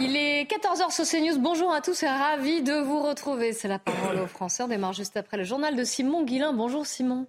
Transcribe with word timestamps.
Il 0.00 0.16
est 0.16 0.50
14h 0.50 0.90
sur 0.90 1.04
CNews. 1.04 1.38
Bonjour 1.38 1.72
à 1.72 1.82
tous 1.82 2.02
et 2.02 2.08
ravi 2.08 2.62
de 2.62 2.72
vous 2.72 3.02
retrouver. 3.02 3.52
C'est 3.52 3.68
la 3.68 3.78
parole 3.78 4.18
aux 4.18 4.26
Français. 4.26 4.62
On 4.62 4.68
démarre 4.68 4.94
juste 4.94 5.16
après 5.16 5.36
le 5.36 5.44
journal 5.44 5.76
de 5.76 5.84
Simon 5.84 6.24
Guillain. 6.24 6.52
Bonjour 6.54 6.86
Simon. 6.86 7.26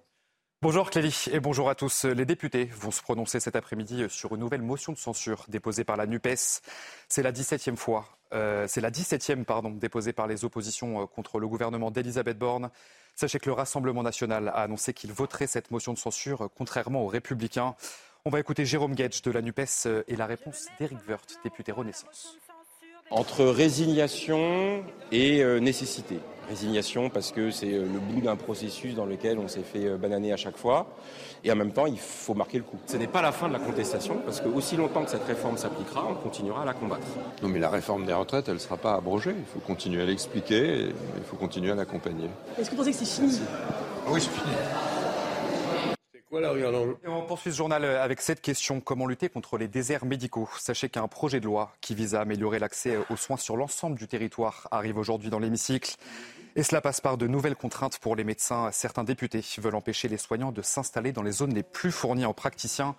Bonjour 0.62 0.90
Clélie 0.90 1.24
et 1.30 1.40
bonjour 1.40 1.68
à 1.68 1.74
tous. 1.74 2.04
Les 2.04 2.24
députés 2.24 2.66
vont 2.66 2.92
se 2.92 3.02
prononcer 3.02 3.40
cet 3.40 3.56
après-midi 3.56 4.04
sur 4.08 4.34
une 4.34 4.40
nouvelle 4.40 4.62
motion 4.62 4.92
de 4.92 4.96
censure 4.96 5.44
déposée 5.48 5.84
par 5.84 5.96
la 5.96 6.06
NUPES. 6.06 6.62
C'est 7.08 7.22
la 7.22 7.32
17e 7.32 7.76
fois, 7.76 8.06
euh, 8.32 8.66
c'est 8.68 8.80
la 8.80 8.92
17e 8.92 9.44
pardon, 9.44 9.70
déposée 9.70 10.12
par 10.12 10.28
les 10.28 10.44
oppositions 10.44 11.02
euh, 11.02 11.06
contre 11.06 11.40
le 11.40 11.48
gouvernement 11.48 11.90
d'Elisabeth 11.90 12.38
Borne. 12.38 12.70
Sachez 13.14 13.40
que 13.40 13.46
le 13.46 13.54
Rassemblement 13.54 14.04
national 14.04 14.48
a 14.48 14.62
annoncé 14.62 14.94
qu'il 14.94 15.12
voterait 15.12 15.48
cette 15.48 15.70
motion 15.70 15.92
de 15.92 15.98
censure, 15.98 16.48
contrairement 16.56 17.02
aux 17.02 17.08
Républicains. 17.08 17.74
On 18.24 18.30
va 18.30 18.38
écouter 18.38 18.64
Jérôme 18.64 18.94
Gage 18.94 19.20
de 19.22 19.32
la 19.32 19.42
NUPES 19.42 20.04
et 20.06 20.14
la 20.14 20.26
réponse 20.26 20.66
d'Éric 20.78 20.98
Woerth, 21.08 21.40
député 21.42 21.72
Renaissance. 21.72 22.38
Entre 23.10 23.44
résignation 23.44 24.84
et 25.10 25.42
euh, 25.42 25.58
nécessité. 25.58 26.20
Résignation 26.48 27.10
parce 27.10 27.32
que 27.32 27.50
c'est 27.50 27.72
euh, 27.72 27.82
le 27.82 27.98
bout 27.98 28.20
d'un 28.20 28.36
processus 28.36 28.94
dans 28.94 29.06
lequel 29.06 29.40
on 29.40 29.48
s'est 29.48 29.64
fait 29.64 29.86
euh, 29.86 29.96
bananer 29.96 30.32
à 30.32 30.36
chaque 30.36 30.56
fois. 30.56 30.86
Et 31.42 31.50
en 31.50 31.56
même 31.56 31.72
temps, 31.72 31.86
il 31.86 31.98
faut 31.98 32.34
marquer 32.34 32.58
le 32.58 32.64
coup. 32.64 32.78
Ce 32.86 32.96
n'est 32.96 33.08
pas 33.08 33.22
la 33.22 33.32
fin 33.32 33.48
de 33.48 33.54
la 33.54 33.58
contestation 33.58 34.16
parce 34.24 34.40
que 34.40 34.46
aussi 34.48 34.76
longtemps 34.76 35.04
que 35.04 35.10
cette 35.10 35.24
réforme 35.24 35.58
s'appliquera, 35.58 36.06
on 36.08 36.14
continuera 36.14 36.62
à 36.62 36.64
la 36.64 36.74
combattre. 36.74 37.08
Non 37.42 37.48
mais 37.48 37.58
la 37.58 37.70
réforme 37.70 38.06
des 38.06 38.14
retraites, 38.14 38.46
elle 38.46 38.54
ne 38.54 38.60
sera 38.60 38.76
pas 38.76 38.94
abrogée. 38.94 39.34
Il 39.36 39.52
faut 39.52 39.66
continuer 39.66 40.00
à 40.00 40.06
l'expliquer 40.06 40.82
et 40.82 40.88
il 41.16 41.24
faut 41.28 41.36
continuer 41.36 41.72
à 41.72 41.74
l'accompagner. 41.74 42.30
Est-ce 42.56 42.70
que 42.70 42.76
vous 42.76 42.84
pensez 42.84 42.92
que 42.92 42.98
c'est 42.98 43.20
fini? 43.20 43.40
Oui, 44.06 44.20
c'est 44.20 44.30
fini. 44.30 44.54
Et 46.34 47.08
on 47.08 47.26
poursuit 47.26 47.52
ce 47.52 47.56
journal 47.58 47.84
avec 47.84 48.22
cette 48.22 48.40
question. 48.40 48.80
Comment 48.80 49.06
lutter 49.06 49.28
contre 49.28 49.58
les 49.58 49.68
déserts 49.68 50.06
médicaux? 50.06 50.48
Sachez 50.58 50.88
qu'un 50.88 51.06
projet 51.06 51.40
de 51.40 51.44
loi 51.44 51.74
qui 51.82 51.94
vise 51.94 52.14
à 52.14 52.22
améliorer 52.22 52.58
l'accès 52.58 52.96
aux 53.10 53.16
soins 53.16 53.36
sur 53.36 53.54
l'ensemble 53.54 53.98
du 53.98 54.08
territoire 54.08 54.66
arrive 54.70 54.96
aujourd'hui 54.96 55.28
dans 55.28 55.38
l'hémicycle. 55.38 55.96
Et 56.56 56.62
cela 56.62 56.80
passe 56.80 57.02
par 57.02 57.18
de 57.18 57.26
nouvelles 57.26 57.54
contraintes 57.54 57.98
pour 57.98 58.16
les 58.16 58.24
médecins. 58.24 58.70
Certains 58.72 59.04
députés 59.04 59.44
veulent 59.58 59.74
empêcher 59.74 60.08
les 60.08 60.16
soignants 60.16 60.52
de 60.52 60.62
s'installer 60.62 61.12
dans 61.12 61.22
les 61.22 61.32
zones 61.32 61.52
les 61.52 61.62
plus 61.62 61.92
fournies 61.92 62.24
en 62.24 62.32
praticiens. 62.32 62.96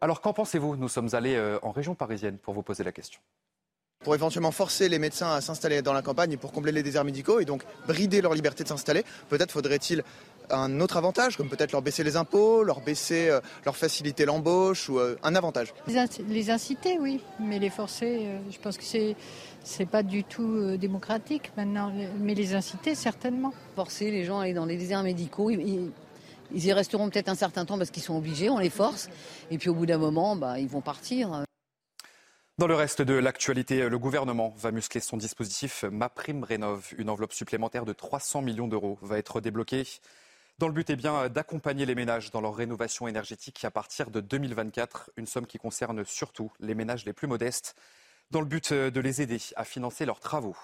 Alors 0.00 0.20
qu'en 0.20 0.32
pensez-vous? 0.32 0.76
Nous 0.76 0.88
sommes 0.88 1.08
allés 1.14 1.34
euh, 1.34 1.58
en 1.62 1.72
région 1.72 1.96
parisienne 1.96 2.38
pour 2.38 2.54
vous 2.54 2.62
poser 2.62 2.84
la 2.84 2.92
question 2.92 3.20
pour 4.04 4.14
éventuellement 4.14 4.52
forcer 4.52 4.88
les 4.88 4.98
médecins 4.98 5.32
à 5.32 5.40
s'installer 5.40 5.82
dans 5.82 5.92
la 5.92 6.02
campagne 6.02 6.32
et 6.32 6.36
pour 6.36 6.52
combler 6.52 6.72
les 6.72 6.82
déserts 6.84 7.04
médicaux 7.04 7.40
et 7.40 7.44
donc 7.44 7.64
brider 7.86 8.20
leur 8.20 8.32
liberté 8.32 8.62
de 8.62 8.68
s'installer. 8.68 9.04
Peut-être 9.28 9.50
faudrait-il 9.50 10.04
un 10.50 10.80
autre 10.80 10.96
avantage, 10.96 11.36
comme 11.36 11.48
peut-être 11.48 11.72
leur 11.72 11.82
baisser 11.82 12.04
les 12.04 12.16
impôts, 12.16 12.62
leur 12.62 12.80
baisser, 12.80 13.28
euh, 13.28 13.40
leur 13.64 13.76
faciliter 13.76 14.24
l'embauche 14.24 14.88
ou 14.88 14.98
euh, 14.98 15.16
un 15.22 15.34
avantage. 15.34 15.74
Les 15.86 16.50
inciter, 16.50 16.98
oui, 16.98 17.20
mais 17.40 17.58
les 17.58 17.70
forcer, 17.70 18.20
euh, 18.22 18.38
je 18.50 18.58
pense 18.58 18.76
que 18.76 18.84
c'est 18.84 19.16
c'est 19.64 19.86
pas 19.86 20.02
du 20.02 20.24
tout 20.24 20.78
démocratique 20.78 21.52
maintenant, 21.56 21.92
mais 22.20 22.34
les 22.34 22.54
inciter 22.54 22.94
certainement. 22.94 23.52
Forcer 23.74 24.10
les 24.10 24.24
gens 24.24 24.38
à 24.38 24.44
aller 24.44 24.54
dans 24.54 24.64
les 24.64 24.78
déserts 24.78 25.02
médicaux. 25.02 25.50
Ils, 25.50 25.92
y 26.54 26.72
resteront 26.72 27.10
peut-être 27.10 27.28
un 27.28 27.34
certain 27.34 27.66
temps 27.66 27.76
parce 27.76 27.90
qu'ils 27.90 28.02
sont 28.02 28.16
obligés, 28.16 28.48
on 28.48 28.58
les 28.58 28.70
force. 28.70 29.10
Et 29.50 29.58
puis 29.58 29.68
au 29.68 29.74
bout 29.74 29.84
d'un 29.84 29.98
moment, 29.98 30.36
bah, 30.36 30.58
ils 30.58 30.68
vont 30.68 30.80
partir. 30.80 31.44
Dans 32.56 32.66
le 32.66 32.74
reste 32.74 33.02
de 33.02 33.12
l'actualité, 33.12 33.88
le 33.90 33.98
gouvernement 33.98 34.54
va 34.56 34.70
muscler 34.70 35.02
son 35.02 35.18
dispositif 35.18 35.84
MaPrimeRénov'. 35.84 36.94
Une 36.96 37.10
enveloppe 37.10 37.34
supplémentaire 37.34 37.84
de 37.84 37.92
300 37.92 38.40
millions 38.40 38.68
d'euros 38.68 38.98
va 39.02 39.18
être 39.18 39.42
débloquée. 39.42 39.84
Dans 40.58 40.66
le 40.66 40.72
but 40.72 40.90
eh 40.90 40.96
bien, 40.96 41.28
d'accompagner 41.28 41.86
les 41.86 41.94
ménages 41.94 42.32
dans 42.32 42.40
leur 42.40 42.56
rénovation 42.56 43.06
énergétique 43.06 43.64
à 43.64 43.70
partir 43.70 44.10
de 44.10 44.20
2024, 44.20 45.12
une 45.16 45.26
somme 45.26 45.46
qui 45.46 45.56
concerne 45.56 46.04
surtout 46.04 46.50
les 46.58 46.74
ménages 46.74 47.04
les 47.04 47.12
plus 47.12 47.28
modestes, 47.28 47.76
dans 48.32 48.40
le 48.40 48.46
but 48.46 48.72
euh, 48.72 48.90
de 48.90 48.98
les 49.00 49.22
aider 49.22 49.38
à 49.54 49.64
financer 49.64 50.04
leurs 50.04 50.18
travaux. 50.18 50.56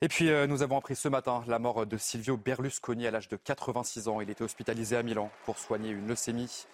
Et 0.00 0.08
puis, 0.08 0.28
euh, 0.28 0.48
nous 0.48 0.62
avons 0.62 0.76
appris 0.76 0.96
ce 0.96 1.06
matin 1.06 1.44
la 1.46 1.60
mort 1.60 1.86
de 1.86 1.96
Silvio 1.96 2.36
Berlusconi 2.36 3.06
à 3.06 3.12
l'âge 3.12 3.28
de 3.28 3.36
86 3.36 4.08
ans. 4.08 4.20
Il 4.20 4.28
était 4.28 4.42
hospitalisé 4.42 4.96
à 4.96 5.04
Milan 5.04 5.30
pour 5.44 5.56
soigner 5.56 5.90
une 5.90 6.08
leucémie. 6.08 6.66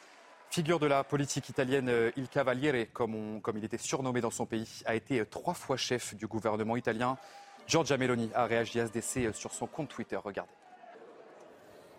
Figure 0.48 0.78
de 0.78 0.86
la 0.86 1.04
politique 1.04 1.50
italienne, 1.50 1.90
euh, 1.90 2.10
Il 2.16 2.28
Cavaliere, 2.28 2.86
comme, 2.94 3.42
comme 3.42 3.58
il 3.58 3.64
était 3.64 3.76
surnommé 3.76 4.22
dans 4.22 4.30
son 4.30 4.46
pays, 4.46 4.80
a 4.86 4.94
été 4.94 5.26
trois 5.26 5.54
fois 5.54 5.76
chef 5.76 6.14
du 6.14 6.26
gouvernement 6.26 6.76
italien. 6.76 7.18
Giorgia 7.66 7.98
Meloni 7.98 8.30
a 8.34 8.46
réagi 8.46 8.80
à 8.80 8.86
ce 8.86 8.92
décès 8.92 9.30
sur 9.34 9.52
son 9.52 9.66
compte 9.66 9.90
Twitter. 9.90 10.16
Regardez. 10.16 10.61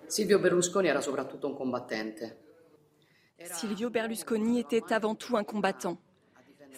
Silvio 0.10 0.40
Berlusconi 3.90 4.60
était 4.60 4.94
avant 4.94 5.16
tout 5.16 5.38
un 5.38 5.44
combattant. 5.44 5.98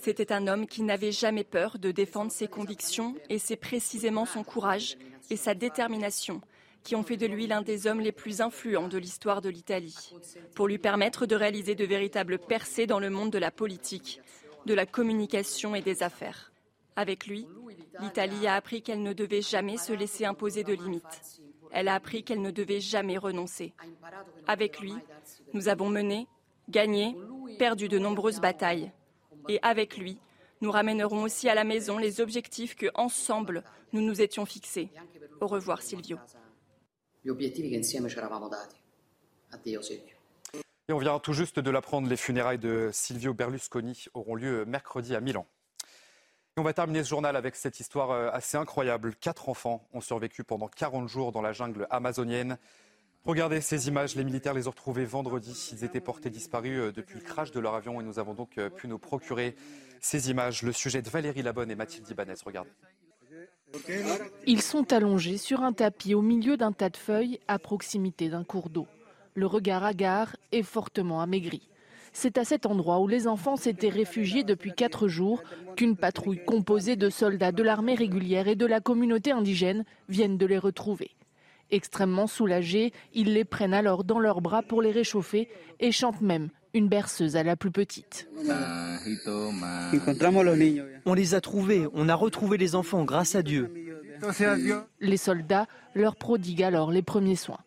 C'était 0.01 0.31
un 0.31 0.47
homme 0.47 0.67
qui 0.67 0.83
n'avait 0.83 1.11
jamais 1.11 1.43
peur 1.43 1.79
de 1.79 1.91
défendre 1.91 2.31
ses 2.31 2.47
convictions 2.47 3.15
et 3.29 3.39
c'est 3.39 3.55
précisément 3.55 4.25
son 4.25 4.43
courage 4.43 4.97
et 5.29 5.37
sa 5.37 5.53
détermination 5.53 6.41
qui 6.85 6.95
ont 6.95 7.03
fait 7.03 7.17
de 7.17 7.25
lui 7.25 7.47
l'un 7.47 7.63
des 7.63 7.87
hommes 7.87 7.99
les 7.99 8.11
plus 8.11 8.41
influents 8.41 8.87
de 8.87 8.99
l'histoire 8.99 9.41
de 9.41 9.49
l'Italie, 9.49 10.13
pour 10.55 10.67
lui 10.67 10.77
permettre 10.77 11.25
de 11.25 11.35
réaliser 11.35 11.73
de 11.73 11.83
véritables 11.83 12.37
percées 12.37 12.85
dans 12.85 12.99
le 12.99 13.09
monde 13.09 13.31
de 13.31 13.39
la 13.39 13.49
politique, 13.49 14.21
de 14.67 14.73
la 14.75 14.85
communication 14.85 15.73
et 15.73 15.81
des 15.81 16.03
affaires. 16.03 16.53
Avec 16.95 17.25
lui, 17.25 17.47
l'Italie 17.99 18.45
a 18.45 18.53
appris 18.53 18.83
qu'elle 18.83 19.01
ne 19.01 19.13
devait 19.13 19.41
jamais 19.41 19.77
se 19.77 19.93
laisser 19.93 20.25
imposer 20.25 20.63
de 20.63 20.73
limites. 20.73 21.41
Elle 21.75 21.89
a 21.89 21.95
appris 21.95 22.23
qu'elle 22.23 22.41
ne 22.41 22.51
devait 22.51 22.79
jamais 22.79 23.17
renoncer. 23.17 23.73
Avec 24.47 24.79
lui, 24.79 24.93
nous 25.53 25.67
avons 25.67 25.89
mené, 25.89 26.25
gagné, 26.69 27.17
perdu 27.59 27.89
de 27.89 27.99
nombreuses 27.99 28.39
batailles. 28.39 28.93
Et 29.49 29.59
avec 29.61 29.97
lui, 29.97 30.17
nous 30.61 30.71
ramènerons 30.71 31.23
aussi 31.23 31.49
à 31.49 31.53
la 31.53 31.65
maison 31.65 31.97
les 31.97 32.21
objectifs 32.21 32.75
que, 32.77 32.85
ensemble, 32.95 33.61
nous 33.91 33.99
nous 33.99 34.21
étions 34.21 34.45
fixés. 34.45 34.89
Au 35.41 35.47
revoir, 35.47 35.81
Silvio. 35.81 36.17
Et 40.87 40.93
on 40.93 40.97
vient 40.97 41.19
tout 41.19 41.33
juste 41.33 41.59
de 41.59 41.71
l'apprendre, 41.71 42.07
les 42.07 42.15
funérailles 42.15 42.57
de 42.57 42.89
Silvio 42.93 43.33
Berlusconi 43.33 44.05
auront 44.13 44.35
lieu 44.35 44.63
mercredi 44.63 45.13
à 45.13 45.19
Milan 45.19 45.45
on 46.57 46.63
va 46.63 46.73
terminer 46.73 47.03
ce 47.03 47.09
journal 47.09 47.35
avec 47.35 47.55
cette 47.55 47.79
histoire 47.81 48.11
euh, 48.11 48.29
assez 48.31 48.55
incroyable. 48.55 49.13
Quatre 49.19 49.49
enfants 49.49 49.85
ont 49.93 49.99
survécu 49.99 50.45
pendant 50.45 50.69
40 50.69 51.09
jours 51.09 51.31
dans 51.33 51.41
la 51.41 51.51
jungle 51.51 51.85
amazonienne. 51.89 52.57
Regardez 53.25 53.59
ces 53.59 53.89
images, 53.89 54.15
les 54.15 54.23
militaires 54.23 54.53
les 54.53 54.67
ont 54.67 54.71
retrouvés 54.71 55.03
vendredi. 55.03 55.71
Ils 55.73 55.83
étaient 55.83 55.99
portés 55.99 56.29
disparus 56.29 56.79
euh, 56.79 56.91
depuis 56.93 57.19
le 57.19 57.25
crash 57.25 57.51
de 57.51 57.59
leur 57.59 57.75
avion 57.75 57.99
et 57.99 58.05
nous 58.05 58.19
avons 58.19 58.33
donc 58.33 58.57
euh, 58.57 58.69
pu 58.69 58.87
nous 58.87 58.99
procurer 58.99 59.55
ces 59.99 60.29
images. 60.29 60.61
Le 60.61 60.71
sujet 60.71 61.01
de 61.01 61.09
Valérie 61.09 61.41
Labonne 61.41 61.71
et 61.71 61.75
Mathilde 61.75 62.09
Ibanez, 62.09 62.35
regardez. 62.45 62.71
Ils 64.47 64.61
sont 64.61 64.93
allongés 64.93 65.37
sur 65.37 65.61
un 65.61 65.73
tapis 65.73 66.15
au 66.15 66.21
milieu 66.21 66.55
d'un 66.55 66.71
tas 66.71 66.89
de 66.89 66.95
feuilles 66.95 67.39
à 67.49 67.59
proximité 67.59 68.29
d'un 68.29 68.45
cours 68.45 68.69
d'eau. 68.69 68.87
Le 69.33 69.45
regard 69.45 69.83
hagard 69.83 70.37
est 70.53 70.63
fortement 70.63 71.19
amaigri. 71.19 71.67
C'est 72.17 72.37
à 72.37 72.45
cet 72.45 72.65
endroit 72.65 73.01
où 73.01 73.09
les 73.09 73.27
enfants 73.27 73.57
s'étaient 73.57 73.89
réfugiés 73.89 74.45
depuis 74.45 74.71
quatre 74.71 75.09
jours 75.09 75.43
qu'une 75.75 75.97
patrouille 75.97 76.39
composée 76.45 76.95
de 76.95 77.09
soldats 77.09 77.51
de 77.51 77.61
l'armée 77.61 77.93
régulière 77.93 78.47
et 78.47 78.55
de 78.55 78.65
la 78.65 78.79
communauté 78.79 79.33
indigène 79.33 79.83
viennent 80.07 80.37
de 80.37 80.45
les 80.45 80.57
retrouver. 80.57 81.11
Extrêmement 81.71 82.27
soulagés, 82.27 82.93
ils 83.13 83.33
les 83.33 83.43
prennent 83.43 83.73
alors 83.73 84.05
dans 84.05 84.19
leurs 84.19 84.39
bras 84.39 84.61
pour 84.61 84.81
les 84.81 84.93
réchauffer 84.93 85.49
et 85.81 85.91
chantent 85.91 86.21
même 86.21 86.51
une 86.73 86.87
berceuse 86.87 87.35
à 87.35 87.43
la 87.43 87.57
plus 87.57 87.71
petite. 87.71 88.29
On 91.05 91.13
les 91.13 91.35
a 91.35 91.41
trouvés, 91.41 91.85
on 91.93 92.07
a 92.07 92.15
retrouvé 92.15 92.57
les 92.57 92.75
enfants 92.75 93.03
grâce 93.03 93.35
à 93.35 93.43
Dieu. 93.43 93.73
Les 95.01 95.17
soldats 95.17 95.67
leur 95.93 96.15
prodiguent 96.15 96.63
alors 96.63 96.91
les 96.91 97.01
premiers 97.01 97.35
soins. 97.35 97.59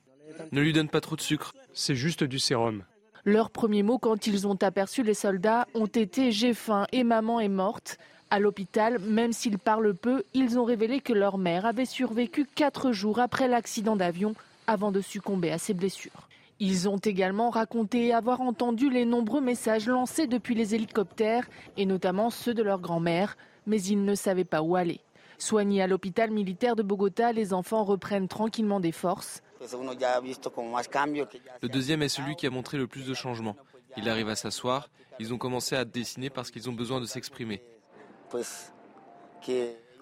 Ne 0.53 0.62
lui 0.62 0.73
donne 0.73 0.89
pas 0.89 1.03
trop 1.03 1.17
de 1.17 1.21
sucre, 1.21 1.53
c'est 1.75 1.95
juste 1.95 2.25
du 2.25 2.39
sérum. 2.39 2.85
Leurs 3.25 3.50
premiers 3.50 3.82
mots 3.82 3.99
quand 3.99 4.26
ils 4.26 4.47
ont 4.47 4.59
aperçu 4.62 5.03
les 5.03 5.15
soldats 5.15 5.67
ont 5.75 5.87
été 5.87 6.32
J'ai 6.32 6.55
faim 6.55 6.87
et 6.93 7.05
maman 7.05 7.41
est 7.41 7.49
morte. 7.49 7.99
À 8.31 8.38
l'hôpital, 8.38 8.99
même 8.99 9.32
s'ils 9.32 9.59
parlent 9.59 9.94
peu, 9.94 10.23
ils 10.35 10.59
ont 10.59 10.65
révélé 10.65 11.00
que 11.00 11.12
leur 11.12 11.38
mère 11.38 11.67
avait 11.67 11.85
survécu 11.85 12.44
quatre 12.44 12.93
jours 12.93 13.20
après 13.20 13.49
l'accident 13.49 13.97
d'avion 13.97 14.35
avant 14.67 14.93
de 14.93 15.00
succomber 15.00 15.50
à 15.50 15.59
ses 15.59 15.75
blessures. 15.75 16.29
Ils 16.61 16.88
ont 16.88 16.99
également 16.99 17.50
raconté 17.50 18.12
avoir 18.12 18.41
entendu 18.41 18.91
les 18.91 19.05
nombreux 19.05 19.41
messages 19.41 19.87
lancés 19.87 20.26
depuis 20.26 20.55
les 20.55 20.75
hélicoptères, 20.75 21.49
et 21.76 21.87
notamment 21.87 22.31
ceux 22.31 22.53
de 22.53 22.62
leur 22.62 22.81
grand-mère, 22.81 23.37
mais 23.67 23.81
ils 23.81 24.05
ne 24.05 24.14
savaient 24.14 24.44
pas 24.44 24.62
où 24.62 24.76
aller. 24.76 25.00
Soignés 25.38 25.82
à 25.82 25.87
l'hôpital 25.87 26.32
militaire 26.32 26.75
de 26.75 26.82
Bogota, 26.82 27.32
les 27.32 27.55
enfants 27.55 27.85
reprennent 27.85 28.26
tranquillement 28.26 28.81
des 28.81 28.93
forces. 28.93 29.41
Le 29.61 31.69
deuxième 31.69 32.03
est 32.03 32.09
celui 32.09 32.37
qui 32.37 32.47
a 32.47 32.51
montré 32.51 32.79
le 32.79 32.87
plus 32.87 33.07
de 33.07 33.15
changements. 33.15 33.57
Il 33.97 34.09
arrive 34.09 34.29
à 34.29 34.37
s'asseoir, 34.37 34.89
ils 35.19 35.35
ont 35.35 35.39
commencé 35.39 35.75
à 35.75 35.85
dessiner 35.85 36.31
parce 36.31 36.51
qu'ils 36.51 36.71
ont 36.71 36.73
besoin 36.73 37.01
de 37.01 37.07
s'exprimer. 37.07 37.63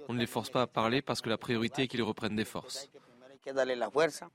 On 0.09 0.15
ne 0.15 0.19
les 0.19 0.27
force 0.27 0.51
pas 0.51 0.63
à 0.63 0.67
parler 0.67 1.03
parce 1.03 1.21
que 1.21 1.29
la 1.29 1.39
priorité 1.39 1.83
est 1.83 1.89
qu'ils 1.89 2.03
reprennent 2.03 2.37
des 2.37 2.45
forces. 2.45 2.91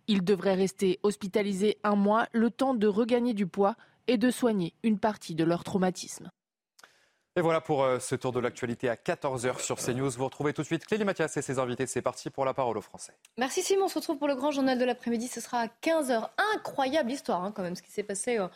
Ils 0.08 0.24
devraient 0.24 0.56
rester 0.56 1.00
hospitalisés 1.04 1.78
un 1.84 1.96
mois, 1.96 2.28
le 2.32 2.50
temps 2.50 2.74
de 2.74 2.88
regagner 2.88 3.34
du 3.34 3.46
poids 3.46 3.76
et 4.08 4.18
de 4.18 4.32
soigner 4.32 4.74
une 4.84 5.00
partie 5.00 5.36
de 5.36 5.44
leur 5.44 5.64
traumatisme. 5.64 6.32
Et 7.38 7.42
voilà 7.42 7.62
pour 7.62 7.82
euh, 7.82 7.98
ce 8.00 8.14
tour 8.16 8.34
de 8.34 8.42
l'actualité 8.42 8.90
à 8.90 8.96
14h 8.96 9.62
sur 9.62 9.78
CNews. 9.78 10.10
Vous 10.10 10.26
retrouvez 10.26 10.52
tout 10.52 10.64
de 10.64 10.66
suite 10.66 10.86
Clélie 10.86 11.06
Mathias 11.06 11.38
et 11.38 11.42
ses 11.42 11.60
invités. 11.60 11.88
C'est 11.88 12.02
parti 12.02 12.30
pour 12.30 12.44
la 12.44 12.54
parole 12.54 12.78
aux 12.78 12.82
Français. 12.82 13.14
Merci 13.38 13.62
Simon. 13.62 13.86
On 13.86 13.88
se 13.88 14.00
retrouve 14.00 14.18
pour 14.18 14.28
le 14.28 14.36
grand 14.36 14.52
journal 14.52 14.78
de 14.78 14.84
l'après-midi. 14.84 15.30
Ce 15.30 15.40
sera 15.40 15.62
à 15.62 15.68
15h. 15.68 16.28
Incroyable 16.56 17.10
histoire, 17.10 17.42
hein, 17.46 17.54
quand 17.56 17.64
même, 17.64 17.78
ce 17.78 17.82
qui 17.82 17.90
s'est 17.90 18.04
passé 18.04 18.38
euh, 18.38 18.50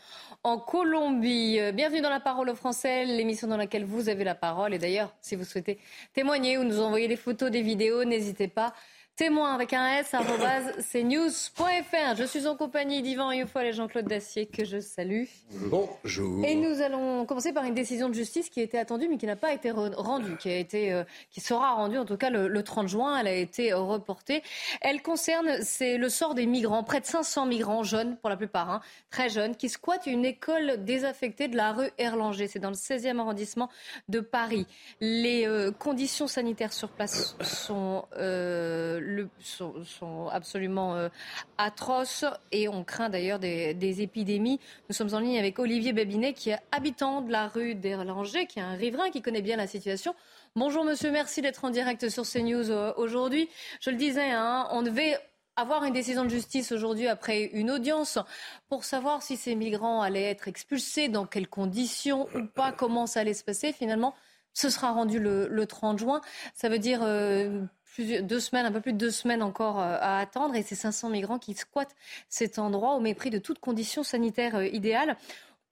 en 0.44 0.57
Colombie. 0.57 1.57
Euh, 1.57 1.72
bienvenue 1.72 2.01
dans 2.01 2.10
la 2.10 2.19
parole 2.19 2.50
aux 2.50 2.56
Français, 2.56 3.06
l'émission 3.06 3.48
dans 3.48 3.56
laquelle 3.56 3.86
vous 3.86 4.10
avez 4.10 4.25
la 4.25 4.36
parole. 4.36 4.74
Et 4.74 4.78
d'ailleurs, 4.78 5.16
si 5.21 5.38
vous 5.38 5.45
souhaitez 5.45 5.80
témoigner 6.12 6.57
ou 6.57 6.66
nous 6.66 6.81
envoyer 6.81 7.07
des 7.07 7.16
photos, 7.16 7.51
des 7.51 7.62
vidéos, 7.62 8.04
n'hésitez 8.04 8.50
pas 8.50 8.74
témoin 9.16 9.54
avec 9.54 9.74
un 9.74 9.88
S, 9.98 10.12
cnews.fr. 10.92 12.16
Je 12.18 12.24
suis 12.26 12.48
en 12.48 12.56
compagnie 12.56 13.02
d'Yvan 13.02 13.32
Youfol 13.32 13.66
et 13.66 13.74
Jean-Claude 13.74 14.08
Dacier, 14.08 14.46
que 14.46 14.66
je 14.66 14.80
salue. 14.80 15.24
Bonjour. 15.52 16.44
Et 16.46 16.56
nous 16.56 16.82
allons 16.82 17.26
commencer 17.26 17.54
par 17.54 17.64
une 17.64 17.74
décision 17.74 18.10
de 18.10 18.14
justice 18.14 18.50
qui 18.50 18.60
était 18.60 18.78
attendue, 18.78 19.08
mais 19.10 19.18
qui 19.18 19.26
n'a 19.26 19.38
pas 19.38 19.54
été 19.54 19.72
rendue, 19.72 20.36
qui, 20.38 20.50
a 20.50 20.58
été, 20.58 20.92
euh, 20.92 21.04
qui 21.32 21.40
sera 21.40 21.74
rendue 21.74 21.98
en 21.98 22.06
tout 22.06 22.18
cas 22.18 22.30
le, 22.30 22.64
30 22.64 22.88
juin. 22.88 23.18
Elle 23.18 23.28
a 23.28 23.34
été 23.34 23.74
reportée. 23.74 24.44
Elle 24.82 25.02
concerne 25.02 25.62
c'est 25.62 25.98
le 25.98 26.10
sort 26.10 26.36
des 26.36 26.46
migrants, 26.46 26.84
près 26.84 27.00
de 27.00 27.06
500 27.06 27.46
migrants, 27.46 27.84
jeunes 27.84 28.18
pour 28.18 28.30
la 28.30 28.38
plupart, 28.38 28.70
hein, 28.70 28.82
très 29.12 29.30
jeunes, 29.30 29.56
qui 29.56 29.70
squattent 29.70 30.08
une 30.08 30.26
école 30.26 30.84
désaffectée 30.84 31.48
de 31.48 31.56
la 31.56 31.72
rue 31.72 31.90
Erlanger. 31.98 32.48
C'est 32.48 32.60
dans 32.60 32.70
le 32.70 32.76
16e 32.76 33.20
arrondissement 33.20 33.70
de 34.10 34.20
Paris. 34.20 34.68
Les 35.00 35.48
euh, 35.48 35.72
conditions 35.72 36.28
sanitaires 36.28 36.74
sur 36.74 36.90
place 36.90 37.38
sont... 37.42 38.06
Euh, 38.18 39.00
sont, 39.40 40.28
absolument 40.31 40.96
euh, 40.96 41.10
atroces 41.57 42.25
et 42.52 42.68
on 42.68 42.84
craint 42.84 43.10
d'ailleurs 43.10 43.40
des, 43.40 44.02
épidémies. 44.02 44.60
Nous 44.90 44.96
sommes 44.96 45.13
en 45.13 45.19
ligne 45.19 45.38
avec 45.40 45.60
Olivier 45.60 45.94
Babinet 45.94 46.34
qui 46.34 46.50
est 46.50 46.60
habitant 46.72 47.22
de 47.22 47.31
la 47.31 47.48
rue 47.48 47.75
d'Erlanger, 47.75 48.46
qui 48.48 48.60
est 48.60 48.63
un 48.63 48.75
riverain 48.75 49.10
qui 49.10 49.22
connaît 49.22 49.42
bien 49.42 49.57
la 49.57 49.68
situation. 49.68 50.16
Bonjour 50.56 50.84
monsieur, 50.84 51.12
merci 51.12 51.42
d'être 51.42 51.66
en 51.66 51.69
direct 51.69 52.10
sur 52.10 52.24
CNews 52.24 52.72
euh, 52.72 52.94
aujourd'hui. 52.98 53.50
Je 53.81 53.90
le 53.90 53.98
disais, 53.98 54.31
hein, 54.31 54.68
on 54.72 54.81
devait 54.81 55.18
avoir 55.56 55.84
une 55.86 55.94
décision 55.94 56.24
de 56.24 56.30
justice 56.30 56.72
aujourd'hui 56.72 57.07
après 57.07 57.44
une 57.54 57.72
audience 57.72 58.19
pour 58.68 58.84
savoir 58.84 59.22
si 59.22 59.38
ces 59.38 59.56
migrants 59.56 60.02
allaient 60.02 60.30
être 60.30 60.48
expulsés, 60.48 61.07
dans 61.07 61.25
quelles 61.25 61.48
conditions 61.48 62.28
ou 62.36 62.46
pas, 62.46 62.72
comment 62.72 63.07
ça 63.07 63.22
allait 63.22 63.34
se 63.34 63.44
passer. 63.44 63.72
Finalement, 63.72 64.13
ce 64.56 64.69
sera 64.69 64.92
rendu 64.92 65.19
le, 65.19 65.66
30 65.66 66.00
juin. 66.00 66.22
Ça 66.54 66.69
veut 66.69 66.80
dire 66.80 67.02
euh, 67.04 67.62
deux 68.03 68.39
semaines, 68.39 68.65
un 68.65 68.71
peu 68.71 68.81
plus 68.81 68.94
de 68.94 68.97
deux 68.97 69.12
semaines 69.12 69.44
encore 69.44 69.80
euh, 69.80 69.97
à 70.00 70.19
attendre, 70.19 70.56
et 70.56 70.63
ces 70.63 70.75
500 70.75 71.09
migrants 71.09 71.39
qui 71.39 71.53
squattent 71.53 71.95
cet 72.30 72.59
endroit 72.59 72.95
au 72.95 73.00
mépris 73.00 73.30
de 73.30 73.38
toutes 73.38 73.59
conditions 73.59 74.03
sanitaires 74.03 74.56
euh, 74.56 74.65
idéales. 74.65 75.18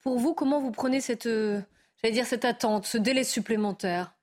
Pour 0.02 0.20
vous, 0.20 0.34
comment 0.34 0.60
vous 0.60 0.72
prenez 0.72 1.02
cette, 1.02 1.26
euh, 1.26 1.62
j'allais 2.02 2.14
dire, 2.14 2.26
cette 2.26 2.46
attente, 2.46 2.86
ce 2.86 2.98
délai 2.98 3.24
supplémentaire? 3.24 4.14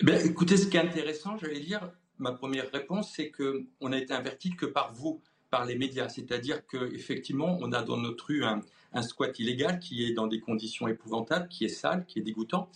Eh 0.00 0.26
Écoutez, 0.26 0.56
ce 0.56 0.66
qui 0.66 0.76
est 0.76 0.80
intéressant, 0.80 1.36
j'allais 1.38 1.60
dire, 1.60 1.90
ma 2.18 2.32
première 2.32 2.70
réponse, 2.70 3.12
c'est 3.14 3.30
qu'on 3.30 3.92
a 3.92 3.96
été 3.96 4.12
averti 4.12 4.50
que 4.50 4.66
par 4.66 4.92
vous, 4.92 5.20
par 5.50 5.64
les 5.64 5.76
médias. 5.76 6.08
C'est-à-dire 6.08 6.66
qu'effectivement, 6.66 7.58
on 7.60 7.72
a 7.72 7.82
dans 7.82 7.96
notre 7.96 8.26
rue 8.26 8.44
un, 8.44 8.62
squat 9.02 9.38
illégal 9.38 9.78
qui 9.78 10.04
est 10.04 10.12
dans 10.12 10.26
des 10.26 10.40
conditions 10.40 10.88
épouvantables, 10.88 11.48
qui 11.48 11.64
est 11.64 11.68
sale, 11.68 12.04
qui 12.06 12.18
est 12.18 12.22
dégoûtant. 12.22 12.68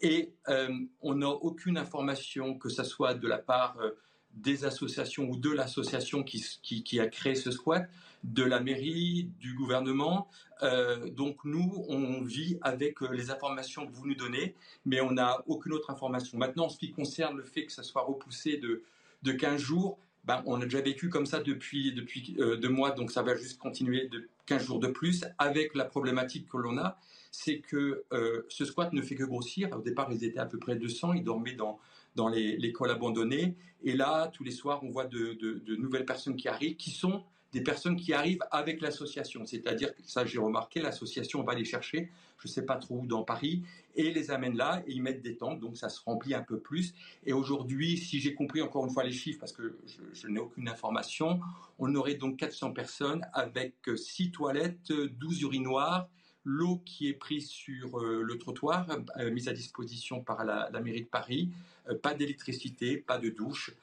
Et 0.00 0.32
euh, 0.48 0.68
on 1.00 1.14
n'a 1.16 1.28
aucune 1.28 1.78
information, 1.78 2.58
que 2.58 2.68
ce 2.68 2.84
soit 2.84 3.14
de 3.14 3.26
la 3.26 3.38
part 3.38 3.76
euh, 3.80 3.90
des 4.34 4.64
associations 4.64 5.28
ou 5.28 5.36
de 5.36 5.50
l'association 5.50 6.22
qui, 6.22 7.00
a 7.00 7.06
créé 7.06 7.34
ce 7.34 7.50
squat, 7.50 7.88
de 8.24 8.42
la 8.42 8.60
mairie, 8.60 9.30
du 9.40 9.54
gouvernement. 9.54 10.28
Euh, 10.62 11.08
donc 11.10 11.38
nous, 11.44 11.84
on 11.88 12.22
vit 12.22 12.58
avec 12.60 13.00
les 13.00 13.30
informations 13.30 13.86
que 13.86 13.92
vous 13.92 14.06
nous 14.06 14.14
donnez, 14.14 14.54
mais 14.84 15.00
on 15.00 15.12
n'a 15.12 15.42
aucune 15.46 15.72
autre 15.72 15.90
information. 15.90 16.36
Maintenant, 16.36 16.66
en 16.66 16.68
ce 16.68 16.78
qui 16.78 16.92
concerne 16.92 17.36
le 17.36 17.44
fait 17.44 17.64
que 17.64 17.72
ça 17.72 17.82
soit 17.82 18.02
repoussé 18.02 18.58
de, 18.58 18.82
de 19.22 19.32
15 19.32 19.60
jours, 19.60 19.98
ben, 20.24 20.42
on 20.44 20.60
a 20.60 20.64
déjà 20.64 20.80
vécu 20.80 21.08
comme 21.08 21.24
ça 21.24 21.40
depuis, 21.40 21.92
depuis 21.92 22.36
deux 22.36 22.68
mois, 22.68 22.90
donc 22.90 23.12
ça 23.12 23.22
va 23.22 23.36
juste 23.36 23.58
continuer 23.58 24.08
de 24.08 24.28
15 24.46 24.64
jours 24.64 24.80
de 24.80 24.88
plus, 24.88 25.24
avec 25.38 25.74
la 25.76 25.84
problématique 25.84 26.48
que 26.48 26.56
l'on 26.56 26.76
a, 26.78 26.98
c'est 27.38 27.58
que 27.58 28.04
euh, 28.12 28.46
ce 28.48 28.64
squat 28.64 28.94
ne 28.94 29.02
fait 29.02 29.14
que 29.14 29.24
grossir. 29.24 29.68
Au 29.76 29.82
départ, 29.82 30.10
ils 30.10 30.24
étaient 30.24 30.38
à 30.38 30.46
peu 30.46 30.58
près 30.58 30.74
200, 30.74 31.12
ils 31.12 31.22
dormaient 31.22 31.52
dans, 31.52 31.78
dans 32.14 32.28
l'école 32.28 32.90
abandonnée. 32.90 33.54
Et 33.84 33.92
là, 33.92 34.28
tous 34.32 34.42
les 34.42 34.50
soirs, 34.50 34.82
on 34.82 34.90
voit 34.90 35.04
de, 35.04 35.76
nouvelles 35.76 36.06
personnes 36.06 36.36
qui 36.36 36.48
arrivent, 36.48 36.76
qui 36.76 36.90
sont 36.90 37.24
des 37.52 37.60
personnes 37.60 37.96
qui 37.96 38.14
arrivent 38.14 38.42
avec 38.50 38.80
l'association. 38.80 39.44
C'est-à-dire 39.44 39.94
que 39.94 40.00
ça, 40.06 40.24
j'ai 40.24 40.38
remarqué, 40.38 40.80
l'association 40.80 41.42
va 41.42 41.54
les 41.54 41.66
chercher, 41.66 42.10
je 42.38 42.48
ne 42.48 42.52
sais 42.52 42.64
pas 42.64 42.76
trop 42.76 43.00
où 43.00 43.06
dans 43.06 43.22
Paris, 43.22 43.62
et 43.96 44.10
les 44.10 44.30
amène 44.30 44.56
là, 44.56 44.82
et 44.86 44.92
ils 44.92 45.02
mettent 45.02 45.22
des 45.22 45.36
tentes, 45.36 45.60
donc 45.60 45.76
ça 45.76 45.90
se 45.90 46.00
remplit 46.04 46.34
un 46.34 46.42
peu 46.42 46.58
plus. 46.58 46.94
Et 47.26 47.34
aujourd'hui, 47.34 47.98
si 47.98 48.18
j'ai 48.18 48.34
compris 48.34 48.62
encore 48.62 48.86
une 48.86 48.92
fois 48.92 49.04
les 49.04 49.12
chiffres, 49.12 49.40
parce 49.40 49.52
que 49.52 49.76
je, 49.86 50.00
je 50.14 50.26
n'ai 50.28 50.40
aucune 50.40 50.68
information, 50.68 51.40
on 51.78 51.94
aurait 51.94 52.14
donc 52.14 52.38
400 52.38 52.72
personnes 52.72 53.26
avec 53.34 53.74
6 53.94 54.30
toilettes, 54.30 54.90
12 54.90 55.42
urinoirs, 55.42 56.08
l'eau 56.46 56.80
qui 56.84 57.08
est 57.08 57.12
prise 57.12 57.48
sur 57.48 57.98
euh, 57.98 58.22
le 58.22 58.38
trottoir, 58.38 58.86
euh, 59.18 59.30
mise 59.30 59.48
à 59.48 59.52
disposition 59.52 60.22
par 60.22 60.44
la, 60.44 60.70
mairie 60.80 61.02
de 61.02 61.08
Paris, 61.08 61.50
euh, 61.88 61.98
pas 61.98 62.14
d'électricité, 62.14 62.96
pas 62.96 63.18
de 63.18 63.28
douche. 63.28 63.74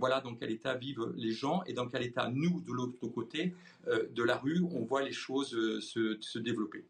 voilà 0.00 0.22
dans 0.22 0.34
quel 0.34 0.50
état 0.50 0.74
vivent 0.74 1.12
les 1.16 1.32
gens 1.32 1.62
et 1.66 1.74
dans 1.74 1.86
quel 1.86 2.02
état 2.02 2.30
nous, 2.32 2.62
de 2.62 2.72
l'autre 2.72 3.06
côté 3.08 3.52
de 3.86 4.22
la 4.22 4.36
rue, 4.38 4.62
on 4.72 4.84
voit 4.84 5.02
les 5.02 5.12
choses 5.12 5.50
se 5.80 6.38
développer 6.38 6.86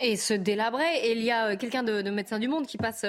et 0.00 0.16
se 0.16 0.34
délabrer. 0.34 0.96
Et 1.02 1.12
il 1.12 1.22
y 1.22 1.30
a 1.30 1.48
euh, 1.48 1.56
quelqu'un 1.56 1.82
de, 1.82 2.02
de 2.02 2.10
Médecins 2.10 2.38
du 2.38 2.48
Monde 2.48 2.66
qui 2.66 2.78
passe, 2.78 3.06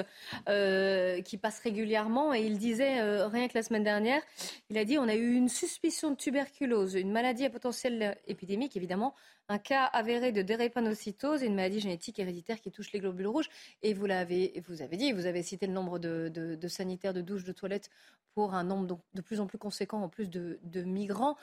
euh, 0.48 1.22
qui 1.22 1.38
passe 1.38 1.60
régulièrement 1.60 2.34
et 2.34 2.42
il 2.42 2.58
disait, 2.58 3.00
euh, 3.00 3.28
rien 3.28 3.48
que 3.48 3.56
la 3.56 3.64
semaine 3.64 3.84
dernière, 3.84 4.22
il 4.70 4.78
a 4.78 4.86
dit 4.86 4.98
on 4.98 5.08
a 5.08 5.16
eu 5.16 5.34
une 5.34 5.50
suspicion 5.50 6.12
de 6.12 6.16
tuberculose, 6.16 6.96
une 6.96 7.12
maladie 7.12 7.46
à 7.46 7.50
potentiel 7.50 8.18
épidémique 8.28 8.76
évidemment, 8.76 9.14
un 9.50 9.58
cas 9.58 9.86
avéré 9.86 10.32
de 10.32 10.44
drépanocytose, 10.44 11.42
une 11.42 11.56
maladie 11.56 11.80
génétique 11.80 12.20
héréditaire 12.20 12.62
qui 12.62 12.72
touche 12.72 12.92
les 12.92 13.00
globules 13.00 13.28
rouges. 13.28 13.50
Et 13.82 13.96
vous 13.96 14.06
l'avez, 14.06 14.62
vous 14.68 14.84
avez 14.84 14.96
dit, 14.96 15.12
vous 15.12 15.26
avez 15.26 15.42
cité 15.42 15.66
le 15.66 15.74
nombre 15.74 15.98
de, 15.98 16.30
de, 16.30 16.68
sanitaires, 16.68 17.16
de 17.16 17.22
douches, 17.22 17.44
de 17.44 17.52
toilettes 17.52 17.90
pour 18.36 18.54
un 18.54 18.64
nombre 18.64 19.00
de 19.16 19.22
plus 19.22 19.40
en 19.40 19.48
plus 19.48 19.58
conséquent 19.58 20.04
en 20.04 20.08
plus 20.08 20.30
de, 20.30 20.60
migrants. 20.84 21.36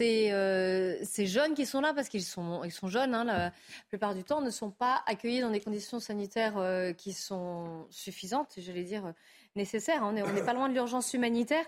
Euh, 0.00 0.96
ces 1.02 1.26
jeunes 1.26 1.54
qui 1.54 1.66
sont 1.66 1.80
là 1.80 1.94
parce 1.94 2.08
qu'ils 2.08 2.24
sont, 2.24 2.64
ils 2.64 2.72
sont 2.72 2.88
jeunes, 2.88 3.14
hein, 3.14 3.24
la 3.24 3.52
plupart 3.88 4.14
du 4.14 4.24
temps, 4.24 4.40
ne 4.40 4.50
sont 4.50 4.72
pas 4.78 5.02
accueillis 5.06 5.40
dans 5.40 5.50
des 5.50 5.60
conditions 5.60 6.00
sanitaires 6.00 6.58
euh, 6.58 6.92
qui 6.92 7.12
sont 7.12 7.86
suffisantes, 7.90 8.54
j'allais 8.58 8.84
dire 8.84 9.12
nécessaires. 9.56 10.02
Hein. 10.02 10.14
On 10.24 10.32
n'est 10.32 10.44
pas 10.44 10.54
loin 10.54 10.68
de 10.68 10.74
l'urgence 10.74 11.12
humanitaire. 11.14 11.64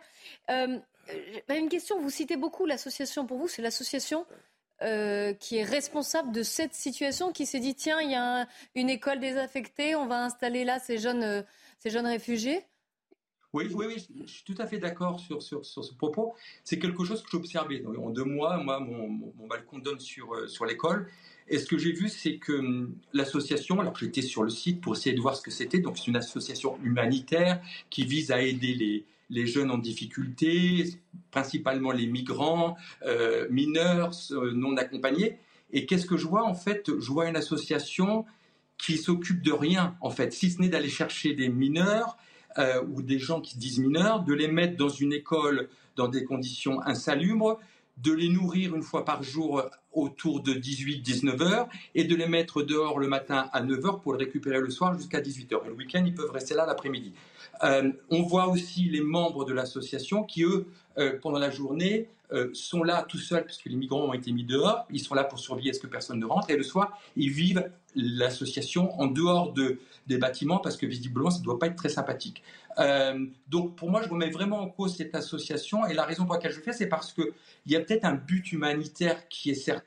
Euh, 0.50 0.78
une 1.48 1.68
question, 1.68 2.00
vous 2.00 2.10
citez 2.10 2.36
beaucoup 2.36 2.66
l'association. 2.66 3.26
Pour 3.26 3.38
vous, 3.38 3.48
c'est 3.48 3.62
l'association 3.62 4.26
euh, 4.82 5.32
qui 5.34 5.56
est 5.56 5.64
responsable 5.64 6.30
de 6.30 6.44
cette 6.44 6.72
situation, 6.72 7.32
qui 7.32 7.46
s'est 7.46 7.58
dit 7.58 7.74
tiens, 7.74 8.00
il 8.00 8.12
y 8.12 8.14
a 8.14 8.46
une 8.76 8.88
école 8.88 9.18
désaffectée, 9.18 9.96
on 9.96 10.06
va 10.06 10.24
installer 10.24 10.64
là 10.64 10.78
ces 10.78 10.98
jeunes, 10.98 11.24
euh, 11.24 11.42
ces 11.78 11.90
jeunes 11.90 12.06
réfugiés? 12.06 12.62
Oui, 13.52 13.68
oui, 13.74 13.86
oui, 13.86 14.06
je 14.24 14.30
suis 14.30 14.44
tout 14.44 14.54
à 14.58 14.68
fait 14.68 14.78
d'accord 14.78 15.18
sur, 15.18 15.42
sur, 15.42 15.66
sur, 15.66 15.82
ce 15.82 15.94
propos. 15.94 16.36
C'est 16.62 16.78
quelque 16.78 17.02
chose 17.02 17.22
que 17.22 17.28
j'ai 17.32 17.38
observé. 17.38 17.84
En 17.86 18.10
deux 18.10 18.24
mois, 18.24 18.58
moi, 18.58 18.78
mon, 18.78 19.48
balcon 19.48 19.78
donne 19.78 19.98
sur, 19.98 20.32
euh, 20.32 20.46
sur 20.46 20.64
l'école. 20.64 21.10
Et 21.50 21.58
ce 21.58 21.66
que 21.66 21.78
j'ai 21.78 21.92
vu, 21.92 22.08
c'est 22.08 22.36
que 22.36 22.52
hum, 22.52 22.94
l'association, 23.12 23.80
alors 23.80 23.96
j'étais 23.96 24.22
sur 24.22 24.42
le 24.42 24.50
site 24.50 24.80
pour 24.80 24.96
essayer 24.96 25.14
de 25.14 25.20
voir 25.20 25.36
ce 25.36 25.42
que 25.42 25.50
c'était, 25.50 25.78
donc 25.78 25.98
c'est 25.98 26.06
une 26.06 26.16
association 26.16 26.78
humanitaire 26.82 27.60
qui 27.90 28.04
vise 28.04 28.30
à 28.30 28.42
aider 28.42 29.04
les, 29.30 29.46
jeunes 29.46 29.70
en 29.70 29.78
difficulté, 29.78 31.00
principalement 31.30 31.92
les 31.92 32.06
migrants, 32.06 32.76
euh, 33.04 33.46
mineurs, 33.50 34.12
non 34.54 34.76
accompagnés. 34.76 35.38
Et 35.70 35.84
qu'est-ce 35.86 36.06
que 36.06 36.16
je 36.16 36.26
vois 36.26 36.44
en 36.44 36.54
fait? 36.54 36.90
Je 36.98 37.12
vois 37.12 37.28
une 37.28 37.36
association 37.36 38.24
qui 38.78 38.96
s'occupe 38.96 39.42
de 39.42 39.52
rien 39.52 39.96
en 40.00 40.10
fait, 40.10 40.32
si 40.32 40.50
ce 40.50 40.60
n'est 40.60 40.68
d'aller 40.68 40.88
chercher 40.88 41.34
des 41.34 41.48
mineurs 41.48 42.16
euh, 42.58 42.82
ou 42.90 43.02
des 43.02 43.18
gens 43.18 43.40
qui 43.40 43.54
se 43.54 43.58
disent 43.58 43.78
mineurs, 43.78 44.22
de 44.22 44.32
les 44.32 44.48
mettre 44.48 44.76
dans 44.76 44.88
une 44.88 45.12
école 45.12 45.68
dans 45.96 46.08
des 46.08 46.24
conditions 46.24 46.80
insalubres, 46.82 47.58
de 47.98 48.12
les 48.12 48.28
nourrir 48.28 48.74
une 48.74 48.82
fois 48.82 49.04
par 49.04 49.22
jour 49.22 49.62
autour 49.92 50.42
de 50.42 50.52
18-19 50.52 51.42
heures 51.42 51.68
et 51.94 52.04
de 52.04 52.14
les 52.14 52.26
mettre 52.26 52.62
dehors 52.62 52.98
le 52.98 53.08
matin 53.08 53.48
à 53.52 53.62
9 53.62 53.84
heures 53.86 54.00
pour 54.00 54.12
le 54.12 54.18
récupérer 54.18 54.60
le 54.60 54.70
soir 54.70 54.96
jusqu'à 54.96 55.20
18 55.20 55.52
heures. 55.52 55.62
Et 55.66 55.68
le 55.68 55.74
week-end, 55.74 56.02
ils 56.06 56.14
peuvent 56.14 56.30
rester 56.30 56.54
là 56.54 56.66
l'après-midi. 56.66 57.12
Euh, 57.64 57.90
on 58.10 58.22
voit 58.22 58.48
aussi 58.48 58.84
les 58.84 59.00
membres 59.00 59.44
de 59.44 59.52
l'association 59.52 60.24
qui, 60.24 60.44
eux, 60.44 60.66
euh, 60.98 61.18
pendant 61.20 61.38
la 61.38 61.50
journée, 61.50 62.08
euh, 62.30 62.50
sont 62.52 62.82
là 62.82 63.06
tout 63.08 63.18
seuls 63.18 63.44
puisque 63.44 63.64
les 63.66 63.76
migrants 63.76 64.02
ont 64.02 64.12
été 64.12 64.32
mis 64.32 64.44
dehors. 64.44 64.86
Ils 64.90 65.00
sont 65.00 65.14
là 65.14 65.24
pour 65.24 65.38
surveiller 65.38 65.70
à 65.70 65.72
ce 65.72 65.80
que 65.80 65.86
personne 65.86 66.18
ne 66.18 66.26
rentre. 66.26 66.50
Et 66.50 66.56
le 66.56 66.62
soir, 66.62 66.98
ils 67.16 67.30
vivent 67.30 67.70
l'association 67.96 69.00
en 69.00 69.06
dehors 69.06 69.52
de, 69.52 69.78
des 70.06 70.18
bâtiments 70.18 70.58
parce 70.58 70.76
que 70.76 70.84
visiblement, 70.84 71.30
ça 71.30 71.38
ne 71.38 71.44
doit 71.44 71.58
pas 71.58 71.66
être 71.66 71.76
très 71.76 71.88
sympathique. 71.88 72.42
donc 73.48 73.74
pour 73.74 73.90
moi, 73.90 74.02
je 74.02 74.08
remets 74.08 74.30
vraiment 74.30 74.60
en 74.60 74.68
cause 74.68 74.96
cette 74.96 75.14
association. 75.14 75.86
Et 75.86 75.94
la 75.94 76.04
raison 76.04 76.26
pour 76.26 76.34
laquelle 76.34 76.52
je 76.52 76.58
le 76.58 76.62
fais, 76.62 76.74
c'est 76.74 76.86
parce 76.86 77.12
qu'il 77.12 77.32
y 77.66 77.76
a 77.76 77.80
peut-être 77.80 78.04
un 78.04 78.14
but 78.14 78.52
humanitaire 78.52 79.26
qui 79.28 79.50
est 79.50 79.54
certain. 79.54 79.77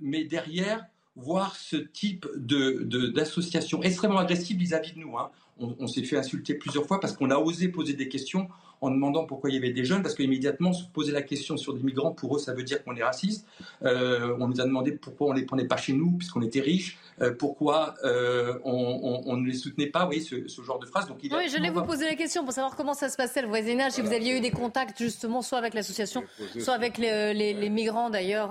Mais 0.00 0.24
derrière, 0.24 0.84
voir 1.16 1.56
ce 1.56 1.76
type 1.76 2.26
d'association 2.36 3.78
de, 3.78 3.84
extrêmement 3.86 4.18
agressive 4.18 4.58
vis-à-vis 4.58 4.92
de 4.92 4.98
nous. 4.98 5.16
Hein. 5.16 5.30
On 5.58 5.86
s'est 5.86 6.02
fait 6.02 6.16
insulter 6.16 6.54
plusieurs 6.54 6.86
fois 6.86 6.98
parce 6.98 7.12
qu'on 7.12 7.30
a 7.30 7.36
osé 7.36 7.68
poser 7.68 7.92
des 7.92 8.08
questions 8.08 8.48
en 8.84 8.90
demandant 8.90 9.24
pourquoi 9.24 9.50
il 9.50 9.54
y 9.54 9.56
avait 9.56 9.72
des 9.72 9.84
jeunes, 9.84 10.02
parce 10.02 10.14
qu'immédiatement 10.14 10.72
se 10.72 10.84
poser 10.84 11.12
la 11.12 11.22
question 11.22 11.56
sur 11.56 11.74
des 11.74 11.82
migrants, 11.82 12.12
pour 12.12 12.36
eux, 12.36 12.38
ça 12.38 12.52
veut 12.52 12.62
dire 12.62 12.84
qu'on 12.84 12.94
est 12.96 13.02
raciste. 13.02 13.46
Euh, 13.82 14.36
on 14.38 14.48
nous 14.48 14.60
a 14.60 14.64
demandé 14.64 14.92
pourquoi 14.92 15.28
on 15.28 15.34
ne 15.34 15.38
les 15.38 15.46
prenait 15.46 15.66
pas 15.66 15.76
chez 15.76 15.92
nous, 15.92 16.12
puisqu'on 16.12 16.42
était 16.42 16.60
riches, 16.60 16.98
euh, 17.20 17.32
pourquoi 17.32 17.94
euh, 18.04 18.58
on, 18.64 19.36
ne 19.36 19.46
les 19.46 19.54
soutenait 19.54 19.86
pas, 19.86 20.06
oui, 20.06 20.20
ce, 20.20 20.48
ce 20.48 20.62
genre 20.62 20.78
de 20.78 20.86
phrase. 20.86 21.08
Donc, 21.08 21.18
il 21.22 21.34
oui, 21.34 21.48
je 21.48 21.56
voulais 21.56 21.70
vous 21.70 21.82
poser 21.82 22.04
la 22.04 22.14
question 22.14 22.44
pour 22.44 22.52
savoir 22.52 22.76
comment 22.76 22.94
ça 22.94 23.08
se 23.08 23.16
passait 23.16 23.42
le 23.42 23.48
voisinage, 23.48 23.92
si 23.92 24.00
vous 24.00 24.12
aviez 24.12 24.36
eu 24.36 24.40
des 24.40 24.50
contacts 24.50 24.98
justement, 24.98 25.40
soit 25.40 25.58
avec 25.58 25.74
l'association, 25.74 26.22
soit 26.58 26.74
avec 26.74 26.98
les, 26.98 27.70
migrants 27.70 28.10
d'ailleurs, 28.10 28.50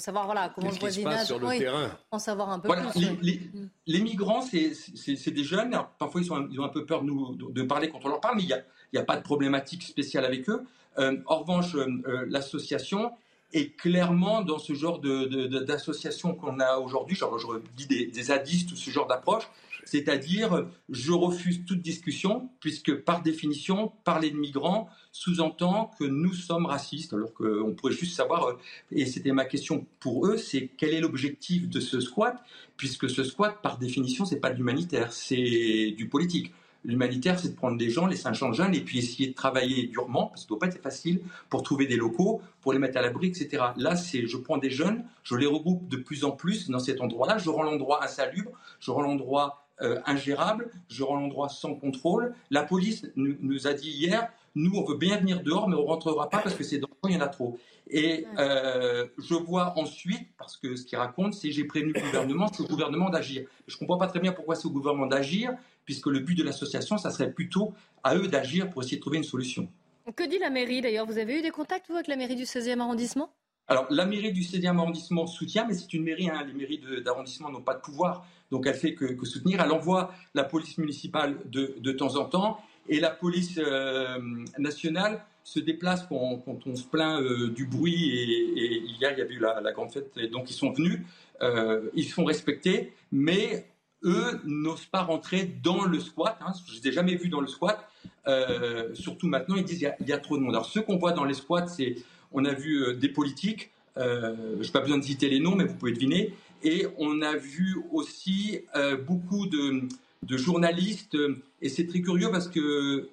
savoir 0.00 0.26
voilà, 0.26 0.52
comment 0.54 0.70
le 0.70 0.78
voisinage. 0.78 1.26
sur 1.26 1.38
le 1.38 1.58
terrain 1.58 1.90
En 2.10 2.18
savoir 2.18 2.50
un 2.50 2.60
peu 2.60 2.68
plus. 2.68 3.50
Les, 3.86 4.00
migrants, 4.00 4.42
c'est 4.42 5.30
des 5.30 5.44
jeunes, 5.44 5.76
parfois 5.98 6.20
ils, 6.20 6.24
sont, 6.24 6.48
ils, 6.50 6.60
ont 6.60 6.64
un 6.64 6.68
peu 6.68 6.86
peur 6.86 7.02
de, 7.02 7.06
nous, 7.06 7.34
de 7.34 7.62
parler 7.62 7.88
quand 7.88 7.98
on 8.04 8.08
leur 8.08 8.20
parle, 8.20 8.36
mais 8.36 8.42
il 8.42 8.48
y 8.48 8.52
a 8.52 8.62
il 8.92 8.96
n'y 8.96 9.02
a 9.02 9.04
pas 9.04 9.16
de 9.16 9.22
problématique 9.22 9.82
spéciale 9.82 10.24
avec 10.24 10.48
eux. 10.48 10.62
Euh, 10.98 11.16
en 11.26 11.38
revanche, 11.38 11.74
euh, 11.74 11.86
euh, 12.06 12.26
l'association 12.28 13.12
est 13.52 13.76
clairement 13.76 14.42
dans 14.42 14.58
ce 14.58 14.72
genre 14.72 14.98
d'association 14.98 16.34
qu'on 16.34 16.58
a 16.58 16.78
aujourd'hui, 16.78 17.16
genre 17.16 17.38
je 17.38 17.46
dis 17.76 17.86
des, 17.86 18.06
des 18.06 18.30
ou 18.30 18.76
ce 18.76 18.90
genre 18.90 19.06
d'approche, 19.06 19.44
c'est-à-dire 19.84 20.66
je 20.88 21.12
refuse 21.12 21.66
toute 21.66 21.82
discussion, 21.82 22.48
puisque 22.60 22.94
par 22.94 23.20
définition, 23.20 23.92
parler 24.04 24.30
de 24.30 24.38
migrants 24.38 24.88
sous-entend 25.10 25.90
que 25.98 26.04
nous 26.04 26.32
sommes 26.32 26.64
racistes, 26.64 27.12
alors 27.12 27.34
qu'on 27.34 27.74
pourrait 27.74 27.92
juste 27.92 28.16
savoir, 28.16 28.56
et 28.90 29.04
c'était 29.04 29.32
ma 29.32 29.44
question 29.44 29.86
pour 30.00 30.26
eux, 30.26 30.38
c'est 30.38 30.70
quel 30.78 30.94
est 30.94 31.00
l'objectif 31.00 31.68
de 31.68 31.80
ce 31.80 32.00
squat, 32.00 32.42
puisque 32.78 33.10
ce 33.10 33.22
squat, 33.22 33.60
par 33.62 33.76
définition, 33.76 34.24
c'est 34.24 34.40
pas 34.40 34.50
de 34.50 34.56
l'humanitaire, 34.56 35.12
c'est 35.12 35.92
du 35.94 36.08
politique. 36.08 36.54
L'humanitaire, 36.84 37.38
c'est 37.38 37.50
de 37.50 37.54
prendre 37.54 37.78
des 37.78 37.90
gens, 37.90 38.06
les 38.06 38.16
500 38.16 38.52
jeunes, 38.52 38.74
et 38.74 38.80
puis 38.80 38.98
essayer 38.98 39.28
de 39.28 39.34
travailler 39.34 39.86
durement, 39.86 40.26
parce 40.26 40.34
que 40.34 40.40
ça 40.40 40.46
ne 40.46 40.48
doit 40.48 40.58
pas 40.58 40.66
être 40.74 40.82
facile, 40.82 41.20
pour 41.48 41.62
trouver 41.62 41.86
des 41.86 41.96
locaux, 41.96 42.42
pour 42.60 42.72
les 42.72 42.78
mettre 42.78 42.98
à 42.98 43.02
l'abri, 43.02 43.28
etc. 43.28 43.62
Là, 43.76 43.96
c'est 43.96 44.26
je 44.26 44.36
prends 44.36 44.58
des 44.58 44.70
jeunes, 44.70 45.04
je 45.22 45.36
les 45.36 45.46
regroupe 45.46 45.88
de 45.88 45.96
plus 45.96 46.24
en 46.24 46.32
plus 46.32 46.70
dans 46.70 46.78
cet 46.78 47.00
endroit-là, 47.00 47.38
je 47.38 47.50
rends 47.50 47.62
l'endroit 47.62 48.04
insalubre, 48.04 48.50
je 48.80 48.90
rends 48.90 49.02
l'endroit 49.02 49.62
euh, 49.80 50.00
ingérable, 50.06 50.70
je 50.88 51.02
rends 51.02 51.16
l'endroit 51.16 51.48
sans 51.48 51.74
contrôle. 51.74 52.34
La 52.50 52.62
police 52.62 53.06
nous, 53.16 53.66
a 53.66 53.72
dit 53.72 53.90
hier, 53.90 54.28
nous, 54.54 54.72
on 54.76 54.84
veut 54.84 54.96
bien 54.96 55.16
venir 55.16 55.42
dehors, 55.42 55.68
mais 55.68 55.74
on 55.74 55.84
rentrera 55.84 56.28
pas 56.28 56.38
parce 56.38 56.54
que 56.54 56.62
c'est 56.62 56.78
dangereux, 56.78 57.08
il 57.08 57.14
y 57.14 57.16
en 57.16 57.20
a 57.20 57.28
trop. 57.28 57.58
Et 57.90 58.26
euh, 58.38 59.06
je 59.18 59.34
vois 59.34 59.76
ensuite, 59.76 60.28
parce 60.38 60.56
que 60.56 60.76
ce 60.76 60.84
qu'il 60.84 60.98
raconte, 60.98 61.34
c'est 61.34 61.50
j'ai 61.50 61.64
prévenu 61.64 61.92
le 61.92 62.00
gouvernement, 62.00 62.48
c'est 62.52 62.62
au 62.62 62.66
gouvernement 62.66 63.10
d'agir. 63.10 63.46
Je 63.66 63.74
ne 63.74 63.78
comprends 63.80 63.98
pas 63.98 64.06
très 64.06 64.20
bien 64.20 64.32
pourquoi 64.32 64.54
c'est 64.54 64.66
au 64.66 64.70
gouvernement 64.70 65.06
d'agir, 65.06 65.52
puisque 65.84 66.06
le 66.06 66.20
but 66.20 66.36
de 66.36 66.44
l'association, 66.44 66.98
ça 66.98 67.10
serait 67.10 67.32
plutôt 67.32 67.74
à 68.02 68.16
eux 68.16 68.28
d'agir 68.28 68.70
pour 68.70 68.82
essayer 68.82 68.96
de 68.96 69.02
trouver 69.02 69.18
une 69.18 69.24
solution. 69.24 69.68
Que 70.16 70.28
dit 70.28 70.38
la 70.38 70.50
mairie 70.50 70.80
d'ailleurs? 70.80 71.06
Vous 71.06 71.18
avez 71.18 71.38
eu 71.38 71.42
des 71.42 71.50
contacts 71.50 71.88
vous, 71.88 71.94
avec 71.94 72.08
la 72.08 72.16
mairie 72.16 72.36
du 72.36 72.44
16e 72.44 72.80
arrondissement? 72.80 73.32
Alors, 73.68 73.86
la 73.90 74.04
mairie 74.04 74.32
du 74.32 74.42
16e 74.42 74.78
arrondissement 74.78 75.26
soutient, 75.26 75.66
mais 75.66 75.74
c'est 75.74 75.92
une 75.94 76.02
mairie, 76.02 76.28
hein, 76.28 76.44
les 76.46 76.52
mairies 76.52 76.80
d'arrondissement 77.04 77.48
n'ont 77.48 77.62
pas 77.62 77.74
de 77.74 77.80
pouvoir, 77.80 78.26
donc 78.50 78.66
elle 78.66 78.74
fait 78.74 78.94
que, 78.94 79.24
soutenir. 79.24 79.62
Elle 79.64 79.70
envoie 79.70 80.12
la 80.34 80.44
police 80.44 80.76
municipale 80.78 81.38
de, 81.46 81.76
de 81.78 81.92
temps 81.92 82.16
en 82.16 82.24
temps, 82.24 82.60
et 82.88 82.98
la 82.98 83.10
police 83.10 83.58
euh, 83.58 84.18
nationale 84.58 85.24
se 85.44 85.60
déplace 85.60 86.04
quand, 86.08 86.42
on 86.66 86.76
se 86.76 86.84
plaint 86.84 87.20
euh, 87.20 87.50
du 87.50 87.66
bruit, 87.66 88.10
et, 88.10 88.78
hier 88.98 89.12
il 89.12 89.18
y 89.18 89.22
a 89.22 89.26
eu 89.26 89.38
la, 89.38 89.60
la, 89.60 89.72
grande 89.72 89.92
fête, 89.92 90.10
et 90.16 90.28
donc 90.28 90.50
ils 90.50 90.54
sont 90.54 90.72
venus, 90.72 91.00
euh, 91.40 91.88
ils 91.94 92.08
sont 92.08 92.24
respectés, 92.24 92.92
mais 93.10 93.66
eux 94.04 94.40
n'osent 94.44 94.86
pas 94.86 95.02
rentrer 95.02 95.44
dans 95.62 95.84
le 95.84 96.00
squat. 96.00 96.36
Hein, 96.40 96.52
je 96.66 96.72
ne 96.72 96.80
les 96.80 96.88
ai 96.88 96.92
jamais 96.92 97.14
vus 97.14 97.28
dans 97.28 97.40
le 97.40 97.46
squat. 97.46 97.88
Euh, 98.26 98.94
surtout 98.94 99.26
maintenant, 99.26 99.56
ils 99.56 99.64
disent 99.64 99.78
qu'il 99.78 100.08
y, 100.08 100.12
a 100.12 100.18
trop 100.18 100.36
de 100.36 100.42
monde. 100.42 100.54
Alors, 100.54 100.66
ce 100.66 100.80
qu'on 100.80 100.96
voit 100.96 101.12
dans 101.12 101.24
les 101.24 101.34
squats, 101.34 101.66
c'est 101.66 101.96
on 102.32 102.44
a 102.44 102.52
vu 102.52 102.82
euh, 102.82 102.94
des 102.94 103.08
politiques. 103.08 103.70
Euh, 103.98 104.56
je 104.60 104.66
n'ai 104.66 104.72
pas 104.72 104.80
besoin 104.80 104.98
de 104.98 105.04
citer 105.04 105.28
les 105.28 105.40
noms, 105.40 105.54
mais 105.54 105.64
vous 105.64 105.74
pouvez 105.74 105.92
deviner. 105.92 106.34
Et 106.62 106.86
on 106.98 107.22
a 107.22 107.36
vu 107.36 107.76
aussi 107.90 108.60
beaucoup 109.04 109.46
de, 109.46 109.88
journalistes. 110.30 111.16
Et 111.60 111.68
c'est 111.68 111.86
très 111.86 112.00
curieux 112.00 112.30
parce 112.30 112.46
que 112.46 113.10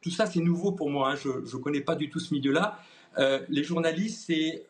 tout 0.00 0.10
ça, 0.10 0.26
c'est 0.26 0.38
nouveau 0.38 0.70
pour 0.70 0.88
moi. 0.88 1.10
Hein, 1.10 1.16
je 1.16 1.56
ne 1.56 1.62
connais 1.62 1.80
pas 1.80 1.96
du 1.96 2.10
tout 2.10 2.20
ce 2.20 2.32
milieu-là. 2.32 2.78
les 3.48 3.64
journalistes, 3.64 4.22
c'est 4.28 4.66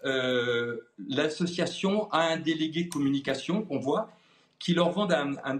l'association 1.11 2.11
a 2.11 2.23
un 2.33 2.38
délégué 2.38 2.85
de 2.85 2.88
communication 2.88 3.61
qu'on 3.61 3.79
voit 3.79 4.09
qui 4.62 4.75
leur 4.75 4.92
vendent 4.92 5.12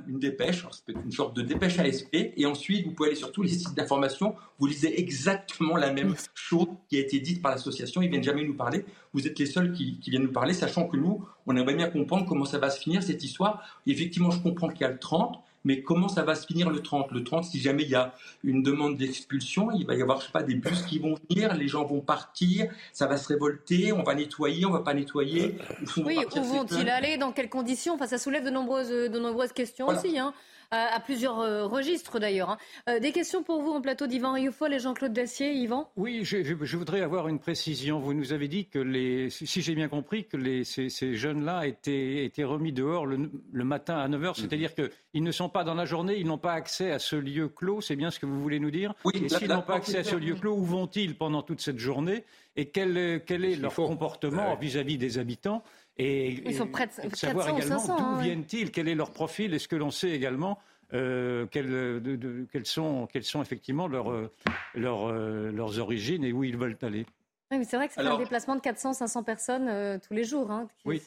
une 0.07 0.21
dépêche, 0.21 0.65
une 0.87 1.11
sorte 1.11 1.35
de 1.35 1.43
dépêche 1.43 1.77
ASP, 1.77 2.15
et 2.15 2.47
ensuite 2.47 2.87
vous 2.87 2.93
pouvez 2.93 3.09
aller 3.09 3.19
sur 3.19 3.33
tous 3.33 3.43
les 3.43 3.49
sites 3.49 3.75
d'information, 3.75 4.37
vous 4.61 4.67
lisez 4.69 5.01
exactement 5.01 5.77
la 5.77 5.93
même 5.93 6.15
chose 6.35 6.69
qui 6.89 6.99
a 6.99 7.01
été 7.01 7.19
dite 7.19 7.43
par 7.43 7.51
l'association, 7.51 8.01
ils 8.01 8.09
viennent 8.09 8.23
jamais 8.23 8.45
nous 8.45 8.55
parler, 8.55 8.85
vous 9.13 9.27
êtes 9.27 9.41
les 9.41 9.47
seuls 9.47 9.73
qui, 9.73 9.99
qui, 9.99 10.11
viennent 10.11 10.23
nous 10.23 10.33
parler, 10.33 10.55
sachant 10.55 10.87
que 10.87 10.97
nous, 10.97 11.27
on 11.47 11.57
aimerait 11.57 11.75
bien 11.75 11.91
comprendre 11.91 12.27
comment 12.27 12.45
ça 12.45 12.59
va 12.59 12.71
se 12.71 12.79
finir 12.79 13.03
cette 13.03 13.25
histoire. 13.25 13.83
effectivement, 13.89 14.31
je 14.31 14.41
comprends 14.41 14.69
qu'il 14.69 14.83
y 14.83 14.85
a 14.85 14.91
le 14.91 15.01
30, 15.01 15.42
mais 15.65 15.83
comment 15.83 16.09
ça 16.09 16.23
va 16.23 16.35
se 16.35 16.47
finir 16.47 16.71
le 16.71 16.81
30 16.81 17.11
Le 17.13 17.25
30, 17.25 17.45
si 17.45 17.61
jamais 17.61 17.83
il 17.83 17.91
y 17.91 17.95
a 17.95 18.15
une 18.45 18.63
demande 18.63 18.97
d'expulsion, 18.97 19.71
il 19.71 19.87
va 19.87 19.95
y 19.95 20.03
avoir, 20.03 20.21
je 20.21 20.27
sais 20.27 20.33
pas, 20.33 20.43
des 20.43 20.55
bus 20.55 20.83
qui 20.83 20.99
vont 20.99 21.15
venir, 21.31 21.55
les 21.55 21.69
gens 21.69 21.85
vont 21.85 22.01
partir, 22.01 22.71
ça 22.93 23.07
va 23.07 23.17
se 23.17 23.29
révolter, 23.29 23.93
on 23.93 24.03
va 24.03 24.15
nettoyer, 24.15 24.67
on 24.67 24.71
va 24.71 24.81
pas 24.81 24.95
nettoyer. 24.95 25.57
oui, 25.99 26.19
où 26.37 26.43
vont-ils 26.43 26.89
aller 26.89 27.17
Dans 27.17 27.33
quelles 27.33 27.51
conditions? 27.51 27.95
Enfin, 27.95 28.07
ça 28.07 28.19
soulève 28.19 28.45
de 28.45 28.51
nombreuses, 28.51 28.91
de 28.91 29.19
nombreuses 29.19 29.53
questions 29.53 29.89
aussi. 29.89 30.19
Hein 30.19 30.35
à, 30.73 31.01
plusieurs 31.01 31.41
euh, 31.41 31.67
registres 31.67 32.19
d'ailleurs. 32.19 32.51
Hein. 32.51 32.59
Euh, 32.89 32.99
des 32.99 33.13
questions 33.13 33.43
pour 33.43 33.61
vous 33.63 33.73
en 33.73 33.81
plateau 33.81 34.07
d'Yvan 34.07 34.33
Rioufol 34.33 34.73
et 34.73 34.79
Jean-Claude 34.79 35.13
Dacier. 35.13 35.53
Yvan? 35.53 35.91
Oui, 35.97 36.25
je, 36.25 36.77
voudrais 36.77 37.03
avoir 37.03 37.29
une 37.29 37.39
précision. 37.39 38.01
Vous 38.01 38.15
nous 38.15 38.33
avez 38.33 38.49
dit 38.49 38.67
que, 38.67 38.79
les, 38.79 39.29
si 39.31 39.61
j'ai 39.61 39.75
bien 39.75 39.89
compris, 39.89 40.25
que 40.25 40.37
les, 40.37 40.65
ces, 40.65 41.15
jeunes-là 41.15 41.67
étaient, 41.67 42.25
étaient, 42.25 42.45
remis 42.45 42.73
dehors 42.73 43.07
le, 43.07 43.31
matin 43.65 43.97
à 43.97 44.09
9h, 44.09 44.35
c'est-à-dire 44.35 44.75
qu'ils 44.75 45.23
ne 45.23 45.33
sont 45.33 45.49
pas 45.49 45.63
dans 45.63 45.75
la 45.75 45.85
journée, 45.85 46.17
ils 46.19 46.27
n'ont 46.27 46.39
pas 46.39 46.53
accès 46.53 46.91
à 46.91 46.99
ce 46.99 47.17
lieu 47.17 47.49
clos, 47.49 47.81
c'est 47.81 47.97
bien 47.97 48.11
ce 48.11 48.19
que 48.19 48.27
vous 48.27 48.41
voulez 48.41 48.59
nous 48.59 48.71
dire? 48.71 48.95
Oui. 49.05 49.13
Et 49.23 49.29
s'ils 49.29 49.49
n'ont 49.49 49.63
pas 49.63 49.77
accès 49.77 49.99
à 49.99 50.05
ce 50.05 50.17
lieu 50.17 50.35
clos, 50.35 50.55
où 50.55 50.65
vont-ils 50.65 51.17
pendant 51.17 51.43
toute 51.43 51.61
cette 51.61 51.79
journée? 51.79 52.25
Et 52.57 52.67
quel, 52.67 53.23
quel 53.25 53.45
est 53.45 53.57
leur 53.57 53.75
comportement 53.75 54.57
vis-à-vis 54.57 54.99
des 54.99 55.19
habitants? 55.19 55.63
Et, 55.99 56.43
Ils 56.49 56.55
sont 56.55 56.67
près 56.67 56.87
de, 56.87 57.15
savoir 57.15 57.49
également 57.49 57.85
d'où 57.85 57.93
hein, 57.93 58.19
viennent-ils, 58.23 58.71
quel 58.71 58.89
est 58.89 58.95
leur 58.95 59.11
profil, 59.11 59.53
est-ce 59.55 59.69
que 59.69 59.77
l'on 59.77 59.91
sait 59.91 60.11
également 60.11 60.59
euh, 60.95 61.47
quelles, 61.51 62.67
sont, 62.67 63.09
effectivement 63.41 63.89
euh, 63.91 64.29
euh, 64.77 65.53
leurs 65.53 65.79
origines 65.79 66.23
et 66.23 66.33
où 66.33 66.45
ils 66.45 66.57
veulent 66.57 66.77
aller. 66.83 67.07
Oui, 67.51 67.65
c'est 67.65 67.77
vrai 67.77 67.89
que 67.89 67.95
c'est 67.95 68.01
un 68.01 68.19
déplacement 68.19 68.57
de 68.57 68.61
400-500 68.61 69.25
personnes 69.25 70.01
tous 70.07 70.15
les 70.15 70.25
jours. 70.25 70.51
Hein, 70.51 70.69
oui. 70.85 71.01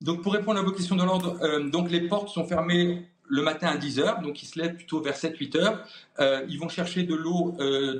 Donc 0.00 0.22
pour 0.22 0.32
répondre 0.32 0.58
à 0.58 0.62
vos 0.62 0.72
questions 0.72 0.96
de 0.96 1.04
l'ordre, 1.04 1.60
donc 1.70 1.90
les 1.90 2.08
portes 2.08 2.28
sont 2.28 2.44
fermées 2.44 3.06
le 3.28 3.42
matin 3.42 3.68
à 3.68 3.76
10h, 3.76 4.22
donc 4.22 4.42
ils 4.42 4.46
se 4.46 4.58
lèvent 4.58 4.74
plutôt 4.74 5.00
vers 5.00 5.16
7-8 5.16 5.58
heures. 5.58 5.86
ils 6.48 6.58
vont 6.58 6.68
chercher 6.68 7.04
de 7.04 7.14
l'eau 7.14 7.54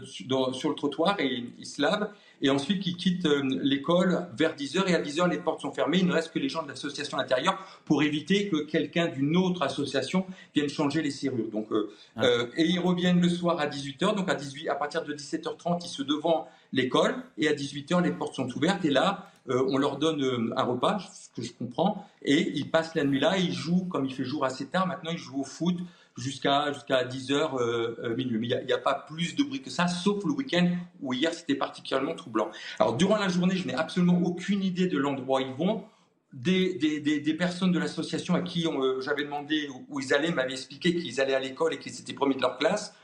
sur 0.04 0.68
le 0.70 0.74
trottoir 0.74 1.20
et 1.20 1.44
ils 1.58 1.66
se 1.66 1.80
lavent 1.80 2.10
et 2.42 2.50
ensuite 2.50 2.82
qui 2.82 2.96
quittent 2.96 3.26
euh, 3.26 3.42
l'école 3.62 4.26
vers 4.36 4.56
10h 4.56 4.88
et 4.88 4.94
à 4.94 5.00
10h 5.00 5.30
les 5.30 5.38
portes 5.38 5.60
sont 5.60 5.72
fermées. 5.72 5.98
Il 5.98 6.06
ne 6.06 6.12
reste 6.12 6.32
que 6.32 6.40
les 6.40 6.48
gens 6.48 6.62
de 6.62 6.68
l'association 6.68 7.18
intérieure 7.18 7.58
pour 7.84 8.02
éviter 8.02 8.48
que 8.48 8.56
quelqu'un 8.64 9.06
d'une 9.06 9.36
autre 9.36 9.62
association 9.62 10.26
vienne 10.54 10.68
changer 10.68 11.02
les 11.02 11.12
serrures. 11.12 11.50
Donc, 11.50 11.70
euh, 11.70 11.90
ah. 12.16 12.24
euh, 12.24 12.46
et 12.56 12.64
ils 12.64 12.80
reviennent 12.80 13.20
le 13.20 13.28
soir 13.28 13.60
à 13.60 13.66
18h, 13.66 14.16
donc 14.16 14.28
à, 14.28 14.34
18, 14.34 14.68
à 14.68 14.74
partir 14.74 15.04
de 15.04 15.14
17h30 15.14 15.80
ils 15.84 15.88
se 15.88 16.02
devant 16.02 16.48
l'école 16.72 17.14
et 17.38 17.48
à 17.48 17.52
18h 17.52 18.02
les 18.02 18.10
portes 18.10 18.34
sont 18.34 18.48
ouvertes 18.56 18.84
et 18.84 18.90
là 18.90 19.28
on 19.48 19.76
leur 19.76 19.98
donne 19.98 20.52
un 20.56 20.62
repas, 20.62 21.00
ce 21.00 21.28
que 21.34 21.44
je 21.44 21.52
comprends, 21.52 22.06
et 22.24 22.52
ils 22.54 22.70
passent 22.70 22.94
la 22.94 23.02
nuit 23.02 23.18
là, 23.18 23.38
ils 23.38 23.52
jouent 23.52 23.86
comme 23.86 24.04
il 24.04 24.14
fait 24.14 24.22
jour 24.22 24.44
assez 24.44 24.66
tard. 24.66 24.86
Maintenant 24.86 25.10
ils 25.10 25.18
jouent 25.18 25.40
au 25.40 25.44
foot, 25.44 25.76
jusqu'à 26.16 26.72
jusqu'à 26.72 27.04
10h 27.04 28.14
minuit. 28.16 28.38
Mais 28.38 28.48
il 28.48 28.66
n'y 28.66 28.72
a, 28.72 28.78
pas 28.78 28.94
plus 28.94 29.34
de 29.34 29.42
bruit 29.42 29.62
que 29.62 29.70
ça, 29.70 29.88
sauf 29.88 30.24
le 30.24 30.32
week-end 30.32 30.70
où 31.00 31.12
hier 31.12 31.32
c'était 31.32 31.54
particulièrement 31.54 32.14
troublant. 32.14 32.50
Alors 32.78 32.96
durant 32.96 33.16
la 33.16 33.28
journée, 33.28 33.56
je 33.56 33.66
n'ai 33.66 33.74
absolument 33.74 34.20
aucune 34.22 34.62
idée 34.62 34.86
de 34.86 34.98
l'endroit 34.98 35.40
où 35.40 35.44
ils 35.44 35.52
vont 35.52 35.84
des, 36.32 37.00
des, 37.00 37.34
personnes 37.34 37.72
de 37.72 37.78
l'association 37.78 38.34
à 38.34 38.40
qui 38.40 38.66
euh, 38.66 39.00
j'avais 39.00 39.24
demandé 39.24 39.68
où, 39.88 40.00
ils 40.00 40.14
allaient 40.14 40.30
m'avaient 40.30 40.52
expliqué 40.52 40.94
qu'ils 40.94 41.20
allaient 41.20 41.34
à 41.34 41.40
l'école 41.40 41.74
et 41.74 41.78
qu'ils 41.78 41.92
s'étaient 41.92 42.14
promis 42.14 42.36
de 42.36 42.40
leur 42.40 42.58
classe. 42.58 42.94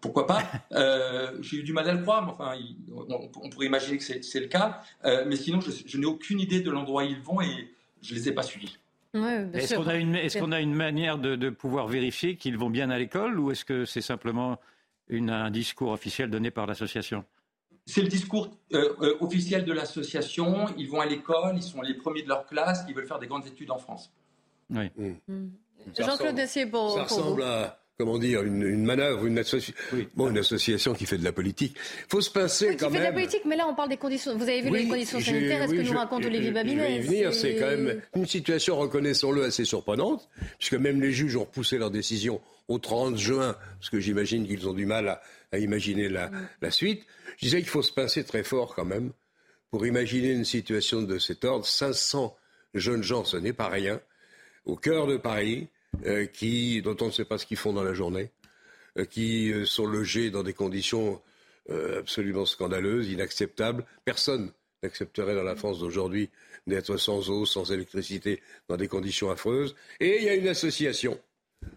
Pourquoi 0.00 0.26
pas? 0.26 0.42
Euh, 0.72 1.36
J'ai 1.40 1.58
eu 1.58 1.62
du 1.62 1.72
mal 1.72 1.88
à 1.88 1.92
le 1.92 2.02
croire, 2.02 2.24
mais 2.24 2.32
enfin, 2.32 2.54
on, 3.42 3.50
pourrait 3.50 3.66
imaginer 3.66 3.98
que 3.98 4.04
c'est 4.04 4.40
le 4.40 4.46
cas. 4.46 4.82
Euh, 5.04 5.24
mais 5.26 5.36
sinon, 5.36 5.60
je, 5.60 5.98
n'ai 5.98 6.06
aucune 6.06 6.40
idée 6.40 6.60
de 6.60 6.70
l'endroit 6.70 7.02
où 7.02 7.06
ils 7.06 7.20
vont 7.20 7.40
et 7.40 7.72
je 8.00 8.14
ne 8.14 8.18
les 8.18 8.28
ai 8.28 8.32
pas 8.32 8.42
suivis. 8.42 8.78
Est-ce 9.14 9.74
qu'on 9.74 9.86
a, 9.86 9.96
une, 9.96 10.14
est 10.14 10.38
qu'on 10.38 10.52
a 10.52 10.60
une 10.60 10.74
manière 10.74 11.18
de, 11.18 11.36
de 11.36 11.50
pouvoir 11.50 11.88
vérifier 11.88 12.36
qu'ils 12.36 12.56
vont 12.56 12.70
bien 12.70 12.90
à 12.90 12.98
l'école 12.98 13.38
ou 13.38 13.50
est-ce 13.50 13.64
que 13.64 13.84
c'est 13.84 14.00
simplement 14.00 14.58
une, 15.08 15.30
un 15.30 15.50
discours 15.50 15.90
officiel 15.90 16.30
donné 16.30 16.50
par 16.50 16.66
l'association? 16.66 17.24
C'est 17.86 18.02
le 18.02 18.08
discours 18.08 18.50
euh, 18.72 18.94
euh, 19.02 19.16
officiel 19.20 19.64
de 19.64 19.72
l'association. 19.72 20.66
Ils 20.76 20.88
vont 20.88 21.00
à 21.00 21.06
l'école, 21.06 21.56
ils 21.56 21.62
sont 21.62 21.82
les 21.82 21.94
premiers 21.94 22.22
de 22.22 22.28
leur 22.28 22.46
classe, 22.46 22.84
ils 22.88 22.94
veulent 22.94 23.06
faire 23.06 23.18
des 23.18 23.26
grandes 23.26 23.46
études 23.46 23.70
en 23.70 23.78
France. 23.78 24.12
Oui. 24.70 24.90
Hmm. 25.26 25.48
Jean-Claude 25.98 26.36
Dessier, 26.36 26.66
pour, 26.66 26.92
ça 26.92 27.02
ressemble 27.04 27.42
à 27.42 27.79
comment 28.00 28.16
dire, 28.18 28.42
une, 28.42 28.82
manœuvre, 28.84 29.26
une, 29.26 29.42
bon, 30.14 30.30
une 30.30 30.38
association 30.38 30.94
qui 30.94 31.04
fait 31.04 31.18
de 31.18 31.24
la 31.24 31.32
politique. 31.32 31.76
Il 31.76 32.08
faut 32.08 32.22
se 32.22 32.30
pincer 32.30 32.70
oui, 32.70 32.76
quand 32.78 32.86
qui 32.86 32.94
même. 32.94 33.02
fait 33.02 33.08
de 33.08 33.14
la 33.14 33.20
politique, 33.20 33.42
mais 33.44 33.56
là 33.56 33.66
on 33.68 33.74
parle 33.74 33.90
des 33.90 33.98
conditions. 33.98 34.34
Vous 34.38 34.44
avez 34.44 34.62
vu 34.62 34.70
les 34.70 34.88
conditions 34.88 35.20
sanitaires 35.20 35.62
Est-ce 35.62 35.74
que 35.74 35.82
nous 35.82 35.98
raconte 35.98 36.24
Olivier 36.24 36.50
Babinet 36.50 36.82
Je 36.82 36.86
vais 36.86 36.96
y 36.96 37.00
venir. 37.00 37.34
C'est 37.34 37.56
quand 37.56 37.66
même 37.66 38.00
une 38.16 38.26
situation, 38.26 38.78
reconnaissons-le, 38.78 39.44
assez 39.44 39.66
surprenante, 39.66 40.30
puisque 40.58 40.74
même 40.74 41.02
les 41.02 41.12
juges 41.12 41.36
ont 41.36 41.40
repoussé 41.44 41.76
leur 41.76 41.90
décision 41.90 42.40
au 42.68 42.78
30 42.78 43.18
juin, 43.18 43.54
parce 43.78 43.90
que 43.90 44.00
j'imagine 44.00 44.46
qu'ils 44.46 44.66
ont 44.66 44.72
du 44.72 44.86
mal 44.86 45.08
à, 45.08 45.20
à 45.52 45.58
imaginer 45.58 46.08
la, 46.08 46.30
la 46.62 46.70
suite. 46.70 47.02
Je 47.36 47.44
disais 47.44 47.58
qu'il 47.58 47.68
faut 47.68 47.82
se 47.82 47.92
pincer 47.92 48.24
très 48.24 48.44
fort 48.44 48.74
quand 48.74 48.86
même 48.86 49.10
pour 49.70 49.86
imaginer 49.86 50.30
une 50.30 50.46
situation 50.46 51.02
de 51.02 51.18
cet 51.18 51.44
ordre. 51.44 51.66
500 51.66 52.34
jeunes 52.72 53.02
gens, 53.02 53.24
ce 53.24 53.36
n'est 53.36 53.52
pas 53.52 53.68
rien, 53.68 54.00
au 54.64 54.76
cœur 54.76 55.06
de 55.06 55.18
Paris, 55.18 55.68
euh, 56.06 56.26
qui, 56.26 56.82
dont 56.82 56.96
on 57.00 57.06
ne 57.06 57.10
sait 57.10 57.24
pas 57.24 57.38
ce 57.38 57.46
qu'ils 57.46 57.56
font 57.56 57.72
dans 57.72 57.82
la 57.82 57.92
journée, 57.92 58.30
euh, 58.98 59.04
qui 59.04 59.52
euh, 59.52 59.64
sont 59.64 59.86
logés 59.86 60.30
dans 60.30 60.42
des 60.42 60.54
conditions 60.54 61.20
absolument 61.96 62.46
scandaleuses, 62.46 63.10
inacceptables. 63.10 63.86
Personne 64.04 64.50
n'accepterait 64.82 65.36
dans 65.36 65.44
la 65.44 65.54
France 65.54 65.78
d'aujourd'hui 65.78 66.28
d'être 66.66 66.96
sans 66.96 67.30
eau, 67.30 67.46
sans 67.46 67.70
électricité, 67.70 68.42
dans 68.66 68.76
des 68.76 68.88
conditions 68.88 69.30
affreuses. 69.30 69.76
Et 70.00 70.16
il 70.16 70.24
y 70.24 70.28
a 70.28 70.34
une 70.34 70.48
association. 70.48 71.16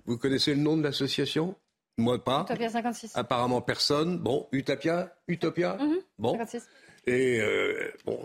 Vous 0.05 0.17
connaissez 0.17 0.55
le 0.55 0.61
nom 0.61 0.77
de 0.77 0.81
l'association? 0.81 1.55
Moi 1.99 2.23
pas. 2.23 2.41
Utopia 2.41 2.69
56. 2.69 3.11
Apparemment 3.13 3.61
personne. 3.61 4.17
Bon, 4.17 4.47
Utopia 4.51 5.15
Utopia? 5.27 5.77
Mhm. 5.79 5.99
Bon. 6.17 6.31
56. 6.39 6.67
Et 7.05 7.39
bon, 8.03 8.17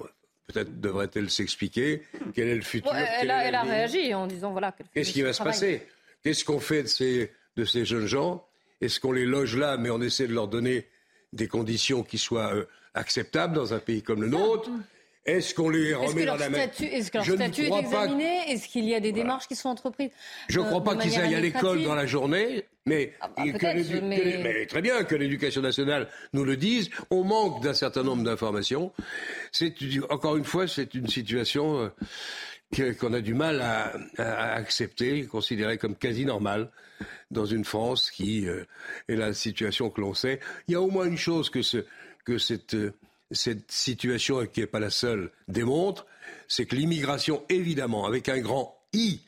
peut-être 0.48 0.80
devrait-elle 0.80 1.30
s'expliquer. 1.30 2.02
Quel 2.34 2.48
est 2.48 2.54
le 2.56 2.62
futur? 2.62 2.92
elle, 2.94 3.30
a, 3.30 3.44
elle 3.44 3.54
a 3.54 3.62
réagi 3.62 4.12
en 4.14 4.26
disant 4.26 4.50
voilà. 4.50 4.74
Qu'est-ce 4.94 5.12
qui 5.12 5.22
va 5.22 5.32
se 5.32 5.42
passer? 5.42 5.86
Qu'est-ce 6.24 6.44
qu'on 6.44 6.58
fait 6.58 6.82
de 6.82 6.88
ces, 6.88 7.32
de 7.56 7.64
ces 7.64 7.84
jeunes 7.84 8.06
gens? 8.06 8.44
Est-ce 8.80 8.98
qu'on 8.98 9.12
les 9.12 9.26
loge 9.26 9.56
là, 9.56 9.76
mais 9.76 9.90
on 9.90 10.00
essaie 10.00 10.26
de 10.26 10.34
leur 10.34 10.48
donner 10.48 10.88
des 11.32 11.48
conditions 11.48 12.02
qui 12.02 12.18
soient 12.18 12.54
euh, 12.54 12.64
acceptables 12.94 13.54
dans 13.54 13.74
un 13.74 13.78
pays 13.78 14.02
comme 14.02 14.22
le 14.22 14.28
nôtre? 14.28 14.70
Est-ce 15.28 15.54
qu'on 15.54 15.68
les 15.68 15.94
remet 15.94 16.24
dans 16.24 16.36
la 16.36 16.48
main 16.48 16.58
Est-ce 16.58 17.10
que 17.10 17.18
leur 17.18 17.26
statut 17.26 17.62
est 17.62 17.78
examiné 17.78 18.50
Est-ce 18.50 18.68
qu'il 18.68 18.84
y 18.84 18.94
a 18.94 19.00
des 19.00 19.12
démarches 19.12 19.46
qui 19.46 19.56
sont 19.56 19.68
entreprises 19.68 20.10
Je 20.48 20.60
ne 20.60 20.64
crois 20.64 20.82
pas 20.82 20.96
qu'ils 20.96 21.18
aillent 21.18 21.34
à 21.34 21.40
l'école 21.40 21.82
dans 21.82 21.94
la 21.94 22.06
journée, 22.06 22.64
mais, 22.86 23.12
ah 23.20 23.28
bah, 23.36 23.44
mais... 24.02 24.66
très 24.66 24.82
bien 24.82 25.04
que 25.04 25.14
l'éducation 25.14 25.60
nationale 25.60 26.08
nous 26.32 26.44
le 26.44 26.56
dise. 26.56 26.88
On 27.10 27.24
manque 27.24 27.62
d'un 27.62 27.74
certain 27.74 28.02
nombre 28.02 28.24
d'informations. 28.24 28.92
C'est 29.52 29.74
encore 30.08 30.36
une 30.36 30.44
fois, 30.44 30.66
c'est 30.66 30.94
une 30.94 31.08
situation 31.08 31.90
euh, 32.78 32.92
qu'on 32.94 33.12
a 33.12 33.20
du 33.20 33.34
mal 33.34 33.60
à, 33.60 34.54
accepter, 34.54 35.24
considérée 35.26 35.78
comme 35.78 35.96
quasi 35.96 36.24
normale 36.24 36.70
dans 37.30 37.44
une 37.44 37.64
France 37.64 38.10
qui 38.10 38.48
euh, 38.48 38.64
est 39.08 39.16
la 39.16 39.34
situation 39.34 39.90
que 39.90 40.00
l'on 40.00 40.14
sait. 40.14 40.40
Il 40.66 40.72
y 40.72 40.74
a 40.74 40.80
au 40.80 40.90
moins 40.90 41.06
une 41.06 41.18
chose 41.18 41.50
que, 41.50 41.62
ce, 41.62 41.84
que 42.24 42.38
cette 42.38 42.74
euh, 42.74 42.94
cette 43.30 43.70
situation, 43.70 44.44
qui 44.46 44.60
n'est 44.60 44.66
pas 44.66 44.80
la 44.80 44.90
seule, 44.90 45.30
démontre, 45.48 46.06
c'est 46.46 46.66
que 46.66 46.76
l'immigration, 46.76 47.44
évidemment, 47.48 48.06
avec 48.06 48.28
un 48.28 48.38
grand 48.38 48.78
I, 48.92 49.20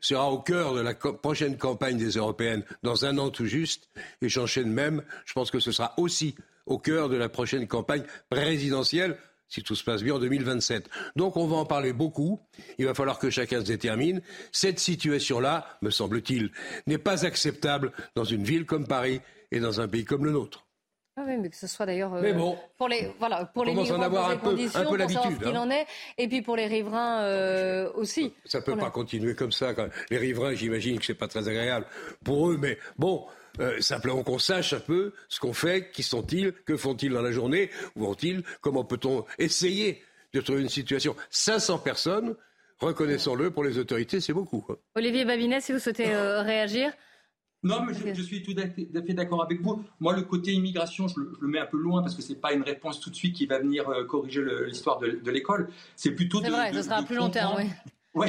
sera 0.00 0.30
au 0.30 0.38
cœur 0.38 0.74
de 0.74 0.80
la 0.80 0.94
prochaine 0.94 1.56
campagne 1.56 1.96
des 1.96 2.10
européennes 2.10 2.64
dans 2.82 3.04
un 3.04 3.18
an 3.18 3.30
tout 3.30 3.46
juste. 3.46 3.88
Et 4.22 4.28
j'enchaîne 4.28 4.70
même, 4.70 5.02
je 5.24 5.32
pense 5.32 5.50
que 5.50 5.58
ce 5.58 5.72
sera 5.72 5.94
aussi 5.96 6.34
au 6.66 6.78
cœur 6.78 7.08
de 7.08 7.16
la 7.16 7.28
prochaine 7.28 7.66
campagne 7.66 8.04
présidentielle, 8.28 9.16
si 9.48 9.62
tout 9.62 9.74
se 9.74 9.84
passe 9.84 10.02
bien, 10.02 10.14
en 10.14 10.18
2027. 10.18 10.88
Donc 11.14 11.36
on 11.36 11.46
va 11.46 11.56
en 11.56 11.64
parler 11.64 11.92
beaucoup. 11.92 12.40
Il 12.78 12.86
va 12.86 12.94
falloir 12.94 13.18
que 13.18 13.30
chacun 13.30 13.60
se 13.60 13.66
détermine. 13.66 14.20
Cette 14.52 14.78
situation-là, 14.78 15.78
me 15.82 15.90
semble-t-il, 15.90 16.50
n'est 16.86 16.98
pas 16.98 17.24
acceptable 17.24 17.92
dans 18.14 18.24
une 18.24 18.44
ville 18.44 18.66
comme 18.66 18.86
Paris 18.86 19.20
et 19.52 19.60
dans 19.60 19.80
un 19.80 19.88
pays 19.88 20.04
comme 20.04 20.24
le 20.24 20.32
nôtre. 20.32 20.65
Ah 21.18 21.22
oui, 21.26 21.38
mais 21.38 21.48
que 21.48 21.56
ce 21.56 21.66
soit 21.66 21.86
d'ailleurs 21.86 22.12
euh, 22.12 22.54
pour 22.76 22.88
les 22.88 23.10
voilà 23.18 23.46
pour 23.46 23.64
les 23.64 23.72
migrants, 23.72 23.96
en 23.96 24.02
avoir 24.02 24.28
un, 24.28 24.36
peu, 24.36 24.54
un 24.74 24.84
peu 24.84 24.96
l'habitude. 24.98 25.44
Hein. 25.46 25.56
en 25.56 25.70
est, 25.70 25.86
et 26.18 26.28
puis 26.28 26.42
pour 26.42 26.56
les 26.56 26.66
riverains 26.66 27.22
euh, 27.22 27.90
aussi. 27.94 28.34
Ça 28.44 28.60
peut 28.60 28.76
pas 28.76 28.90
continuer 28.90 29.34
comme 29.34 29.50
ça. 29.50 29.72
Quand 29.72 29.88
les 30.10 30.18
riverains, 30.18 30.52
j'imagine 30.52 30.98
que 30.98 31.06
c'est 31.06 31.14
pas 31.14 31.26
très 31.26 31.48
agréable 31.48 31.86
pour 32.22 32.50
eux, 32.50 32.58
mais 32.60 32.78
bon. 32.98 33.26
Euh, 33.58 33.80
simplement 33.80 34.22
qu'on 34.22 34.38
sache 34.38 34.74
un 34.74 34.80
peu 34.80 35.14
ce 35.30 35.40
qu'on 35.40 35.54
fait, 35.54 35.90
qui 35.90 36.02
sont-ils, 36.02 36.52
que 36.52 36.76
font-ils 36.76 37.10
dans 37.10 37.22
la 37.22 37.32
journée, 37.32 37.70
où 37.94 38.04
vont-ils, 38.04 38.42
comment 38.60 38.84
peut-on 38.84 39.24
essayer 39.38 40.02
de 40.34 40.42
trouver 40.42 40.60
une 40.60 40.68
situation. 40.68 41.16
500 41.30 41.78
personnes, 41.78 42.36
reconnaissons-le, 42.80 43.50
pour 43.50 43.64
les 43.64 43.78
autorités, 43.78 44.20
c'est 44.20 44.34
beaucoup. 44.34 44.66
Olivier 44.94 45.24
Babinet, 45.24 45.62
si 45.62 45.72
vous 45.72 45.78
souhaitez 45.78 46.14
réagir. 46.14 46.92
Non, 47.62 47.82
mais 47.82 47.94
je, 48.14 48.22
suis 48.22 48.42
tout 48.42 48.54
à 48.58 48.68
fait 49.02 49.14
d'accord 49.14 49.42
avec 49.42 49.60
vous. 49.60 49.82
Moi, 49.98 50.14
le 50.14 50.22
côté 50.22 50.52
immigration, 50.52 51.08
je 51.08 51.14
le, 51.18 51.48
mets 51.48 51.58
un 51.58 51.66
peu 51.66 51.78
loin 51.78 52.02
parce 52.02 52.14
que 52.14 52.22
ce 52.22 52.32
n'est 52.32 52.38
pas 52.38 52.52
une 52.52 52.62
réponse 52.62 53.00
tout 53.00 53.10
de 53.10 53.16
suite 53.16 53.34
qui 53.34 53.46
va 53.46 53.58
venir 53.58 53.88
euh, 53.88 54.04
corriger 54.04 54.44
l'histoire 54.66 54.98
de, 54.98 55.30
l'école. 55.30 55.68
C'est 55.96 56.12
plutôt. 56.12 56.40
C'est 56.40 56.50
vrai, 56.50 56.72
ce 56.72 56.82
sera 56.82 56.96
à 56.96 57.02
plus 57.02 57.16
long 57.16 57.30
terme, 57.30 57.56
oui. 57.58 57.70
oui, 58.14 58.28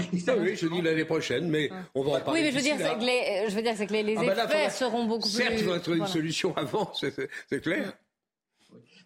je 0.56 0.68
dis 0.68 0.82
l'année 0.82 1.06
prochaine, 1.06 1.50
mais 1.50 1.70
on 1.96 2.04
va 2.04 2.18
en 2.18 2.22
parler. 2.22 2.42
Oui, 2.42 2.46
mais 2.46 2.52
je 2.52 2.58
veux 2.58 2.62
dire, 2.62 2.76
c'est 2.78 2.96
que 2.96 3.06
les, 3.06 3.50
je 3.50 3.56
veux 3.56 3.62
dire, 3.62 3.78
que 3.78 3.94
les, 3.94 4.04
les 4.04 4.18
ah 4.18 4.24
bah 4.36 4.44
effets 4.44 4.70
seront 4.70 5.06
beaucoup 5.06 5.28
certes, 5.28 5.50
plus. 5.50 5.60
Certes, 5.60 5.62
il 5.62 5.64
faudra 5.64 5.80
trouver 5.80 5.98
une 6.00 6.08
solution 6.08 6.58
avant, 6.58 6.92
c'est 7.50 7.62
clair. 7.62 7.94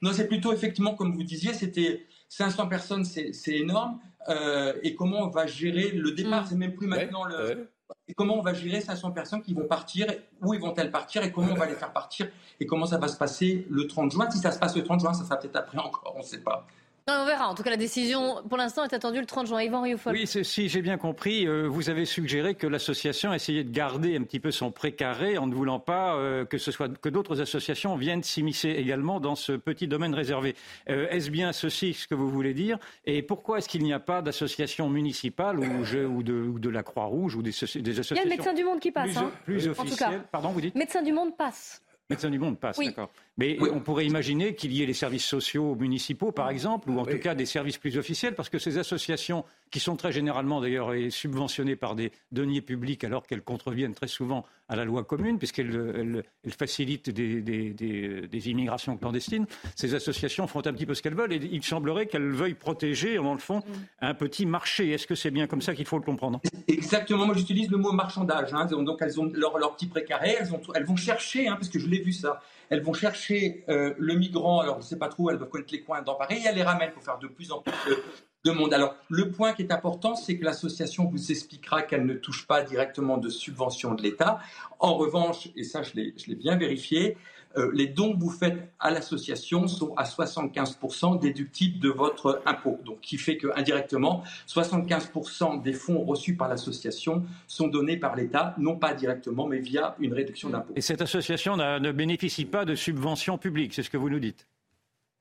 Non, 0.02 0.12
c'est 0.14 0.28
plutôt 0.28 0.52
effectivement, 0.52 0.96
comme 0.96 1.14
vous 1.14 1.24
disiez, 1.24 1.54
c'était 1.54 2.08
500 2.30 2.68
personnes, 2.68 3.06
c'est 3.06 3.32
énorme. 3.48 4.00
Euh, 4.30 4.74
et 4.84 4.96
comment 4.96 5.20
on 5.20 5.30
va 5.30 5.46
gérer 5.46 5.92
le 5.92 6.12
départ, 6.12 6.44
mm. 6.44 6.48
c'est 6.50 6.56
même 6.56 6.76
plus 6.76 6.88
maintenant 6.88 7.26
le 7.26 7.70
et 8.08 8.14
comment 8.14 8.38
on 8.38 8.42
va 8.42 8.54
gérer 8.54 8.82
500 8.82 9.12
personnes 9.12 9.42
qui 9.42 9.54
vont 9.54 9.66
partir? 9.66 10.08
Où 10.42 10.54
ils 10.54 10.60
vont-elles 10.60 10.92
partir? 10.92 11.24
Et 11.24 11.32
comment 11.32 11.52
on 11.52 11.58
va 11.58 11.66
les 11.66 11.76
faire 11.76 11.94
partir? 11.94 12.30
Et 12.60 12.66
comment 12.66 12.86
ça 12.86 12.98
va 12.98 13.08
se 13.08 13.18
passer 13.18 13.66
le 13.70 13.88
30 13.88 14.12
juin? 14.12 14.30
Si 14.30 14.40
ça 14.40 14.52
se 14.52 14.60
passe 14.60 14.76
le 14.76 14.84
30 14.84 15.00
juin, 15.00 15.14
ça 15.14 15.24
sera 15.24 15.38
peut-être 15.38 15.56
après 15.56 15.78
encore, 15.78 16.14
on 16.16 16.20
ne 16.20 16.24
sait 16.24 16.42
pas 16.42 16.66
on 17.08 17.26
verra. 17.26 17.50
En 17.50 17.56
tout 17.56 17.64
cas, 17.64 17.70
la 17.70 17.78
décision, 17.78 18.42
pour 18.48 18.58
l'instant, 18.58 18.84
est 18.84 18.94
attendue 18.94 19.20
le 19.20 19.26
30 19.26 19.48
juin. 19.48 19.62
Yvan 19.62 19.82
Rioufol. 19.82 20.14
Oui, 20.14 20.28
si 20.28 20.70
j'ai 20.70 20.82
bien 20.82 20.98
compris, 20.98 21.48
euh, 21.48 21.68
vous 21.68 21.90
avez 21.90 22.06
suggéré 22.06 22.56
que 22.56 22.68
l'association 22.68 23.34
essayait 23.34 23.64
de 23.64 23.72
garder 23.72 24.16
un 24.16 24.24
petit 24.24 24.40
peu 24.40 24.52
son 24.52 24.72
précaré 24.72 25.38
en 25.38 25.48
ne 25.48 25.54
voulant 25.54 25.80
pas 25.80 26.16
euh, 26.16 26.46
que 26.46 26.58
ce 26.58 26.72
soit 26.72 26.96
que 27.00 27.10
d'autres 27.10 27.42
associations 27.42 27.96
viennent 27.96 28.24
s'immiscer 28.24 28.70
également 28.70 29.20
dans 29.20 29.36
ce 29.36 29.54
petit 29.54 29.88
domaine 29.88 30.14
réservé. 30.14 30.56
Euh, 30.90 31.08
est-ce 31.10 31.30
bien 31.30 31.54
ceci 31.54 31.94
ce 31.94 32.08
que 32.08 32.16
vous 32.16 32.30
voulez 32.30 32.54
dire? 32.54 32.78
Et 33.06 33.22
pourquoi 33.22 33.60
est-ce 33.60 33.70
qu'il 33.70 33.84
n'y 33.84 33.94
a 33.94 34.00
pas 34.00 34.22
d'association 34.22 34.90
municipale 34.90 35.60
ou, 35.60 35.64
ou, 35.64 36.24
de, 36.24 36.70
la 36.70 36.84
Croix-Rouge 36.84 37.36
ou 37.36 37.42
des, 37.42 37.50
associations 37.52 38.16
Il 38.16 38.18
y 38.18 38.20
a 38.20 38.24
le 38.24 38.30
médecin 38.30 38.54
du 38.54 38.64
monde 38.64 38.80
qui 38.80 38.92
passe. 38.92 39.18
Plus, 39.46 39.68
hein. 39.68 39.72
officiel. 39.78 40.22
Pardon, 40.32 40.50
vous 40.50 40.62
dites? 40.62 40.76
Médecin 40.76 41.02
du 41.02 41.12
monde 41.12 41.36
passe. 41.36 41.82
Médecin 42.12 42.30
du 42.30 42.40
monde 42.40 42.60
passe, 42.60 42.78
d'accord. 42.78 43.10
Mais 43.42 43.58
on 43.72 43.80
pourrait 43.80 44.06
imaginer 44.06 44.54
qu'il 44.54 44.72
y 44.72 44.84
ait 44.84 44.86
les 44.86 44.94
services 44.94 45.26
sociaux 45.26 45.76
municipaux, 45.76 46.32
par 46.32 46.50
exemple, 46.50 46.90
ou 46.92 47.00
en 47.00 47.06
tout 47.06 47.18
cas 47.18 47.34
des 47.34 47.48
services 47.48 47.78
plus 47.78 47.98
officiels, 47.98 48.36
parce 48.36 48.50
que 48.50 48.60
ces 48.60 48.78
associations, 48.78 49.46
qui 49.72 49.80
sont 49.80 49.96
très 49.96 50.12
généralement 50.12 50.62
d'ailleurs 50.62 50.92
subventionnées 51.10 51.76
par 51.76 51.96
des 51.96 52.12
deniers 52.32 52.62
publics, 52.62 53.04
alors 53.04 53.26
qu'elles 53.26 53.42
contreviennent 53.42 53.96
très 53.96 54.08
souvent 54.08 54.46
à 54.70 54.76
la 54.76 54.86
loi 54.86 55.04
commune, 55.04 55.38
puisqu'elles 55.38 56.24
facilitent 56.58 57.10
des, 57.10 58.50
immigrations 58.50 58.96
clandestines, 58.98 59.46
ces 59.76 59.96
associations 59.96 60.46
font 60.48 60.66
un 60.66 60.74
petit 60.74 60.86
peu 60.86 60.94
ce 60.94 61.02
qu'elles 61.02 61.16
veulent, 61.16 61.34
et 61.34 61.42
il 61.52 61.64
semblerait 61.64 62.06
qu'elles 62.06 62.32
veuillent 62.32 62.54
protéger, 62.54 63.16
dans 63.16 63.34
le 63.34 63.40
fond, 63.40 63.60
mm. 63.60 63.64
un 64.02 64.14
petit 64.14 64.46
marché. 64.46 64.92
Est-ce 64.92 65.08
que 65.08 65.16
c'est 65.16 65.32
bien 65.32 65.48
comme 65.48 65.62
ça 65.62 65.74
qu'il 65.74 65.86
faut 65.86 65.98
le 65.98 66.04
comprendre? 66.04 66.42
Exactement, 66.68 67.26
moi 67.26 67.36
j'utilise 67.36 67.70
le 67.72 67.78
mot 67.78 67.92
marchandage. 67.92 68.54
Hein. 68.54 68.66
Donc 68.66 69.00
elles 69.02 69.20
ont 69.20 69.32
leur, 69.34 69.58
leur 69.58 69.76
petit 69.76 69.88
précaré, 69.88 70.36
elles, 70.40 70.54
ont, 70.54 70.62
elles 70.76 70.86
vont 70.86 70.96
chercher, 70.96 71.48
hein, 71.48 71.56
parce 71.56 71.70
que 71.70 71.80
je 71.80 71.88
l'ai 71.88 72.00
vu 72.00 72.14
ça, 72.14 72.42
elles 72.72 72.82
vont 72.82 72.94
chercher 72.94 73.66
euh, 73.68 73.94
le 73.98 74.16
migrant, 74.16 74.62
alors 74.62 74.76
je 74.76 74.86
ne 74.86 74.88
sais 74.88 74.98
pas 74.98 75.10
trop, 75.10 75.30
elles 75.30 75.38
doivent 75.38 75.50
connaître 75.50 75.74
les 75.74 75.82
coins 75.82 76.02
dans 76.02 76.16
Paris, 76.16 76.40
et 76.42 76.48
elles 76.48 76.56
les 76.56 76.64
ramènent 76.64 76.92
pour 76.92 77.04
faire 77.04 77.20
de 77.20 77.28
plus 77.28 77.52
en 77.52 77.60
plus 77.60 77.74
de 78.46 78.52
monde. 78.52 78.74
Alors, 78.74 78.96
le 79.10 79.30
point 79.30 79.52
qui 79.52 79.62
est 79.62 79.74
important, 79.74 80.16
c'est 80.16 80.38
que 80.38 80.46
l'association 80.46 81.06
vous 81.06 81.32
expliquera 81.32 81.82
qu'elle 81.82 82.06
ne 82.06 82.14
touche 82.14 82.48
pas 82.48 82.64
directement 82.64 83.18
de 83.18 83.28
subventions 83.28 83.94
de 83.94 84.02
l'État. 84.02 84.40
En 84.80 84.96
revanche, 84.96 85.50
et 85.58 85.66
ça 85.66 85.84
je 85.84 85.94
l'ai 85.96 86.36
bien 86.36 86.56
vérifié, 86.56 87.18
les 87.74 87.88
dons 87.88 88.14
que 88.14 88.20
vous 88.20 88.30
faites 88.30 88.72
à 88.80 88.92
l'association 88.92 89.68
sont 89.68 89.94
à 89.96 90.04
75% 90.04 91.20
déductibles 91.20 91.80
de 91.80 91.90
votre 91.90 92.42
impôt. 92.46 92.80
Donc, 92.86 93.02
qui 93.02 93.18
fait 93.18 93.38
que 93.38 93.48
indirectement, 93.56 94.24
75% 94.48 95.62
des 95.62 95.74
fonds 95.74 96.04
reçus 96.04 96.36
par 96.36 96.48
l'association 96.48 97.24
sont 97.48 97.68
donnés 97.68 97.98
par 97.98 98.16
l'État, 98.16 98.56
non 98.58 98.78
pas 98.78 98.94
directement, 98.94 99.48
mais 99.48 99.60
via 99.60 99.96
une 100.00 100.14
réduction 100.14 100.50
d'impôt. 100.50 100.74
Et 100.76 100.82
cette 100.82 101.02
association 101.02 101.58
ne 101.58 101.92
bénéficie 101.92 102.46
pas 102.46 102.66
de 102.66 102.76
subventions 102.76 103.38
publiques, 103.38 103.74
c'est 103.74 103.84
ce 103.84 103.90
que 103.90 103.98
vous 103.98 104.10
nous 104.10 104.20
dites? 104.20 104.48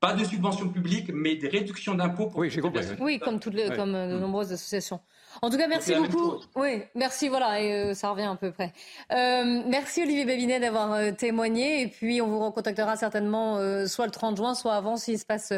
Pas 0.00 0.14
de 0.14 0.24
subventions 0.24 0.70
publiques, 0.70 1.10
mais 1.12 1.36
des 1.36 1.48
réductions 1.48 1.94
d'impôts. 1.94 2.32
Oui, 2.34 2.48
j'ai 2.48 2.62
compris. 2.62 2.80
Oui, 3.00 3.18
comme, 3.18 3.38
toutes 3.38 3.52
les, 3.52 3.68
comme 3.76 3.94
euh, 3.94 4.14
de 4.14 4.18
nombreuses 4.18 4.50
associations. 4.50 5.00
En 5.42 5.48
tout 5.48 5.56
cas, 5.56 5.68
merci 5.68 5.94
beaucoup. 5.94 6.34
Oui, 6.54 6.82
merci, 6.94 7.28
voilà, 7.28 7.60
et 7.60 7.72
euh, 7.72 7.94
ça 7.94 8.10
revient 8.10 8.24
à 8.30 8.36
peu 8.36 8.50
près. 8.50 8.72
Euh, 9.10 9.62
merci 9.66 10.02
Olivier 10.02 10.26
Babinet 10.26 10.60
d'avoir 10.60 10.92
euh, 10.92 11.12
témoigné, 11.12 11.80
et 11.82 11.86
puis 11.86 12.20
on 12.20 12.26
vous 12.26 12.40
recontactera 12.40 12.96
certainement 12.96 13.58
soit 13.86 14.04
le 14.04 14.12
30 14.12 14.36
juin, 14.36 14.54
soit 14.54 14.74
avant, 14.74 14.96
s'il 14.96 15.18
se 15.18 15.24
passe 15.24 15.54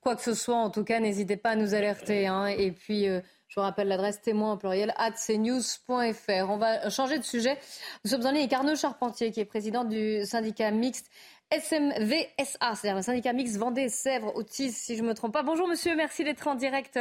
quoi 0.00 0.16
que 0.16 0.22
ce 0.22 0.34
soit. 0.34 0.56
En 0.56 0.70
tout 0.70 0.82
cas, 0.82 0.98
n'hésitez 0.98 1.36
pas 1.36 1.50
à 1.50 1.56
nous 1.56 1.74
alerter. 1.74 2.26
Hein, 2.26 2.46
et 2.46 2.72
puis, 2.72 3.04
je 3.04 3.54
vous 3.54 3.62
rappelle 3.62 3.88
l'adresse 3.88 4.20
témoin 4.20 4.54
au 4.54 4.56
pluriel 4.56 4.92
at 4.96 5.12
cnews.fr. 5.12 6.50
On 6.50 6.56
va 6.56 6.90
changer 6.90 7.18
de 7.18 7.24
sujet. 7.24 7.56
Nous 8.04 8.10
sommes 8.10 8.26
en 8.26 8.30
ligne 8.30 8.40
avec 8.40 8.52
Arnaud 8.52 8.76
Charpentier, 8.76 9.30
qui 9.30 9.40
est 9.40 9.44
président 9.44 9.84
du 9.84 10.24
syndicat 10.24 10.70
mixte 10.72 11.06
SMVSA, 11.52 12.74
c'est-à-dire 12.74 12.96
le 12.96 13.02
syndicat 13.02 13.32
mixte 13.32 13.56
Vendée-Sèvres, 13.56 14.34
Autis, 14.36 14.72
si 14.72 14.96
je 14.96 15.02
ne 15.02 15.08
me 15.08 15.14
trompe 15.14 15.32
pas. 15.32 15.42
Bonjour 15.42 15.68
monsieur, 15.68 15.94
merci 15.94 16.24
d'être 16.24 16.46
en 16.48 16.56
direct 16.56 16.98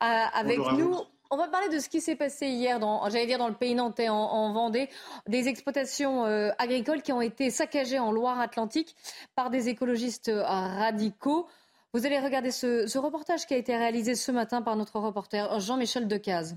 avec 0.00 0.58
nous. 0.58 0.96
On 1.32 1.36
va 1.36 1.46
parler 1.46 1.68
de 1.68 1.78
ce 1.78 1.88
qui 1.88 2.00
s'est 2.00 2.16
passé 2.16 2.48
hier, 2.48 2.80
dans, 2.80 3.08
j'allais 3.08 3.26
dire 3.26 3.38
dans 3.38 3.46
le 3.46 3.54
pays 3.54 3.76
nantais, 3.76 4.08
en, 4.08 4.52
Vendée, 4.52 4.88
des 5.28 5.46
exploitations 5.46 6.24
euh, 6.26 6.50
agricoles 6.58 7.02
qui 7.02 7.12
ont 7.12 7.20
été 7.20 7.50
saccagées 7.50 8.00
en 8.00 8.10
Loire-Atlantique 8.10 8.96
par 9.36 9.48
des 9.48 9.68
écologistes 9.68 10.28
euh, 10.28 10.42
radicaux. 10.42 11.46
Vous 11.94 12.04
allez 12.04 12.18
regarder 12.18 12.50
ce, 12.50 12.98
reportage 12.98 13.46
qui 13.46 13.54
a 13.54 13.56
été 13.56 13.76
réalisé 13.76 14.16
ce 14.16 14.32
matin 14.32 14.60
par 14.60 14.74
notre 14.74 14.98
reporter 14.98 15.60
Jean-Michel 15.60 16.08
Decaze. 16.08 16.56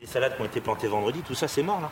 Les 0.00 0.06
salades 0.06 0.34
qui 0.34 0.42
ont 0.42 0.46
été 0.46 0.60
plantées 0.60 0.88
vendredi, 0.88 1.22
tout 1.22 1.34
ça 1.34 1.46
c'est 1.46 1.62
mort 1.62 1.80
là. 1.80 1.90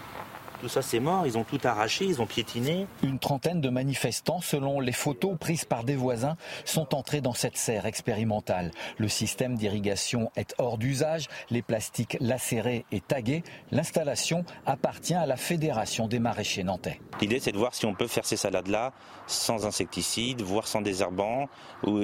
Tout 0.61 0.69
ça, 0.69 0.83
c'est 0.83 1.01
mort. 1.01 1.27
Ils 1.27 1.37
ont 1.37 1.45
tout 1.45 1.61
arraché, 1.65 2.07
ils 2.07 2.21
ont 2.23 2.27
piétiné. 2.27 2.87
Une 3.03 3.19
trentaine 3.19 3.61
de 3.61 3.69
manifestants, 3.69 4.41
selon 4.41 4.81
les 4.81 4.93
photos 4.93 5.37
prises 5.39 5.65
par 5.65 5.85
des 5.85 5.97
voisins, 5.97 6.37
sont 6.65 6.95
entrés 6.95 7.21
dans 7.21 7.35
cette 7.35 7.57
serre 7.57 7.87
expérimentale. 7.87 8.71
Le 8.99 9.09
système 9.09 9.57
d'irrigation 9.57 10.31
est 10.37 10.55
hors 10.59 10.79
d'usage, 10.79 11.27
les 11.51 11.63
plastiques 11.63 12.17
lacérés 12.21 12.85
et 12.91 13.01
tagués. 13.01 13.43
L'installation 13.71 14.45
appartient 14.65 15.15
à 15.15 15.27
la 15.27 15.37
Fédération 15.37 16.09
des 16.09 16.19
maraîchers 16.19 16.65
nantais. 16.65 17.01
L'idée, 17.21 17.39
c'est 17.39 17.53
de 17.53 17.59
voir 17.59 17.75
si 17.75 17.87
on 17.87 17.95
peut 17.95 18.07
faire 18.07 18.25
ces 18.25 18.37
salades-là 18.37 18.93
sans 19.27 19.67
insecticides, 19.67 20.43
voire 20.43 20.67
sans 20.67 20.81
désherbants, 20.81 21.49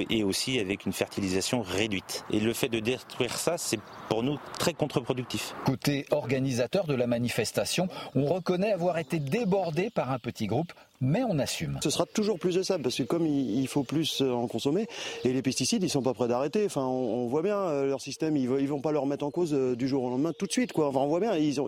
et 0.09 0.23
aussi 0.23 0.59
avec 0.59 0.85
une 0.85 0.93
fertilisation 0.93 1.61
réduite. 1.61 2.25
Et 2.31 2.39
le 2.39 2.53
fait 2.53 2.69
de 2.69 2.79
détruire 2.79 3.37
ça, 3.37 3.57
c'est 3.57 3.79
pour 4.09 4.23
nous 4.23 4.37
très 4.59 4.73
contre-productif. 4.73 5.55
Côté 5.65 6.05
organisateur 6.11 6.85
de 6.85 6.93
la 6.93 7.07
manifestation, 7.07 7.87
on 8.15 8.25
reconnaît 8.43 8.73
avoir 8.73 8.97
été 8.97 9.19
débordé 9.19 9.89
par 9.89 10.11
un 10.11 10.19
petit 10.19 10.47
groupe 10.47 10.73
mais 11.03 11.21
on 11.23 11.37
assume. 11.37 11.79
Ce 11.83 11.89
sera 11.89 12.05
toujours 12.05 12.39
plus 12.39 12.55
de 12.55 12.63
ça, 12.63 12.79
parce 12.79 12.95
que 12.95 13.03
comme 13.03 13.27
il 13.27 13.67
faut 13.67 13.83
plus 13.83 14.21
euh, 14.21 14.31
en 14.31 14.47
consommer, 14.47 14.87
et 15.25 15.33
les 15.33 15.41
pesticides, 15.41 15.83
ils 15.83 15.89
sont 15.89 16.01
pas 16.01 16.13
prêts 16.13 16.29
d'arrêter. 16.29 16.65
Enfin, 16.65 16.85
on, 16.85 17.27
voit 17.27 17.41
bien 17.41 17.57
euh, 17.57 17.85
leur 17.85 17.99
système, 17.99 18.37
ils, 18.37 18.47
vont 18.47 18.79
pas 18.79 18.93
leur 18.93 19.05
mettre 19.05 19.25
en 19.25 19.31
cause 19.31 19.53
euh, 19.53 19.75
du 19.75 19.89
jour 19.89 20.03
au 20.03 20.09
lendemain 20.09 20.31
tout 20.37 20.47
de 20.47 20.51
suite, 20.51 20.71
quoi. 20.71 20.87
Enfin, 20.87 20.99
on 20.99 21.07
voit 21.07 21.19
bien, 21.19 21.35
ils 21.35 21.59
ont, 21.59 21.67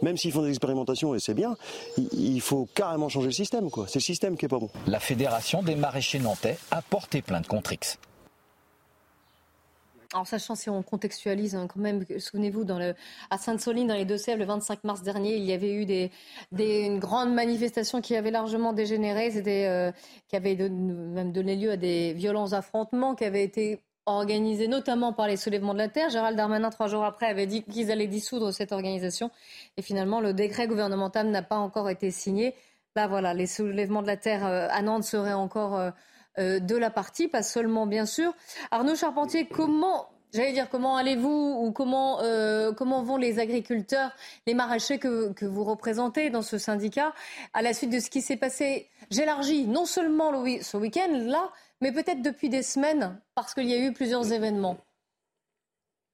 même 0.00 0.16
s'ils 0.16 0.32
font 0.32 0.42
des 0.42 0.48
expérimentations 0.48 1.14
et 1.14 1.20
c'est 1.20 1.34
bien, 1.34 1.56
il, 2.12 2.40
faut 2.40 2.66
carrément 2.74 3.10
changer 3.10 3.26
le 3.26 3.32
système, 3.32 3.70
quoi. 3.70 3.84
C'est 3.86 3.98
le 3.98 4.04
système 4.04 4.38
qui 4.38 4.46
est 4.46 4.48
pas 4.48 4.58
bon. 4.58 4.70
La 4.86 4.98
fédération 4.98 5.62
des 5.62 5.74
maraîchers 5.74 6.18
nantais 6.18 6.56
a 6.70 6.80
porté 6.80 7.20
plainte 7.20 7.46
contre 7.46 7.74
X. 7.74 7.98
En 10.12 10.24
sachant 10.24 10.56
si 10.56 10.68
on 10.68 10.82
contextualise 10.82 11.54
hein, 11.54 11.68
quand 11.68 11.78
même, 11.78 12.04
souvenez-vous, 12.18 12.64
à 13.30 13.38
Sainte-Soline, 13.38 13.86
dans 13.86 13.94
les 13.94 14.04
Deux-Sèvres, 14.04 14.40
le 14.40 14.44
25 14.44 14.82
mars 14.82 15.02
dernier, 15.02 15.36
il 15.36 15.44
y 15.44 15.52
avait 15.52 15.72
eu 15.72 15.86
des, 15.86 16.10
une 16.58 16.98
grande 16.98 17.32
manifestation 17.32 18.00
qui 18.00 18.16
avait 18.16 18.32
largement 18.32 18.72
dégénéré, 18.72 19.30
euh, 19.46 19.92
qui 20.26 20.34
avait 20.34 20.56
même 20.56 21.30
donné 21.30 21.54
lieu 21.54 21.70
à 21.70 21.76
des 21.76 22.12
violents 22.14 22.52
affrontements 22.54 23.14
qui 23.14 23.24
avaient 23.24 23.44
été 23.44 23.78
organisés 24.06 24.66
notamment 24.66 25.12
par 25.12 25.28
les 25.28 25.36
soulèvements 25.36 25.74
de 25.74 25.78
la 25.78 25.88
terre. 25.88 26.10
Gérald 26.10 26.36
Darmanin, 26.36 26.70
trois 26.70 26.88
jours 26.88 27.04
après, 27.04 27.26
avait 27.26 27.46
dit 27.46 27.62
qu'ils 27.62 27.92
allaient 27.92 28.08
dissoudre 28.08 28.52
cette 28.52 28.72
organisation. 28.72 29.30
Et 29.76 29.82
finalement, 29.82 30.20
le 30.20 30.32
décret 30.32 30.66
gouvernemental 30.66 31.28
n'a 31.28 31.42
pas 31.42 31.58
encore 31.58 31.88
été 31.88 32.10
signé. 32.10 32.54
Là, 32.96 33.06
voilà, 33.06 33.34
les 33.34 33.46
soulèvements 33.46 34.02
de 34.02 34.08
la 34.08 34.16
terre 34.16 34.44
euh, 34.44 34.66
à 34.70 34.82
Nantes 34.82 35.04
seraient 35.04 35.32
encore 35.32 35.76
euh, 35.76 35.90
de 36.40 36.76
la 36.76 36.90
partie, 36.90 37.28
pas 37.28 37.42
seulement 37.42 37.86
bien 37.86 38.06
sûr. 38.06 38.34
Arnaud 38.70 38.96
Charpentier, 38.96 39.46
comment 39.46 40.08
J'allais 40.32 40.52
dire 40.52 40.68
comment 40.70 40.96
allez-vous 40.96 41.56
ou 41.60 41.72
comment 41.72 42.20
euh, 42.20 42.72
comment 42.72 43.02
vont 43.02 43.16
les 43.16 43.40
agriculteurs, 43.40 44.12
les 44.46 44.54
maraîchers 44.54 44.98
que, 44.98 45.32
que, 45.32 45.44
vous 45.44 45.64
représentez 45.64 46.30
dans 46.30 46.42
ce 46.42 46.56
syndicat 46.56 47.12
à 47.52 47.62
la 47.62 47.72
suite 47.72 47.90
de 47.90 47.98
ce 47.98 48.10
qui 48.10 48.20
s'est 48.20 48.36
passé? 48.36 48.88
J'élargis 49.10 49.66
non 49.66 49.86
seulement 49.86 50.30
le, 50.30 50.62
ce 50.62 50.76
week-end 50.76 51.10
là, 51.10 51.50
mais 51.80 51.90
peut-être 51.90 52.22
depuis 52.22 52.48
des 52.48 52.62
semaines 52.62 53.20
parce 53.34 53.54
qu'il 53.54 53.68
y 53.68 53.74
a 53.74 53.84
eu 53.84 53.92
plusieurs 53.92 54.32
événements. 54.32 54.78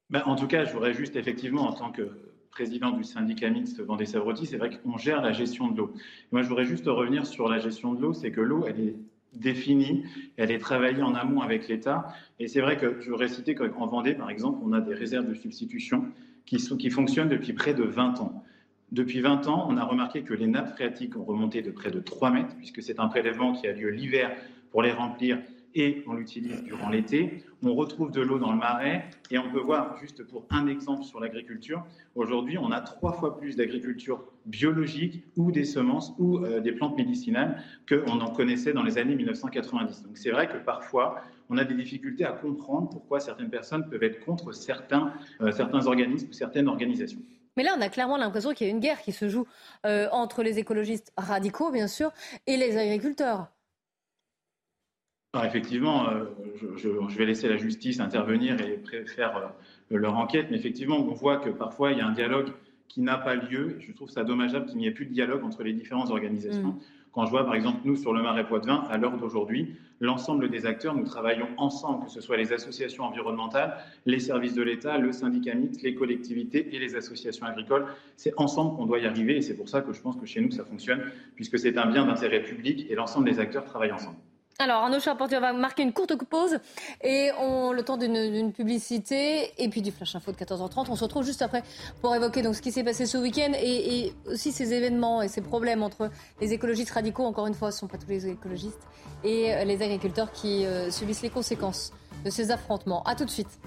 Ben, 0.08 0.22
en 0.24 0.36
tout 0.36 0.46
cas, 0.46 0.64
je 0.64 0.72
voudrais 0.72 0.94
juste 0.94 1.16
effectivement 1.16 1.68
en 1.68 1.74
tant 1.74 1.92
que 1.92 2.32
président 2.50 2.92
du 2.92 3.04
syndicat 3.04 3.50
mixte 3.50 3.80
Vendée-Savrotti, 3.80 4.46
c'est 4.46 4.56
vrai 4.56 4.70
qu'on 4.70 4.96
gère 4.96 5.20
la 5.20 5.32
gestion 5.32 5.68
de 5.68 5.76
l'eau. 5.76 5.92
Moi, 6.32 6.40
je 6.40 6.48
voudrais 6.48 6.64
juste 6.64 6.86
revenir 6.86 7.26
sur 7.26 7.50
la 7.50 7.58
gestion 7.58 7.92
de 7.92 8.00
l'eau, 8.00 8.14
c'est 8.14 8.30
que 8.30 8.40
l'eau, 8.40 8.64
elle 8.66 8.80
est 8.80 8.96
définie, 9.40 10.04
elle 10.36 10.50
est 10.50 10.58
travaillée 10.58 11.02
en 11.02 11.14
amont 11.14 11.40
avec 11.40 11.68
l'État. 11.68 12.08
Et 12.38 12.48
c'est 12.48 12.60
vrai 12.60 12.76
que 12.76 13.00
je 13.00 13.10
voudrais 13.10 13.28
citer 13.28 13.54
qu'en 13.54 13.86
Vendée, 13.86 14.14
par 14.14 14.30
exemple, 14.30 14.58
on 14.62 14.72
a 14.72 14.80
des 14.80 14.94
réserves 14.94 15.28
de 15.28 15.34
substitution 15.34 16.04
qui, 16.44 16.56
qui 16.56 16.90
fonctionnent 16.90 17.28
depuis 17.28 17.52
près 17.52 17.74
de 17.74 17.84
20 17.84 18.20
ans. 18.20 18.44
Depuis 18.92 19.20
20 19.20 19.48
ans, 19.48 19.66
on 19.68 19.76
a 19.76 19.84
remarqué 19.84 20.22
que 20.22 20.34
les 20.34 20.46
nappes 20.46 20.70
phréatiques 20.74 21.16
ont 21.16 21.24
remonté 21.24 21.60
de 21.60 21.70
près 21.70 21.90
de 21.90 22.00
3 22.00 22.30
mètres, 22.30 22.56
puisque 22.56 22.82
c'est 22.82 23.00
un 23.00 23.08
prélèvement 23.08 23.52
qui 23.52 23.66
a 23.66 23.72
lieu 23.72 23.90
l'hiver 23.90 24.30
pour 24.70 24.82
les 24.82 24.92
remplir 24.92 25.38
et 25.76 26.02
on 26.08 26.14
l'utilise 26.14 26.64
durant 26.64 26.88
l'été. 26.88 27.44
On 27.62 27.74
retrouve 27.74 28.10
de 28.10 28.22
l'eau 28.22 28.38
dans 28.38 28.50
le 28.50 28.58
marais 28.58 29.04
et 29.30 29.38
on 29.38 29.50
peut 29.50 29.60
voir, 29.60 29.96
juste 29.98 30.24
pour 30.24 30.46
un 30.50 30.66
exemple 30.66 31.04
sur 31.04 31.20
l'agriculture, 31.20 31.84
aujourd'hui 32.14 32.58
on 32.58 32.72
a 32.72 32.80
trois 32.80 33.12
fois 33.12 33.36
plus 33.36 33.56
d'agriculture 33.56 34.24
biologique 34.46 35.24
ou 35.36 35.52
des 35.52 35.64
semences 35.64 36.14
ou 36.18 36.38
euh, 36.38 36.60
des 36.60 36.72
plantes 36.72 36.96
médicinales 36.96 37.62
qu'on 37.88 38.20
en 38.20 38.30
connaissait 38.30 38.72
dans 38.72 38.82
les 38.82 38.98
années 38.98 39.14
1990. 39.14 40.02
Donc 40.02 40.16
c'est 40.16 40.30
vrai 40.30 40.48
que 40.48 40.56
parfois 40.56 41.20
on 41.50 41.58
a 41.58 41.64
des 41.64 41.74
difficultés 41.74 42.24
à 42.24 42.32
comprendre 42.32 42.88
pourquoi 42.88 43.20
certaines 43.20 43.50
personnes 43.50 43.88
peuvent 43.88 44.02
être 44.02 44.24
contre 44.24 44.52
certains, 44.52 45.12
euh, 45.42 45.52
certains 45.52 45.86
organismes 45.86 46.28
ou 46.30 46.32
certaines 46.32 46.68
organisations. 46.68 47.20
Mais 47.56 47.62
là, 47.62 47.74
on 47.76 47.80
a 47.80 47.88
clairement 47.88 48.18
l'impression 48.18 48.52
qu'il 48.52 48.66
y 48.66 48.70
a 48.70 48.72
une 48.72 48.80
guerre 48.80 49.00
qui 49.00 49.12
se 49.12 49.28
joue 49.28 49.46
euh, 49.86 50.08
entre 50.12 50.42
les 50.42 50.58
écologistes 50.58 51.12
radicaux, 51.16 51.70
bien 51.70 51.86
sûr, 51.86 52.12
et 52.46 52.58
les 52.58 52.76
agriculteurs 52.76 53.48
effectivement, 55.44 56.08
euh, 56.08 56.24
je, 56.76 57.18
vais 57.18 57.26
laisser 57.26 57.48
la 57.48 57.56
justice 57.56 58.00
intervenir 58.00 58.56
et 58.60 58.80
faire 59.06 59.36
euh, 59.36 59.96
leur 59.98 60.16
enquête, 60.16 60.46
mais 60.50 60.56
effectivement, 60.56 60.98
on 60.98 61.14
voit 61.14 61.38
que 61.38 61.50
parfois 61.50 61.92
il 61.92 61.98
y 61.98 62.00
a 62.00 62.06
un 62.06 62.12
dialogue 62.12 62.52
qui 62.88 63.00
n'a 63.00 63.18
pas 63.18 63.34
lieu. 63.34 63.76
Je 63.80 63.92
trouve 63.92 64.10
ça 64.10 64.24
dommageable 64.24 64.66
qu'il 64.66 64.78
n'y 64.78 64.86
ait 64.86 64.92
plus 64.92 65.06
de 65.06 65.12
dialogue 65.12 65.44
entre 65.44 65.62
les 65.62 65.72
différentes 65.72 66.10
organisations. 66.10 66.68
Mm. 66.68 66.80
Quand 67.12 67.24
je 67.24 67.30
vois, 67.30 67.44
par 67.44 67.54
exemple, 67.54 67.78
nous, 67.84 67.96
sur 67.96 68.12
le 68.12 68.22
Marais 68.22 68.46
Poitevin, 68.46 68.84
à 68.90 68.98
l'heure 68.98 69.16
d'aujourd'hui, 69.16 69.74
l'ensemble 70.00 70.50
des 70.50 70.66
acteurs, 70.66 70.94
nous 70.94 71.04
travaillons 71.04 71.48
ensemble, 71.56 72.04
que 72.04 72.10
ce 72.10 72.20
soit 72.20 72.36
les 72.36 72.52
associations 72.52 73.04
environnementales, 73.04 73.78
les 74.04 74.18
services 74.18 74.52
de 74.52 74.62
l'État, 74.62 74.98
le 74.98 75.12
syndicat 75.12 75.54
mixte, 75.54 75.82
les 75.82 75.94
collectivités 75.94 76.76
et 76.76 76.78
les 76.78 76.94
associations 76.94 77.46
agricoles. 77.46 77.86
C'est 78.18 78.34
ensemble 78.36 78.76
qu'on 78.76 78.84
doit 78.84 78.98
y 78.98 79.06
arriver 79.06 79.36
et 79.36 79.40
c'est 79.40 79.56
pour 79.56 79.70
ça 79.70 79.80
que 79.80 79.94
je 79.94 80.00
pense 80.02 80.16
que 80.16 80.26
chez 80.26 80.42
nous, 80.42 80.50
ça 80.50 80.64
fonctionne, 80.64 81.00
puisque 81.34 81.58
c'est 81.58 81.78
un 81.78 81.86
bien 81.90 82.04
d'intérêt 82.04 82.42
public 82.42 82.86
et 82.90 82.94
l'ensemble 82.94 83.24
des 83.24 83.40
acteurs 83.40 83.64
travaillent 83.64 83.92
ensemble. 83.92 84.18
Alors 84.58 84.84
Arnaud 84.84 85.00
Charpentier, 85.00 85.38
va 85.38 85.52
marquer 85.52 85.82
une 85.82 85.92
courte 85.92 86.16
pause 86.24 86.58
et 87.04 87.30
on 87.38 87.72
le 87.72 87.82
temps 87.82 87.98
d'une 87.98 88.54
publicité 88.54 89.52
et 89.62 89.68
puis 89.68 89.82
du 89.82 89.92
flash 89.92 90.16
info 90.16 90.32
de 90.32 90.36
14h30. 90.36 90.86
On 90.88 90.96
se 90.96 91.04
retrouve 91.04 91.24
juste 91.24 91.42
après 91.42 91.62
pour 92.00 92.14
évoquer 92.14 92.40
donc 92.40 92.54
ce 92.54 92.62
qui 92.62 92.72
s'est 92.72 92.82
passé 92.82 93.04
ce 93.04 93.18
week-end 93.18 93.52
et, 93.54 94.14
aussi 94.26 94.52
ces 94.52 94.72
événements 94.72 95.20
et 95.20 95.28
ces 95.28 95.42
problèmes 95.42 95.82
entre 95.82 96.10
les 96.40 96.54
écologistes 96.54 96.92
radicaux, 96.92 97.24
encore 97.24 97.46
une 97.46 97.54
fois, 97.54 97.70
ce 97.70 97.76
ne 97.76 97.80
sont 97.80 97.86
pas 97.86 97.98
tous 97.98 98.08
les 98.08 98.28
écologistes, 98.28 98.80
et 99.24 99.54
euh, 99.54 99.64
les 99.64 99.82
agriculteurs 99.82 100.32
qui 100.32 100.64
euh, 100.64 100.90
subissent 100.90 101.22
les 101.22 101.30
conséquences 101.30 101.92
de 102.24 102.30
ces 102.30 102.50
affrontements. 102.50 103.02
A 103.02 103.14
tout 103.14 103.26
de 103.26 103.30
suite. 103.30 103.58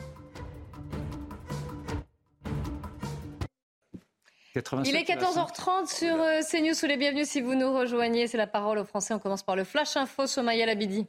Il 4.85 4.95
est 4.95 5.07
14h30 5.07 5.87
sur 5.87 6.15
euh, 6.15 6.41
CNews. 6.41 6.73
Sous 6.73 6.85
les 6.85 6.97
bienvenus 6.97 7.29
si 7.29 7.41
vous 7.41 7.55
nous 7.55 7.73
rejoignez. 7.73 8.27
C'est 8.27 8.37
la 8.37 8.47
parole 8.47 8.77
aux 8.79 8.85
Français. 8.85 9.13
On 9.13 9.19
commence 9.19 9.43
par 9.43 9.55
le 9.55 9.63
Flash 9.63 9.95
Info. 9.97 10.27
Somaya 10.27 10.65
Labidi. 10.65 11.07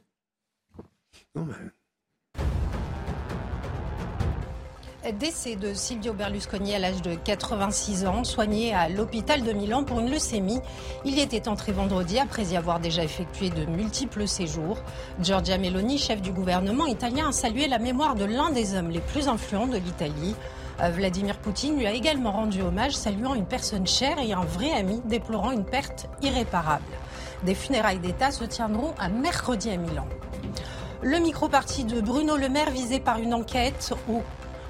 Décès 5.19 5.55
de 5.55 5.73
Silvio 5.73 6.13
Berlusconi 6.13 6.75
à 6.75 6.79
l'âge 6.79 7.01
de 7.01 7.15
86 7.15 8.05
ans, 8.05 8.23
soigné 8.23 8.73
à 8.73 8.87
l'hôpital 8.87 9.41
de 9.41 9.51
Milan 9.51 9.83
pour 9.83 9.99
une 9.99 10.11
leucémie. 10.11 10.59
Il 11.05 11.17
y 11.17 11.21
était 11.21 11.47
entré 11.47 11.71
vendredi 11.71 12.19
après 12.19 12.45
y 12.45 12.55
avoir 12.55 12.79
déjà 12.79 13.03
effectué 13.03 13.49
de 13.49 13.65
multiples 13.65 14.27
séjours. 14.27 14.77
Giorgia 15.19 15.57
Meloni, 15.57 15.97
chef 15.97 16.21
du 16.21 16.31
gouvernement 16.31 16.85
italien, 16.85 17.29
a 17.29 17.31
salué 17.31 17.67
la 17.67 17.79
mémoire 17.79 18.15
de 18.15 18.25
l'un 18.25 18.51
des 18.51 18.75
hommes 18.75 18.91
les 18.91 19.01
plus 19.01 19.27
influents 19.27 19.67
de 19.67 19.77
l'Italie. 19.77 20.35
Euh, 20.81 20.89
Vladimir 20.89 21.37
Poutine 21.37 21.77
lui 21.77 21.85
a 21.85 21.93
également 21.93 22.31
rendu 22.31 22.61
hommage, 22.61 22.93
saluant 22.93 23.35
une 23.35 23.45
personne 23.45 23.85
chère 23.85 24.19
et 24.19 24.33
un 24.33 24.43
vrai 24.43 24.71
ami, 24.71 25.01
déplorant 25.05 25.51
une 25.51 25.65
perte 25.65 26.07
irréparable. 26.21 26.83
Des 27.43 27.55
funérailles 27.55 27.99
d'État 27.99 28.31
se 28.31 28.43
tiendront 28.43 28.93
à 28.97 29.09
mercredi 29.09 29.69
à 29.69 29.77
Milan. 29.77 30.07
Le 31.03 31.17
micro-parti 31.19 31.83
de 31.83 31.99
Bruno 31.99 32.37
Le 32.37 32.49
Maire 32.49 32.71
visé 32.71 32.99
par 32.99 33.19
une 33.19 33.33
enquête 33.33 33.93
où 34.07 34.21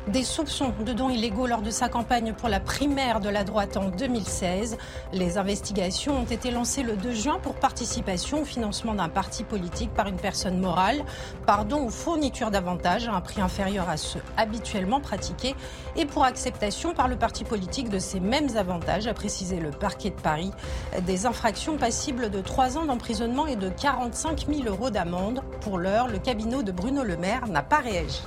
des 0.08 0.24
soupçons 0.24 0.74
de 0.84 0.94
dons 0.94 1.10
illégaux 1.10 1.48
lors 1.48 1.62
de 1.62 1.70
sa 1.70 1.90
campagne 1.90 2.34
pour 2.34 2.50
la 2.50 2.60
primaire 2.60 3.20
de 3.20 3.30
la 3.30 3.44
droite 3.44 3.78
en 3.78 3.90
2016. 3.90 4.78
Les 5.14 5.38
investigations 5.38 6.18
ont 6.18 6.26
été 6.26 6.52
lancées 6.52 6.84
le 6.84 6.96
2 6.96 7.12
juin 7.12 7.40
pour 7.42 7.56
participation 7.56 8.42
au 8.42 8.46
financement 8.46 8.94
d'un 8.94 9.10
parti 9.10 9.44
politique 9.44 9.94
par 9.94 10.08
une 10.08 10.18
personne 10.18 10.60
morale, 10.60 11.04
pardon 11.46 11.84
ou 11.86 11.90
fourniture 11.90 12.52
d'avantages 12.52 13.08
à 13.08 13.14
un 13.14 13.22
prix 13.22 13.42
inférieur 13.42 13.90
à 13.90 13.98
ceux 13.98 14.22
habituellement 14.38 15.00
pratiqués 15.00 15.56
et 15.96 16.06
pour 16.06 16.24
acceptation 16.24 16.94
par 16.94 17.08
le 17.08 17.16
parti 17.16 17.44
politique 17.44 17.90
de 17.90 18.00
ces 18.00 18.20
mêmes 18.20 18.56
avantages, 18.58 19.08
a 19.08 19.14
précisé 19.14 19.60
le 19.60 19.70
parquet 19.70 20.10
de 20.10 20.22
Paris. 20.22 20.52
Des 21.06 21.26
infractions 21.26 21.78
passibles 21.78 22.30
de 22.30 22.42
3 22.42 22.78
ans 22.78 22.86
d'emprisonnement 22.86 23.46
et 23.48 23.56
de 23.56 23.70
45 23.70 24.48
000 24.48 24.68
euros 24.68 24.90
d'amende. 24.90 25.42
Pour 25.62 25.78
l'heure, 25.78 26.08
le 26.08 26.18
cabinet 26.18 26.64
de 26.64 26.72
Bruno 26.72 27.04
Le 27.04 27.18
Maire 27.18 27.48
n'a 27.48 27.62
pas 27.62 27.78
réagi. 27.78 28.22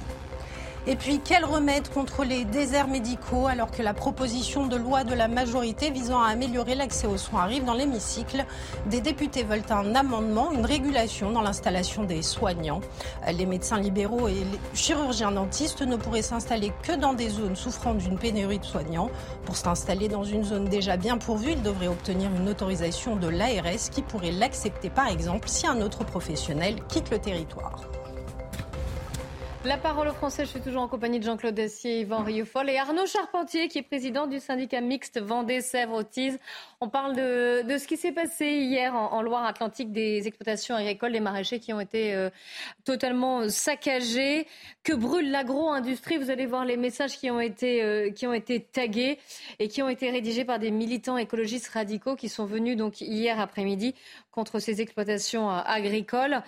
Et 0.86 0.96
puis, 0.96 1.20
quel 1.24 1.46
remède 1.46 1.88
contre 1.88 2.24
les 2.24 2.44
déserts 2.44 2.88
médicaux 2.88 3.46
alors 3.46 3.70
que 3.70 3.80
la 3.80 3.94
proposition 3.94 4.66
de 4.66 4.76
loi 4.76 5.02
de 5.02 5.14
la 5.14 5.28
majorité 5.28 5.90
visant 5.90 6.20
à 6.20 6.28
améliorer 6.28 6.74
l'accès 6.74 7.06
aux 7.06 7.16
soins 7.16 7.40
arrive 7.40 7.64
dans 7.64 7.72
l'hémicycle? 7.72 8.44
Des 8.90 9.00
députés 9.00 9.44
veulent 9.44 9.62
un 9.70 9.94
amendement, 9.94 10.52
une 10.52 10.66
régulation 10.66 11.30
dans 11.30 11.40
l'installation 11.40 12.04
des 12.04 12.20
soignants. 12.20 12.82
Les 13.26 13.46
médecins 13.46 13.78
libéraux 13.78 14.28
et 14.28 14.34
les 14.34 14.58
chirurgiens 14.74 15.32
dentistes 15.32 15.80
ne 15.80 15.96
pourraient 15.96 16.20
s'installer 16.20 16.70
que 16.82 16.92
dans 16.92 17.14
des 17.14 17.30
zones 17.30 17.56
souffrant 17.56 17.94
d'une 17.94 18.18
pénurie 18.18 18.58
de 18.58 18.66
soignants. 18.66 19.08
Pour 19.46 19.56
s'installer 19.56 20.08
dans 20.08 20.24
une 20.24 20.44
zone 20.44 20.66
déjà 20.66 20.98
bien 20.98 21.16
pourvue, 21.16 21.52
ils 21.52 21.62
devraient 21.62 21.88
obtenir 21.88 22.30
une 22.36 22.50
autorisation 22.50 23.16
de 23.16 23.28
l'ARS 23.28 23.88
qui 23.90 24.02
pourrait 24.02 24.32
l'accepter 24.32 24.90
par 24.90 25.08
exemple 25.08 25.48
si 25.48 25.66
un 25.66 25.80
autre 25.80 26.04
professionnel 26.04 26.76
quitte 26.88 27.10
le 27.10 27.18
territoire. 27.18 27.80
La 29.64 29.78
parole 29.78 30.08
aux 30.08 30.12
Français, 30.12 30.44
je 30.44 30.50
suis 30.50 30.60
toujours 30.60 30.82
en 30.82 30.88
compagnie 30.88 31.18
de 31.18 31.24
Jean-Claude 31.24 31.54
Dessier, 31.54 32.00
Yvan 32.00 32.22
Rioufol 32.22 32.68
et 32.68 32.76
Arnaud 32.76 33.06
Charpentier, 33.06 33.68
qui 33.68 33.78
est 33.78 33.82
président 33.82 34.26
du 34.26 34.38
syndicat 34.38 34.82
mixte 34.82 35.18
Vendée-Sèvres-Autise. 35.18 36.38
On 36.84 36.90
parle 36.90 37.16
de, 37.16 37.78
ce 37.78 37.86
qui 37.86 37.96
s'est 37.96 38.12
passé 38.12 38.44
hier 38.44 38.94
en, 38.94 39.22
Loire-Atlantique, 39.22 39.90
des 39.90 40.26
exploitations 40.26 40.74
agricoles, 40.74 41.12
des 41.12 41.20
maraîchers 41.20 41.58
qui 41.58 41.72
ont 41.72 41.80
été 41.80 42.12
euh, 42.12 42.28
totalement 42.84 43.48
saccagés. 43.48 44.46
Que 44.82 44.92
brûle 44.92 45.30
l'agro-industrie? 45.30 46.18
Vous 46.18 46.28
allez 46.28 46.44
voir 46.44 46.66
les 46.66 46.76
messages 46.76 47.16
qui 47.16 47.30
ont, 47.30 47.40
été, 47.40 47.82
euh, 47.82 48.10
qui 48.10 48.26
ont 48.26 48.34
été 48.34 48.60
tagués 48.60 49.18
et 49.60 49.68
qui 49.68 49.80
ont 49.80 49.88
été 49.88 50.10
rédigés 50.10 50.44
par 50.44 50.58
des 50.58 50.70
militants 50.70 51.16
écologistes 51.16 51.68
radicaux 51.68 52.16
qui 52.16 52.28
sont 52.28 52.44
venus 52.44 52.76
donc 52.76 53.00
hier 53.00 53.40
après-midi 53.40 53.94
contre 54.30 54.58
ces 54.58 54.82
exploitations 54.82 55.50
euh, 55.50 55.62
agricoles. 55.64 56.42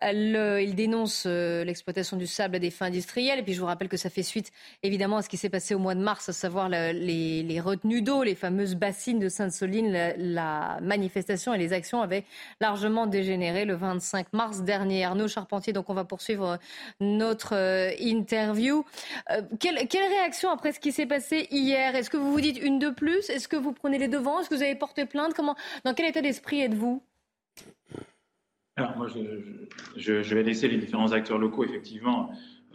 il 0.00 0.72
dénonce 0.74 1.26
l'exploitation 1.26 2.16
du 2.16 2.26
sable 2.26 2.60
des 2.60 2.70
fins 2.70 2.86
industrielles. 2.86 3.40
Et 3.40 3.42
puis 3.42 3.52
je 3.52 3.60
vous 3.60 3.66
rappelle 3.66 3.90
que 3.90 3.98
ça 3.98 4.08
fait 4.08 4.22
suite 4.22 4.52
évidemment 4.82 5.18
à 5.18 5.22
ce 5.22 5.28
qui 5.28 5.36
s'est 5.36 5.50
passé 5.50 5.74
au 5.74 5.78
mois 5.78 5.94
de 5.94 6.00
mars, 6.00 6.30
à 6.30 6.32
savoir 6.32 6.70
les, 6.70 7.60
retenues 7.62 8.00
d'eau, 8.00 8.22
les 8.22 8.34
fameuses 8.34 8.74
bassines 8.74 9.18
de 9.18 9.28
Sainte-Soline. 9.28 9.81
La, 9.90 10.78
manifestation 10.80 11.54
et 11.54 11.58
les 11.58 11.72
actions 11.72 12.02
avaient 12.02 12.24
largement 12.60 13.06
dégénéré 13.06 13.64
le 13.64 13.74
25 13.74 14.32
mars 14.32 14.62
dernier. 14.62 15.04
Arnaud 15.04 15.28
Charpentier, 15.28 15.72
donc 15.72 15.90
on 15.90 15.94
va 15.94 16.04
poursuivre 16.04 16.58
notre 17.00 17.54
euh, 17.54 17.90
interview. 17.98 18.84
Euh, 19.30 19.42
quelle, 19.60 19.76
réaction 19.76 20.50
après 20.50 20.72
ce 20.72 20.80
qui 20.80 20.92
s'est 20.92 21.06
passé 21.06 21.48
hier? 21.50 21.94
Est-ce 21.94 22.10
que 22.10 22.16
vous 22.16 22.32
vous 22.32 22.40
dites 22.40 22.58
une 22.58 22.78
de 22.78 22.90
plus? 22.90 23.30
Est-ce 23.30 23.48
que 23.48 23.56
vous 23.56 23.72
prenez 23.72 23.98
les 23.98 24.08
devants? 24.08 24.40
Est-ce 24.40 24.50
que 24.50 24.54
vous 24.54 24.62
avez 24.62 24.74
porté 24.74 25.06
plainte? 25.06 25.34
Comment, 25.34 25.56
Dans 25.84 25.94
quel 25.94 26.06
état 26.06 26.22
d'esprit 26.22 26.60
êtes-vous? 26.60 27.02
Alors 28.76 28.96
moi, 28.96 29.06
je, 29.96 30.34
vais 30.34 30.42
laisser 30.42 30.66
les 30.66 30.78
différents 30.78 31.12
acteurs 31.12 31.38
locaux 31.38 31.64
effectivement 31.64 32.30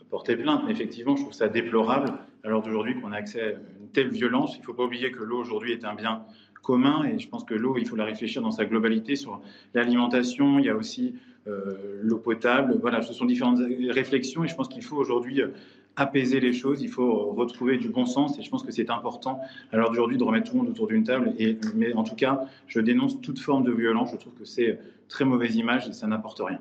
porter 0.10 0.38
plainte, 0.38 0.64
mais 0.66 0.72
effectivement, 0.72 1.16
je 1.16 1.24
trouve 1.24 1.34
ça 1.34 1.50
déplorable, 1.50 2.14
alors 2.44 2.62
d'aujourd'hui 2.62 3.00
qu'on 3.00 3.12
a 3.12 3.18
accès 3.18 3.42
à 3.42 3.50
une 3.80 3.90
telle 3.94 4.10
violence. 4.10 4.56
Il 4.56 4.60
ne 4.60 4.66
faut 4.66 4.74
pas 4.74 4.84
oublier 4.84 5.12
que 5.12 5.24
l'eau 5.24 5.40
aujourd'hui 5.40 5.74
est 5.74 5.84
un 5.84 5.96
bien 5.96 6.26
commun, 6.62 7.04
et 7.06 7.20
je 7.20 7.28
pense 7.28 7.44
que 7.44 7.54
l'eau, 7.54 7.78
il 7.78 7.88
faut 7.88 7.96
la 7.96 8.06
réfléchir 8.06 8.42
dans 8.42 8.52
sa 8.52 8.66
globalité 8.66 9.16
sur 9.16 9.40
l'alimentation. 9.74 10.60
Il 10.60 10.66
y 10.66 10.70
a 10.70 10.76
aussi 10.76 11.16
euh, 11.48 12.00
l'eau 12.02 12.18
potable. 12.18 12.78
Voilà, 12.82 13.02
ce 13.02 13.14
sont 13.14 13.26
différentes 13.26 13.60
réflexions, 13.90 14.44
et 14.44 14.48
je 14.48 14.56
pense 14.56 14.68
qu'il 14.68 14.84
faut 14.84 14.98
aujourd'hui 14.98 15.42
euh, 15.42 15.50
apaiser 15.98 16.40
les 16.40 16.54
choses, 16.54 16.82
il 16.82 16.90
faut 16.90 17.32
retrouver 17.32 17.78
du 17.78 17.90
bon 17.90 18.06
sens 18.06 18.38
et 18.38 18.44
je 18.44 18.50
pense 18.50 18.64
que 18.64 18.72
c'est 18.72 18.90
important 18.90 19.42
à 19.74 19.78
l'heure 19.78 19.90
d'aujourd'hui 19.90 20.18
de 20.18 20.24
remettre 20.24 20.52
tout 20.52 20.54
le 20.56 20.64
monde 20.64 20.70
autour 20.70 20.88
d'une 20.88 21.04
table. 21.04 21.34
Et, 21.40 21.58
mais 21.74 21.92
en 21.94 22.04
tout 22.04 22.16
cas, 22.16 22.46
je 22.68 22.80
dénonce 22.80 23.20
toute 23.20 23.40
forme 23.40 23.64
de 23.64 23.72
violence. 23.72 24.12
Je 24.12 24.18
trouve 24.18 24.34
que 24.34 24.46
c'est 24.46 24.80
très 25.10 25.26
mauvaise 25.26 25.56
image 25.56 25.88
et 25.88 25.94
ça 25.94 26.08
n'apporte 26.08 26.40
rien. 26.40 26.60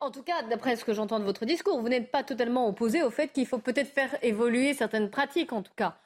En 0.00 0.10
tout 0.10 0.22
cas, 0.22 0.42
d'après 0.50 0.76
ce 0.76 0.84
que 0.84 0.92
j'entends 0.92 1.18
de 1.18 1.24
votre 1.24 1.46
discours, 1.46 1.80
vous 1.80 1.88
n'êtes 1.88 2.10
pas 2.10 2.22
totalement 2.22 2.68
opposé 2.68 3.02
au 3.02 3.10
fait 3.10 3.28
qu'il 3.28 3.46
faut 3.46 3.58
peut-être 3.58 3.88
faire 3.88 4.14
évoluer 4.22 4.74
certaines 4.74 5.08
pratiques, 5.08 5.54
en 5.54 5.62
tout 5.62 5.72
cas. 5.74 5.96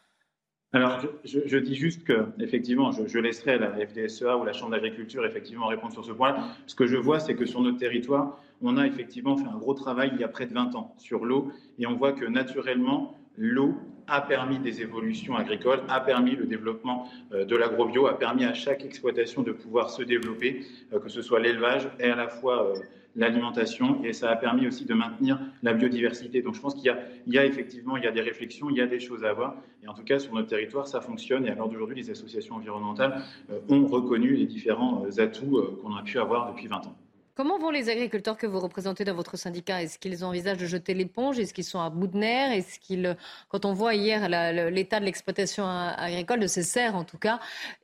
Alors, 0.75 1.01
je, 1.25 1.57
dis 1.57 1.75
juste 1.75 2.05
que, 2.05 2.27
effectivement, 2.41 2.93
je, 2.93 3.19
laisserai 3.19 3.59
la 3.59 3.71
FDSEA 3.71 4.37
ou 4.37 4.45
la 4.45 4.53
Chambre 4.53 4.73
d'agriculture 4.73 5.25
effectivement 5.25 5.67
répondre 5.67 5.95
sur 5.95 6.05
ce 6.05 6.13
point-là. 6.13 6.45
Ce 6.67 6.75
que 6.75 6.87
je 6.87 6.97
vois, 6.97 7.21
c'est 7.21 7.35
que 7.35 7.47
sur 7.47 7.63
notre 7.63 7.79
territoire, 7.79 8.39
on 8.61 8.77
a 8.77 8.87
effectivement 8.87 9.39
fait 9.39 9.49
un 9.49 9.57
gros 9.57 9.73
travail 9.73 10.11
il 10.13 10.21
y 10.21 10.25
a 10.25 10.29
près 10.29 10.45
de 10.45 10.53
20 10.53 10.75
ans 10.75 10.95
sur 10.99 11.25
l'eau, 11.25 11.51
et 11.79 11.87
on 11.87 11.95
voit 11.95 12.13
que 12.13 12.27
naturellement, 12.27 13.17
l'eau 13.39 13.77
a 14.09 14.21
permis 14.21 14.59
des 14.59 14.83
évolutions 14.83 15.37
agricoles, 15.37 15.81
a 15.89 16.01
permis 16.01 16.37
le 16.37 16.45
développement 16.45 17.09
euh, 17.33 17.47
de 17.47 17.57
l'agrobio, 17.57 18.07
a 18.07 18.19
permis 18.19 18.45
à 18.45 18.53
chaque 18.53 18.85
exploitation 18.85 19.43
de 19.43 19.53
pouvoir 19.53 19.89
se 19.89 20.03
développer, 20.03 20.67
euh, 20.93 20.99
que 20.99 21.09
ce 21.09 21.23
soit 21.23 21.41
l'élevage 21.41 21.89
et 21.99 22.11
à 22.11 22.17
la 22.17 22.29
fois 22.29 22.67
euh, 22.67 22.75
l'alimentation, 23.17 24.03
et 24.05 24.13
ça 24.13 24.31
a 24.31 24.37
permis 24.37 24.67
aussi 24.67 24.85
de 24.85 24.95
maintenir 24.95 25.41
la 25.63 25.75
biodiversité. 25.75 26.43
Donc 26.43 26.55
je 26.55 26.61
pense 26.61 26.75
qu'il 26.75 26.95
y, 27.27 27.39
a 27.39 27.45
effectivement 27.45 27.97
il 27.97 28.05
y 28.05 28.07
a 28.07 28.13
des 28.13 28.21
réflexions, 28.21 28.71
il 28.71 28.77
y 28.77 28.81
a 28.81 28.87
des 28.87 29.01
choses 29.01 29.25
à 29.25 29.31
avoir, 29.31 29.57
et 29.83 29.89
en 29.89 29.95
tout 29.95 30.05
cas 30.05 30.19
sur 30.19 30.35
notre 30.35 30.49
territoire 30.49 30.87
ça 30.87 31.01
fonctionne. 31.01 31.47
Et 31.47 31.51
à 31.51 31.55
l'heure 31.55 31.69
d'aujourd'hui, 31.69 31.97
les 31.97 32.11
associations 32.11 32.57
environnementales 32.57 33.23
ont 33.69 33.87
reconnu 33.87 34.35
les 34.35 34.47
différents 34.47 35.05
atouts 35.19 35.63
qu'on 35.83 35.97
a 35.97 36.03
pu 36.03 36.19
avoir 36.19 36.53
depuis 36.53 36.69
20 36.69 36.87
ans. 36.87 36.97
Comment 37.39 37.57
vont 37.57 37.71
les 37.71 37.89
agriculteurs 37.89 38.37
que 38.37 38.49
vous 38.49 38.59
représentez 38.59 39.05
dans 39.05 39.15
votre 39.15 39.37
syndicat? 39.37 39.81
Est-ce 39.81 40.01
qu'ils 40.01 40.25
envisagent 40.25 40.59
de 40.59 40.67
jeter 40.67 40.93
l'éponge? 40.93 41.39
Est-ce 41.39 41.55
qu'ils 41.55 41.63
sont 41.63 41.79
à 41.79 41.89
bout 41.89 42.09
de 42.09 42.17
nerfs? 42.17 42.51
Est-ce 42.51 42.81
qu'ils, 42.81 43.17
quand 43.49 43.65
on 43.65 43.73
voit 43.75 43.95
hier 43.95 44.29
l'état 44.73 44.99
de 44.99 45.05
l'exploitation 45.05 45.65
agricole, 45.65 46.41
de 46.41 46.49
ces 46.49 46.65
serres 46.65 46.97
en 46.97 47.05
tout 47.05 47.17
cas, 47.17 47.39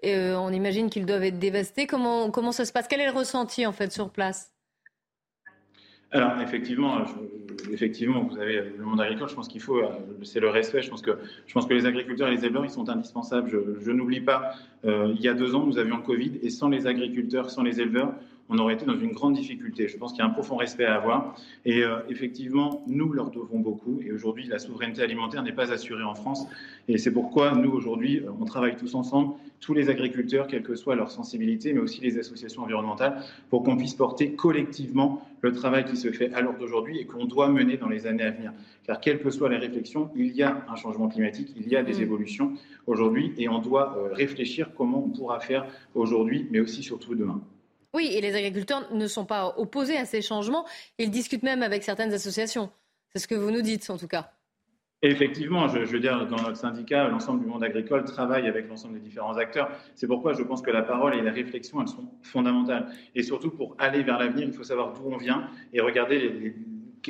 euh, 0.04 0.34
on 0.34 0.50
imagine 0.50 0.90
qu'ils 0.90 1.06
doivent 1.06 1.22
être 1.22 1.38
dévastés. 1.38 1.86
Comment, 1.86 2.32
comment 2.32 2.50
ça 2.50 2.64
se 2.64 2.72
passe? 2.72 2.88
Quel 2.88 3.00
est 3.00 3.06
le 3.06 3.16
ressenti 3.16 3.64
en 3.64 3.70
fait 3.70 3.92
sur 3.92 4.10
place? 4.10 4.53
Alors 6.14 6.40
effectivement, 6.40 7.04
effectivement, 7.72 8.22
vous 8.22 8.38
avez 8.38 8.72
le 8.78 8.84
monde 8.84 9.00
agricole. 9.00 9.28
Je 9.28 9.34
pense 9.34 9.48
qu'il 9.48 9.60
faut, 9.60 9.78
euh, 9.78 9.88
c'est 10.22 10.38
le 10.38 10.48
respect. 10.48 10.80
Je 10.80 10.90
pense 10.90 11.02
que, 11.02 11.18
je 11.46 11.52
pense 11.52 11.66
que 11.66 11.74
les 11.74 11.86
agriculteurs 11.86 12.28
et 12.28 12.36
les 12.36 12.44
éleveurs, 12.44 12.64
ils 12.64 12.70
sont 12.70 12.88
indispensables. 12.88 13.50
Je, 13.80 13.90
n'oublie 13.90 14.20
pas, 14.20 14.54
euh, 14.84 15.12
il 15.14 15.20
y 15.20 15.28
a 15.28 15.34
deux 15.34 15.56
ans, 15.56 15.66
nous 15.66 15.76
avions 15.76 15.96
le 15.96 16.02
Covid, 16.02 16.38
et 16.42 16.50
sans 16.50 16.68
les 16.68 16.86
agriculteurs, 16.86 17.50
sans 17.50 17.62
les 17.62 17.80
éleveurs, 17.80 18.14
on 18.48 18.58
aurait 18.58 18.74
été 18.74 18.84
dans 18.84 18.98
une 18.98 19.12
grande 19.12 19.34
difficulté. 19.34 19.88
Je 19.88 19.96
pense 19.96 20.12
qu'il 20.12 20.20
y 20.20 20.22
a 20.22 20.26
un 20.26 20.32
profond 20.32 20.56
respect 20.56 20.84
à 20.84 20.96
avoir. 20.96 21.36
Et 21.64 21.82
euh, 21.82 22.00
effectivement, 22.08 22.82
nous 22.86 23.12
leur 23.12 23.30
devons 23.30 23.58
beaucoup. 23.58 24.00
Et 24.04 24.12
aujourd'hui, 24.12 24.46
la 24.46 24.58
souveraineté 24.58 25.02
alimentaire 25.02 25.42
n'est 25.42 25.52
pas 25.52 25.72
assurée 25.72 26.02
en 26.02 26.14
France. 26.14 26.46
Et 26.88 26.98
c'est 26.98 27.12
pourquoi 27.12 27.52
nous, 27.54 27.70
aujourd'hui, 27.70 28.18
euh, 28.18 28.30
on 28.38 28.44
travaille 28.44 28.76
tous 28.76 28.94
ensemble, 28.94 29.34
tous 29.60 29.72
les 29.72 29.88
agriculteurs, 29.88 30.46
quelle 30.46 30.62
que 30.62 30.74
soit 30.74 30.94
leur 30.94 31.10
sensibilité, 31.10 31.72
mais 31.72 31.80
aussi 31.80 32.00
les 32.02 32.18
associations 32.18 32.62
environnementales, 32.62 33.22
pour 33.48 33.62
qu'on 33.62 33.76
puisse 33.76 33.94
porter 33.94 34.34
collectivement 34.34 35.26
le 35.40 35.52
travail 35.52 35.84
qui 35.84 35.96
se 35.96 36.10
fait 36.10 36.32
à 36.34 36.42
l'heure 36.42 36.58
d'aujourd'hui 36.58 36.98
et 36.98 37.06
qu'on 37.06 37.24
doit 37.24 37.48
mener 37.48 37.78
dans 37.78 37.88
les 37.88 38.06
années 38.06 38.24
à 38.24 38.30
venir. 38.30 38.52
Car 38.86 39.00
quelles 39.00 39.20
que 39.20 39.30
soient 39.30 39.48
les 39.48 39.56
réflexions, 39.56 40.10
il 40.16 40.34
y 40.36 40.42
a 40.42 40.64
un 40.68 40.76
changement 40.76 41.08
climatique, 41.08 41.52
il 41.56 41.68
y 41.68 41.76
a 41.76 41.82
des 41.82 41.94
mmh. 41.94 42.02
évolutions 42.02 42.52
aujourd'hui, 42.86 43.32
et 43.38 43.48
on 43.48 43.58
doit 43.58 43.96
euh, 43.96 44.12
réfléchir 44.12 44.70
comment 44.76 45.04
on 45.04 45.08
pourra 45.08 45.40
faire 45.40 45.66
aujourd'hui, 45.94 46.46
mais 46.50 46.60
aussi 46.60 46.82
surtout 46.82 47.14
demain. 47.14 47.40
Oui, 47.94 48.10
et 48.12 48.20
les 48.20 48.34
agriculteurs 48.34 48.92
ne 48.92 49.06
sont 49.06 49.24
pas 49.24 49.54
opposés 49.56 49.96
à 49.96 50.04
ces 50.04 50.20
changements. 50.20 50.66
Ils 50.98 51.10
discutent 51.10 51.44
même 51.44 51.62
avec 51.62 51.84
certaines 51.84 52.12
associations. 52.12 52.70
C'est 53.10 53.20
ce 53.20 53.28
que 53.28 53.36
vous 53.36 53.52
nous 53.52 53.62
dites, 53.62 53.88
en 53.88 53.96
tout 53.96 54.08
cas. 54.08 54.32
Effectivement, 55.02 55.68
je, 55.68 55.80
veux 55.80 56.00
dire, 56.00 56.26
dans 56.26 56.42
notre 56.42 56.56
syndicat, 56.56 57.08
l'ensemble 57.08 57.40
du 57.40 57.46
monde 57.46 57.62
agricole 57.62 58.04
travaille 58.04 58.48
avec 58.48 58.68
l'ensemble 58.68 58.94
des 58.94 59.00
différents 59.00 59.36
acteurs. 59.36 59.70
C'est 59.94 60.06
pourquoi 60.06 60.32
je 60.32 60.42
pense 60.42 60.62
que 60.62 60.70
la 60.70 60.82
parole 60.82 61.14
et 61.14 61.20
la 61.20 61.30
réflexion, 61.30 61.80
elles 61.82 61.88
sont 61.88 62.08
fondamentales. 62.22 62.88
Et 63.14 63.22
surtout, 63.22 63.50
pour 63.50 63.76
aller 63.78 64.02
vers 64.02 64.18
l'avenir, 64.18 64.46
il 64.48 64.54
faut 64.54 64.64
savoir 64.64 64.94
d'où 64.94 65.12
on 65.12 65.18
vient 65.18 65.48
et 65.72 65.80
regarder 65.80 66.18
les, 66.18 66.56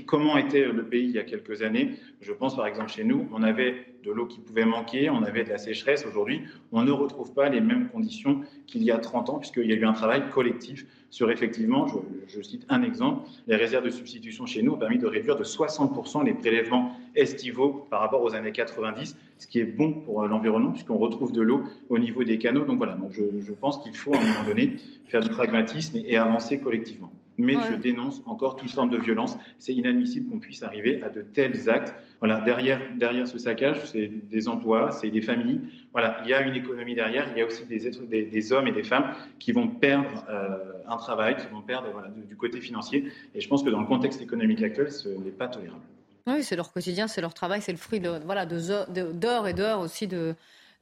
comment 0.03 0.37
était 0.37 0.67
le 0.67 0.85
pays 0.85 1.05
il 1.05 1.13
y 1.13 1.19
a 1.19 1.25
quelques 1.25 1.63
années. 1.63 1.93
Je 2.21 2.33
pense 2.33 2.57
par 2.57 2.67
exemple 2.67 2.91
chez 2.91 3.05
nous, 3.05 3.29
on 3.33 3.43
avait 3.43 3.87
de 4.05 4.11
l'eau 4.13 4.27
qui 4.27 4.41
pouvait 4.41 4.65
manquer, 4.65 5.09
on 5.11 5.23
avait 5.23 5.45
de 5.45 5.51
la 5.51 5.59
sécheresse. 5.59 6.05
Aujourd'hui, 6.07 6.43
on 6.73 6.83
ne 6.83 6.91
retrouve 6.91 7.33
pas 7.33 7.49
les 7.49 7.61
mêmes 7.61 7.89
conditions 7.89 8.43
qu'il 8.67 8.83
y 8.83 8.91
a 8.91 8.99
30 8.99 9.31
ans, 9.31 9.39
puisqu'il 9.39 9.67
y 9.67 9.73
a 9.73 9.77
eu 9.77 9.85
un 9.85 9.93
travail 9.93 10.29
collectif 10.31 10.87
sur 11.11 11.31
effectivement, 11.31 11.87
je, 12.27 12.43
cite 12.43 12.67
un 12.69 12.83
exemple, 12.83 13.29
les 13.47 13.57
réserves 13.57 13.85
de 13.85 13.91
substitution 13.91 14.47
chez 14.47 14.63
nous 14.63 14.73
ont 14.73 14.79
permis 14.79 14.99
de 14.99 15.07
réduire 15.07 15.37
de 15.37 15.45
60% 15.45 16.25
les 16.25 16.35
prélèvements 16.35 16.93
estivaux 17.15 17.87
par 17.89 18.01
rapport 18.01 18.23
aux 18.23 18.35
années 18.35 18.53
90, 18.53 19.17
ce 19.39 19.47
qui 19.47 19.61
est 19.61 19.65
bon 19.65 19.93
pour 19.93 20.27
l'environnement, 20.27 20.73
puisqu'on 20.73 20.99
retrouve 20.99 21.33
de 21.33 21.41
l'eau 21.41 21.63
au 21.89 21.99
niveau 21.99 22.25
des 22.25 22.39
canaux. 22.39 22.65
Donc 22.65 22.79
voilà, 22.79 22.99
je, 23.11 23.53
pense 23.53 23.83
qu'il 23.83 23.95
faut 23.95 24.15
à 24.15 24.19
un 24.19 24.21
moment 24.21 24.45
donné 24.47 24.77
faire 25.07 25.21
du 25.21 25.29
pragmatisme 25.29 25.99
et 26.05 26.17
avancer 26.17 26.59
collectivement 26.59 27.13
mais 27.39 27.57
je 27.71 27.77
dénonce 27.77 28.23
encore 28.27 28.57
toute 28.57 28.71
forme 28.71 28.91
de 28.91 28.99
violence. 28.99 29.37
C'est 29.59 29.75
inadmissible 29.75 30.31
qu'on 30.31 30.39
puisse 30.39 30.63
arriver 30.63 31.03
à 31.03 31.09
de 31.09 31.23
tels 31.23 31.69
actes. 31.69 31.95
Voilà, 32.21 32.41
derrière, 32.41 32.81
derrière 32.97 33.27
ce 33.27 33.39
saccage, 33.39 33.85
c'est 33.85 34.09
des 34.09 34.49
emplois, 34.49 34.91
c'est 34.93 35.11
des 35.11 35.21
familles. 35.21 35.61
Voilà, 35.93 36.19
il 36.25 36.31
y 36.31 36.35
a 36.35 36.43
une 36.43 36.55
économie 36.55 36.95
derrière. 36.95 37.27
Il 37.35 37.39
y 37.39 37.43
a 37.43 37.47
aussi 37.47 37.65
des, 37.67 37.87
êtres, 37.87 38.03
des, 38.03 38.53
hommes 38.53 38.69
et 38.69 38.73
des 38.73 38.85
femmes 38.85 39.15
qui 39.39 39.53
vont 39.53 39.69
perdre 39.69 40.25
euh, 40.29 40.59
un 40.89 40.97
travail, 40.97 41.37
qui 41.37 41.47
vont 41.53 41.63
perdre 41.63 41.89
voilà, 41.93 42.09
du 42.09 42.37
côté 42.37 42.61
financier. 42.61 43.11
Et 43.35 43.41
je 43.41 43.49
pense 43.49 43.63
que 43.63 43.71
dans 43.71 43.81
le 43.81 43.87
contexte 43.87 44.21
économique 44.21 44.63
actuel, 44.63 44.91
ce 44.91 45.09
n'est 45.09 45.31
pas 45.31 45.49
tolérable. 45.49 45.83
Oui, 46.27 46.43
c'est 46.43 46.57
leur 46.57 46.73
quotidien, 46.73 47.07
c'est 47.07 47.21
leur 47.21 47.35
travail, 47.35 47.61
c'est 47.61 47.73
le 47.73 47.79
fruit 47.79 48.01
de, 48.01 48.19
voilà, 48.25 48.47
d'heures 48.47 49.47
et 49.47 49.53
d'heures 49.53 49.81
aussi 49.81 50.07
de, 50.07 50.35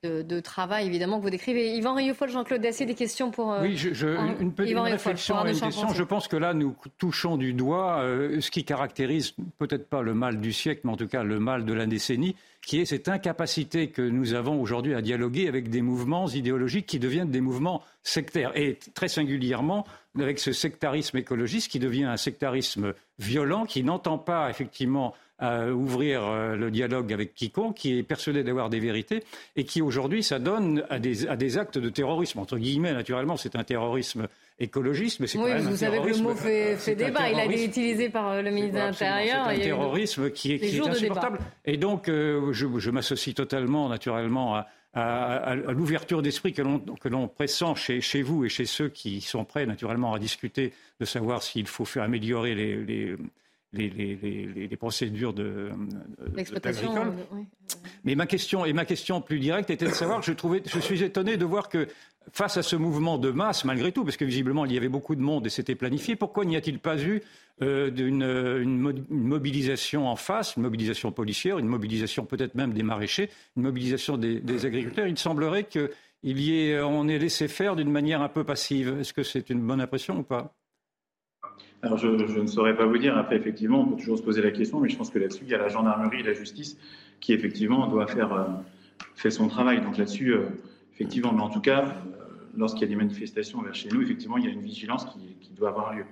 de, 0.03 0.41
travail, 0.41 0.87
évidemment, 0.87 1.19
que 1.19 1.23
vous 1.23 1.31
décrivez. 1.31 1.77
Yvan 1.77 1.95
Rioufol, 1.95 2.29
Jean-Claude 2.29 2.61
Dacier, 2.61 2.87
des 2.87 2.95
questions 2.95 3.31
pour... 3.31 3.53
Euh, 3.53 3.63
oui, 3.63 3.77
je, 3.77 4.09
une 4.41 4.53
petite 4.53 4.77
réflexion 4.77 5.45
une 5.47 5.59
question. 5.59 5.89
Je 5.95 6.03
pense 6.03 6.27
que 6.27 6.37
là, 6.37 6.55
nous 6.55 6.75
touchons 6.99 7.37
du 7.37 7.53
doigt 7.53 8.01
euh, 8.01 8.41
ce 8.41 8.51
qui 8.51 8.65
caractérise 8.65 9.35
peut-être 9.59 9.89
pas 9.89 10.03
le 10.03 10.15
mal 10.15 10.41
du 10.41 10.53
siècle, 10.53 10.81
mais 10.85 10.93
en 10.93 10.97
tout 10.97 11.07
cas 11.07 11.23
le 11.23 11.39
mal 11.39 11.65
de 11.65 11.73
la 11.73 11.87
décennie, 11.87 12.35
qui 12.67 12.81
est 12.81 12.85
cette 12.85 13.09
incapacité 13.09 13.91
que 13.91 14.03
nous 14.03 14.35
avons 14.35 14.61
aujourd'hui 14.61 14.95
à 14.95 15.03
dialoguer 15.03 15.47
avec 15.47 15.71
des 15.71 15.83
mouvements 15.83 16.27
idéologiques 16.27 16.87
qui 16.87 16.99
deviennent 16.99 17.31
des 17.31 17.41
mouvements 17.41 17.83
sectaires. 18.03 18.51
Et 18.57 18.79
très 18.95 19.09
singulièrement, 19.09 19.87
avec 20.19 20.41
ce 20.41 20.53
sectarisme 20.53 21.17
écologiste 21.17 21.71
qui 21.71 21.79
devient 21.79 22.05
un 22.05 22.17
sectarisme 22.17 22.95
violent, 23.21 23.67
qui 23.67 23.85
n'entend 23.85 24.19
pas 24.19 24.51
effectivement 24.51 25.15
à 25.43 25.67
ouvrir 25.73 26.23
euh, 26.25 26.55
le 26.55 26.71
dialogue 26.71 27.13
avec 27.13 27.35
quiconque, 27.35 27.75
qui 27.75 27.99
est 27.99 28.05
persuadé 28.05 28.45
d'avoir 28.45 28.71
des 28.71 28.79
vérités 28.79 29.25
et 29.57 29.65
qui 29.65 29.83
aujourd'hui 29.83 30.23
s'adonne 30.23 30.85
à 30.89 31.01
des, 31.01 31.27
à 31.27 31.35
des 31.35 31.59
actes 31.59 31.79
de 31.79 31.89
terrorisme. 31.89 32.39
Entre 32.39 32.59
guillemets, 32.59 32.93
naturellement, 32.93 33.37
c'est 33.37 33.57
un 33.57 33.65
terrorisme 33.65 34.29
écologiste, 34.61 35.19
mais 35.19 35.27
c'est 35.27 35.39
quand 35.39 35.49
même 35.49 35.63
vous 35.63 35.77
savez 35.77 36.01
que 36.01 36.17
le 36.17 36.19
mot 36.19 36.35
fait, 36.37 36.77
fait 36.77 36.95
débat. 36.95 37.29
Il 37.29 37.41
a 37.41 37.45
été 37.47 37.65
utilisé 37.65 38.09
par 38.09 38.29
euh, 38.29 38.43
le 38.43 38.53
ministre 38.53 38.75
de 38.75 38.85
l'Intérieur. 38.85 39.47
C'est 39.49 39.57
un 39.57 39.59
terrorisme 39.59 40.31
qui 40.31 40.53
est, 40.53 40.59
qui 40.61 40.77
est 40.77 40.89
insupportable. 40.89 41.41
Et 41.65 41.77
donc, 41.77 42.09
euh, 42.09 42.53
je, 42.53 42.67
je 42.79 42.91
m'associe 42.91 43.35
totalement, 43.35 43.89
naturellement, 43.89 44.55
à, 44.55 44.69
à, 44.95 45.55
l'ouverture 45.55 46.23
d'esprit 46.23 46.53
que 46.53 46.63
l'on 46.63 47.29
pressent 47.29 47.65
chez, 47.75 48.01
chez, 48.01 48.23
vous 48.23 48.45
et 48.45 48.49
chez 48.49 48.67
ceux 48.67 48.91
qui 48.91 49.21
sont 49.21 49.45
prêts 49.45 49.67
naturellement 49.67 50.15
à 50.15 50.21
discuter 50.21 50.73
de 51.01 51.05
savoir 51.05 51.43
s'il 51.43 51.67
faut 51.67 51.85
faire 51.85 52.05
améliorer 52.05 52.55
les, 52.55 52.77
les, 52.85 53.17
les, 53.73 53.89
les, 53.89 54.69
les, 54.69 54.77
procédures 54.77 55.33
de, 55.33 55.71
l'exploitation. 56.35 57.15
Mais 58.05 58.15
ma 58.15 58.27
question 58.27 58.65
et 58.65 58.73
ma 58.73 58.85
question 58.85 59.21
plus 59.21 59.39
directe 59.39 59.71
était 59.71 59.87
de 59.87 59.93
savoir, 59.93 60.23
je 60.23 60.33
trouvais, 60.33 60.63
je 60.67 60.79
suis 60.79 61.03
étonné 61.03 61.37
de 61.37 61.45
voir 61.45 61.69
que 61.69 61.89
face 62.33 62.57
à 62.57 62.63
ce 62.63 62.77
mouvement 62.77 63.19
de 63.19 63.31
masse, 63.31 63.65
malgré 63.65 63.91
tout, 63.91 64.05
parce 64.05 64.17
que 64.17 64.25
visiblement 64.25 64.65
il 64.65 64.73
y 64.73 64.77
avait 64.77 64.89
beaucoup 64.89 65.15
de 65.15 65.21
monde 65.21 65.47
et 65.47 65.51
c'était 65.51 65.75
planifié, 65.75 66.17
pourquoi 66.17 66.45
n'y 66.45 66.57
a-t-il 66.57 66.79
pas 66.79 67.03
eu 67.03 67.23
euh, 67.63 67.91
d'une 67.91 68.23
une, 68.23 68.79
mobilisation 69.11 70.09
en 70.09 70.17
face, 70.17 70.57
une 70.57 70.63
mobilisation 70.63 71.11
policière, 71.11 71.59
une 71.59 71.67
mobilisation 71.67 72.27
peut-être 72.27 72.55
même 72.55 72.75
des 72.75 72.83
maraîchers, 72.83 73.31
une 73.57 73.63
mobilisation 73.63 74.19
des, 74.19 74.41
des 74.41 74.67
agriculteurs? 74.67 75.07
Il 75.07 75.19
semblerait 75.19 75.65
qu'il 75.65 75.89
y 76.23 76.61
ait, 76.61 76.81
on 76.81 77.09
ait 77.09 77.19
laissé 77.19 77.49
faire 77.49 77.75
d'une 77.75 77.91
manière 77.91 78.21
un 78.21 78.29
peu 78.29 78.45
passive. 78.45 78.99
Est-ce 79.01 79.13
que 79.13 79.23
c'est 79.23 79.49
une 79.51 79.61
bonne 79.61 79.81
impression 79.81 80.19
ou 80.19 80.23
pas? 80.23 80.55
Alors, 81.83 81.99
je, 81.99 82.07
ne 82.07 82.47
saurais 82.47 82.77
pas 82.77 82.87
vous 82.87 82.97
dire. 82.97 83.17
Après, 83.19 83.37
effectivement, 83.37 83.81
on 83.81 83.87
peut 83.87 83.97
toujours 83.97 84.17
se 84.17 84.23
poser 84.23 84.41
la 84.41 84.53
question, 84.53 84.79
mais 84.79 84.89
je 84.89 84.97
pense 84.97 85.11
que 85.11 85.19
là-dessus, 85.19 85.43
il 85.43 85.51
y 85.51 85.55
a 85.55 85.59
la 85.59 85.69
gendarmerie 85.69 86.21
et 86.21 86.23
la 86.23 86.33
justice 86.33 86.77
qui, 87.21 87.33
effectivement, 87.33 87.89
doit 87.89 88.07
faire 88.07 88.33
euh, 88.33 88.45
fait 89.17 89.33
son 89.33 89.49
travail. 89.49 89.81
Donc 89.81 89.99
là-dessus, 89.99 90.33
euh, 90.33 90.47
effectivement, 90.95 91.33
mais 91.33 91.43
en 91.43 91.51
tout 91.51 91.61
cas, 91.61 91.83
euh, 91.83 92.25
lorsqu'il 92.57 92.83
y 92.83 92.85
a 92.85 92.89
des 92.89 92.97
manifestations 92.97 93.61
vers 93.63 93.75
chez 93.75 93.89
nous, 93.89 94.01
effectivement, 94.01 94.39
il 94.39 94.45
y 94.45 94.49
a 94.49 94.53
une 94.53 94.63
vigilance 94.63 95.07
qui, 95.07 95.51
doit 95.57 95.69
avoir 95.69 95.93
lieu. 95.93 96.05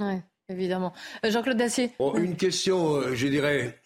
Oui, 0.00 0.16
évidemment. 0.48 0.92
Jean-Claude 1.22 1.56
Dacier. 1.56 1.92
une 2.16 2.36
question, 2.36 3.14
je 3.14 3.28
dirais, 3.28 3.78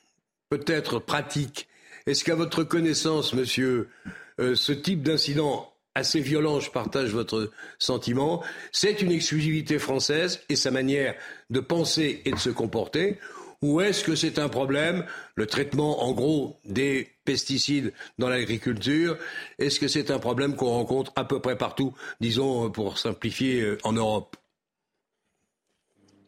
peut-être 0.49 0.99
pratique. 0.99 1.69
Est-ce 2.07 2.25
qu'à 2.25 2.35
votre 2.35 2.65
connaissance, 2.65 3.35
monsieur, 3.35 3.91
ce 4.39 4.73
type 4.73 5.03
d'incident 5.03 5.71
assez 5.99 6.21
violent, 6.21 6.61
je 6.61 6.71
partage 6.71 7.11
votre 7.11 7.51
sentiment. 7.79 8.43
C'est 8.73 9.03
une 9.03 9.13
exclusivité 9.13 9.79
française 9.79 10.41
et 10.49 10.57
sa 10.57 10.71
manière 10.71 11.15
de 11.51 11.61
penser 11.61 12.23
et 12.25 12.33
de 12.33 12.39
se 12.39 12.51
comporter 12.51 13.19
ou 13.61 13.81
est-ce 13.81 14.05
que 14.05 14.15
c'est 14.15 14.39
un 14.39 14.49
problème, 14.49 15.05
le 15.35 15.47
traitement 15.47 16.05
en 16.05 16.13
gros 16.13 16.61
des 16.65 17.09
pesticides 17.25 17.93
dans 18.19 18.29
l'agriculture? 18.29 19.19
Est-ce 19.59 19.81
que 19.81 19.89
c'est 19.89 20.11
un 20.11 20.21
problème 20.21 20.55
qu'on 20.55 20.69
rencontre 20.69 21.13
à 21.17 21.25
peu 21.25 21.41
près 21.41 21.57
partout, 21.57 21.93
disons 22.21 22.71
pour 22.71 22.99
simplifier, 22.99 23.63
euh, 23.63 23.79
en 23.83 23.93
Europe? 23.93 24.37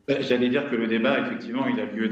Ben, 0.08 0.20
J'allais 0.22 0.48
dire 0.48 0.68
que 0.68 0.74
le 0.74 0.88
débat, 0.88 1.20
effectivement, 1.20 1.68
il 1.68 1.78
a 1.78 1.84
lieu 1.84 2.08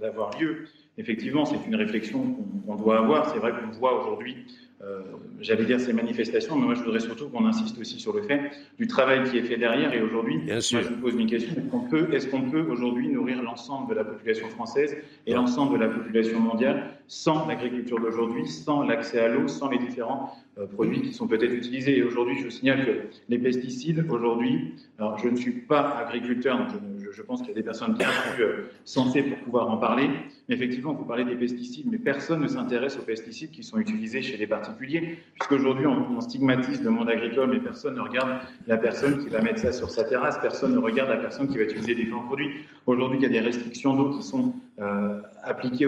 d'avoir 0.00 0.38
lieu. 0.40 0.64
Effectivement, 0.96 1.44
c'est 1.44 1.58
une 1.66 1.76
réflexion 1.76 2.34
qu'on 2.66 2.76
doit 2.76 3.00
avoir. 3.00 3.30
C'est 3.30 3.38
vrai 3.38 3.52
qu'on 3.52 3.78
voit 3.78 4.00
aujourd'hui 4.00 4.46
euh, 4.82 5.00
j'allais 5.40 5.64
dire 5.64 5.80
ces 5.80 5.92
manifestations, 5.92 6.56
mais 6.56 6.66
moi 6.66 6.74
je 6.74 6.82
voudrais 6.82 7.00
surtout 7.00 7.28
qu'on 7.28 7.46
insiste 7.46 7.78
aussi 7.78 8.00
sur 8.00 8.12
le 8.12 8.22
fait 8.22 8.50
du 8.78 8.86
travail 8.86 9.28
qui 9.30 9.38
est 9.38 9.42
fait 9.42 9.56
derrière. 9.56 9.94
Et 9.94 10.02
aujourd'hui, 10.02 10.38
moi 10.46 10.58
je 10.60 10.88
vous 10.88 11.00
pose 11.00 11.14
une 11.14 11.28
question 11.28 11.52
est-ce 11.52 11.70
qu'on 11.70 11.80
peut, 11.80 12.12
est 12.12 12.30
qu'on 12.30 12.50
peut 12.50 12.66
aujourd'hui 12.68 13.08
nourrir 13.08 13.42
l'ensemble 13.42 13.88
de 13.88 13.94
la 13.94 14.04
population 14.04 14.48
française 14.48 14.96
et 15.26 15.32
l'ensemble 15.32 15.78
de 15.78 15.84
la 15.84 15.88
population 15.88 16.40
mondiale 16.40 16.90
sans 17.06 17.46
l'agriculture 17.46 18.00
d'aujourd'hui, 18.00 18.46
sans 18.46 18.82
l'accès 18.82 19.20
à 19.20 19.28
l'eau, 19.28 19.46
sans 19.46 19.70
les 19.70 19.78
différents 19.78 20.36
euh, 20.58 20.66
produits 20.66 21.02
qui 21.02 21.12
sont 21.12 21.28
peut-être 21.28 21.52
utilisés? 21.52 21.98
Et 21.98 22.02
aujourd'hui, 22.02 22.38
je 22.42 22.48
signale 22.48 22.84
que 22.84 22.92
les 23.28 23.38
pesticides, 23.38 24.04
aujourd'hui, 24.08 24.74
alors 24.98 25.18
je 25.18 25.28
ne 25.28 25.36
suis 25.36 25.52
pas 25.52 25.96
agriculteur, 25.98 26.58
donc 26.58 26.68
je, 26.70 26.93
je 27.14 27.22
pense 27.22 27.40
qu'il 27.40 27.48
y 27.48 27.52
a 27.52 27.54
des 27.54 27.62
personnes 27.62 27.94
bien 27.94 28.08
plus 28.34 28.44
euh, 28.44 28.70
sensées 28.84 29.22
pour 29.22 29.38
pouvoir 29.38 29.70
en 29.70 29.76
parler, 29.76 30.08
mais 30.48 30.54
effectivement, 30.54 30.92
vous 30.92 31.04
parlez 31.04 31.24
des 31.24 31.36
pesticides, 31.36 31.86
mais 31.90 31.98
personne 31.98 32.40
ne 32.40 32.48
s'intéresse 32.48 32.98
aux 32.98 33.02
pesticides 33.02 33.50
qui 33.50 33.62
sont 33.62 33.78
utilisés 33.78 34.22
chez 34.22 34.36
les 34.36 34.46
particuliers, 34.46 35.18
puisqu'aujourd'hui, 35.34 35.86
on, 35.86 36.16
on 36.16 36.20
stigmatise 36.20 36.82
le 36.82 36.90
monde 36.90 37.08
agricole, 37.08 37.50
mais 37.50 37.60
personne 37.60 37.94
ne 37.94 38.00
regarde 38.00 38.40
la 38.66 38.76
personne 38.76 39.22
qui 39.22 39.30
va 39.30 39.40
mettre 39.40 39.60
ça 39.60 39.72
sur 39.72 39.90
sa 39.90 40.04
terrasse, 40.04 40.38
personne 40.40 40.72
ne 40.72 40.78
regarde 40.78 41.10
la 41.10 41.16
personne 41.16 41.48
qui 41.48 41.56
va 41.56 41.64
utiliser 41.64 41.94
différents 41.94 42.24
produits. 42.24 42.50
Aujourd'hui, 42.86 43.18
il 43.18 43.22
y 43.22 43.26
a 43.26 43.40
des 43.40 43.40
restrictions 43.40 43.94
d'eau 43.94 44.10
qui 44.10 44.22
sont 44.22 44.54
euh, 44.80 45.20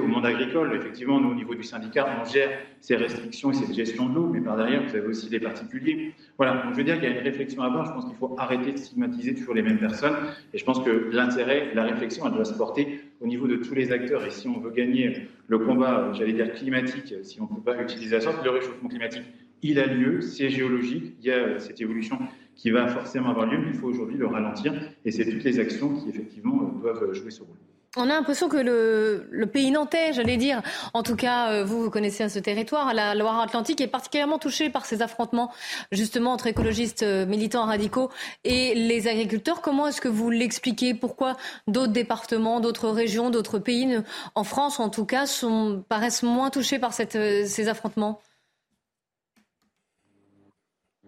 au 0.01 0.07
monde 0.07 0.27
agricole. 0.27 0.75
Effectivement, 0.75 1.21
nous, 1.21 1.31
au 1.31 1.35
niveau 1.35 1.55
du 1.55 1.63
syndicat, 1.63 2.07
on 2.21 2.25
gère 2.25 2.51
ces 2.81 2.97
restrictions 2.97 3.51
et 3.51 3.55
cette 3.55 3.75
gestion 3.75 4.09
de 4.09 4.15
l'eau, 4.15 4.29
mais 4.33 4.41
par 4.41 4.57
derrière, 4.57 4.83
vous 4.83 4.95
avez 4.95 5.07
aussi 5.07 5.29
des 5.29 5.41
particuliers. 5.41 6.15
Voilà, 6.37 6.65
je 6.71 6.77
veux 6.77 6.85
dire 6.85 6.95
qu'il 6.95 7.05
y 7.05 7.13
a 7.13 7.17
une 7.17 7.25
réflexion 7.25 7.63
à 7.63 7.67
avoir. 7.67 7.87
Je 7.87 7.93
pense 7.93 8.05
qu'il 8.07 8.17
faut 8.17 8.35
arrêter 8.39 8.73
de 8.73 8.77
stigmatiser 8.77 9.35
toujours 9.35 9.55
les 9.55 9.63
mêmes 9.63 9.79
personnes. 9.79 10.17
Et 10.53 10.59
je 10.59 10.65
pense 10.65 10.83
que 10.85 11.11
l'intérêt, 11.13 11.73
la 11.75 11.85
réflexion, 11.85 12.27
elle 12.27 12.35
doit 12.35 12.45
se 12.45 12.55
porter 12.55 13.01
au 13.21 13.27
niveau 13.27 13.49
de 13.49 13.57
tous 13.57 13.75
les 13.75 13.93
acteurs. 13.93 14.25
Et 14.25 14.31
si 14.31 14.47
on 14.47 14.61
veut 14.61 14.71
gagner 14.71 15.29
le 15.49 15.59
combat, 15.59 16.13
j'allais 16.13 16.33
dire 16.33 16.53
climatique, 16.53 17.15
si 17.23 17.41
on 17.41 17.45
ne 17.45 17.49
peut 17.49 17.63
pas 17.63 17.83
utiliser 17.83 18.17
la 18.17 18.21
sorte, 18.21 18.45
le 18.45 18.51
réchauffement 18.51 18.89
climatique, 18.89 19.25
il 19.63 19.79
a 19.81 19.87
lieu, 19.87 20.21
c'est 20.21 20.51
géologique, 20.51 21.15
il 21.21 21.27
y 21.27 21.33
a 21.33 21.59
cette 21.59 21.81
évolution 21.81 22.19
qui 22.55 22.71
va 22.71 22.87
forcément 22.87 23.31
avoir 23.31 23.47
lieu, 23.47 23.59
mais 23.59 23.69
il 23.69 23.75
faut 23.75 23.89
aujourd'hui 23.89 24.17
le 24.17 24.27
ralentir. 24.27 24.75
Et 25.05 25.11
c'est 25.11 25.25
toutes 25.25 25.45
les 25.45 25.59
actions 25.59 25.95
qui, 25.95 26.09
effectivement, 26.09 26.63
doivent 26.81 27.13
jouer 27.13 27.31
ce 27.31 27.43
rôle. 27.43 27.57
On 27.99 28.05
a 28.05 28.15
l'impression 28.15 28.51
que 28.51 28.59
le, 28.59 29.47
pays 29.47 29.71
nantais, 29.71 30.13
j'allais 30.13 30.37
dire, 30.37 30.61
en 30.93 31.03
tout 31.03 31.17
cas, 31.17 31.51
euh, 31.51 31.65
vous, 31.65 31.83
vous 31.83 31.91
connaissez 31.91 32.29
ce 32.29 32.39
territoire, 32.39 32.93
la 32.93 33.15
Loire-Atlantique 33.15 33.81
est 33.81 33.87
particulièrement 33.87 34.39
touchée 34.39 34.69
par 34.69 34.85
ces 34.85 35.01
affrontements, 35.01 35.51
justement, 35.93 36.33
entre 36.33 36.47
écologistes 36.47 37.03
euh, 37.03 37.25
militants 37.25 37.65
radicaux 37.65 38.11
et 38.45 38.75
les 38.75 39.09
agriculteurs. 39.09 39.63
Comment 39.63 39.87
est-ce 39.87 40.03
que 40.03 40.09
vous 40.09 40.29
l'expliquez? 40.29 40.93
Pourquoi 40.93 41.39
d'autres 41.69 41.93
départements, 41.93 42.61
d'autres 42.61 42.91
régions, 42.91 43.31
d'autres 43.31 43.59
pays, 43.59 43.99
en 44.35 44.45
France 44.45 44.79
en 44.79 44.91
tout 44.91 45.07
cas, 45.07 45.25
paraissent 45.89 46.23
moins 46.23 46.51
touchés 46.51 46.79
par 46.79 46.93
euh, 47.15 47.47
ces 47.47 47.69
affrontements? 47.69 48.21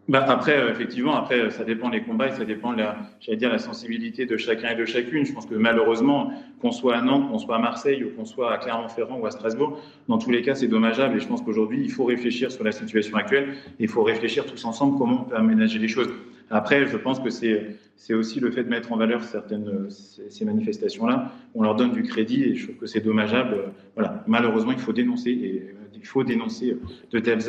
Bah 0.08 0.24
après, 0.26 0.58
euh, 0.58 0.70
effectivement, 0.70 1.16
après, 1.16 1.38
euh, 1.38 1.50
ça 1.50 1.64
dépend 1.64 1.90
des 1.90 2.00
combats 2.00 2.28
et 2.28 2.32
ça 2.32 2.46
dépend, 2.46 2.72
de 2.72 2.78
la, 2.78 2.96
j'allais 3.20 3.36
dire, 3.36 3.50
la 3.50 3.58
sensibilité 3.58 4.24
de 4.24 4.38
chacun 4.38 4.70
et 4.70 4.74
de 4.74 4.86
chacune. 4.86 5.26
Je 5.26 5.34
pense 5.34 5.44
que 5.44 5.54
malheureusement, 5.54 6.32
qu'on 6.62 6.72
soit 6.72 6.96
à 6.96 7.02
Nantes, 7.02 7.30
qu'on 7.30 7.38
soit 7.38 7.56
à 7.56 7.58
Marseille 7.58 8.02
ou 8.04 8.16
qu'on 8.16 8.24
soit 8.24 8.50
à 8.50 8.56
Clermont-Ferrand 8.56 9.18
ou 9.18 9.26
à 9.26 9.30
Strasbourg, 9.30 9.78
dans 10.08 10.16
tous 10.16 10.30
les 10.30 10.40
cas, 10.40 10.54
c'est 10.54 10.66
dommageable. 10.66 11.16
Et 11.16 11.20
je 11.20 11.28
pense 11.28 11.42
qu'aujourd'hui, 11.42 11.82
il 11.82 11.90
faut 11.90 12.04
réfléchir 12.04 12.50
sur 12.50 12.64
la 12.64 12.72
situation 12.72 13.18
actuelle. 13.18 13.54
Il 13.78 13.88
faut 13.88 14.02
réfléchir 14.02 14.46
tous 14.46 14.64
ensemble 14.64 14.96
comment 14.96 15.26
on 15.26 15.28
peut 15.28 15.36
aménager 15.36 15.78
les 15.78 15.88
choses. 15.88 16.08
Après, 16.50 16.86
je 16.86 16.96
pense 16.96 17.20
que 17.20 17.28
c'est 17.28 17.76
c'est 17.98 18.14
aussi 18.14 18.38
le 18.38 18.52
fait 18.52 18.62
de 18.62 18.68
mettre 18.68 18.92
en 18.92 18.96
valeur 18.96 19.24
certaines 19.24 19.90
ces, 19.90 20.44
manifestations-là. 20.44 21.32
On 21.56 21.62
leur 21.64 21.74
donne 21.74 21.92
du 21.92 22.04
crédit 22.04 22.44
et 22.44 22.54
je 22.54 22.66
trouve 22.66 22.76
que 22.76 22.86
c'est 22.86 23.00
dommageable. 23.00 23.72
Voilà, 23.96 24.22
malheureusement, 24.28 24.70
il 24.70 24.78
faut 24.78 24.92
dénoncer 24.92 25.30
et 25.30 25.74
il 25.94 26.06
faut 26.06 26.22
dénoncer 26.22 26.76
de 27.10 27.18
tels. 27.18 27.40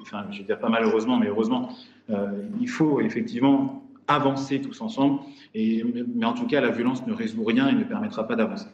Enfin, 0.00 0.26
je 0.30 0.40
veux 0.40 0.44
dire 0.44 0.58
pas 0.58 0.68
malheureusement, 0.68 1.18
mais 1.18 1.28
heureusement, 1.28 1.70
euh, 1.70 1.93
il 2.08 2.68
faut 2.68 3.00
effectivement 3.00 3.82
avancer 4.06 4.60
tous 4.60 4.80
ensemble. 4.80 5.20
Et, 5.54 5.84
mais 6.14 6.26
en 6.26 6.34
tout 6.34 6.46
cas, 6.46 6.60
la 6.60 6.70
violence 6.70 7.06
ne 7.06 7.12
résout 7.12 7.44
rien 7.44 7.68
et 7.68 7.72
ne 7.72 7.84
permettra 7.84 8.26
pas 8.26 8.36
d'avancer. 8.36 8.66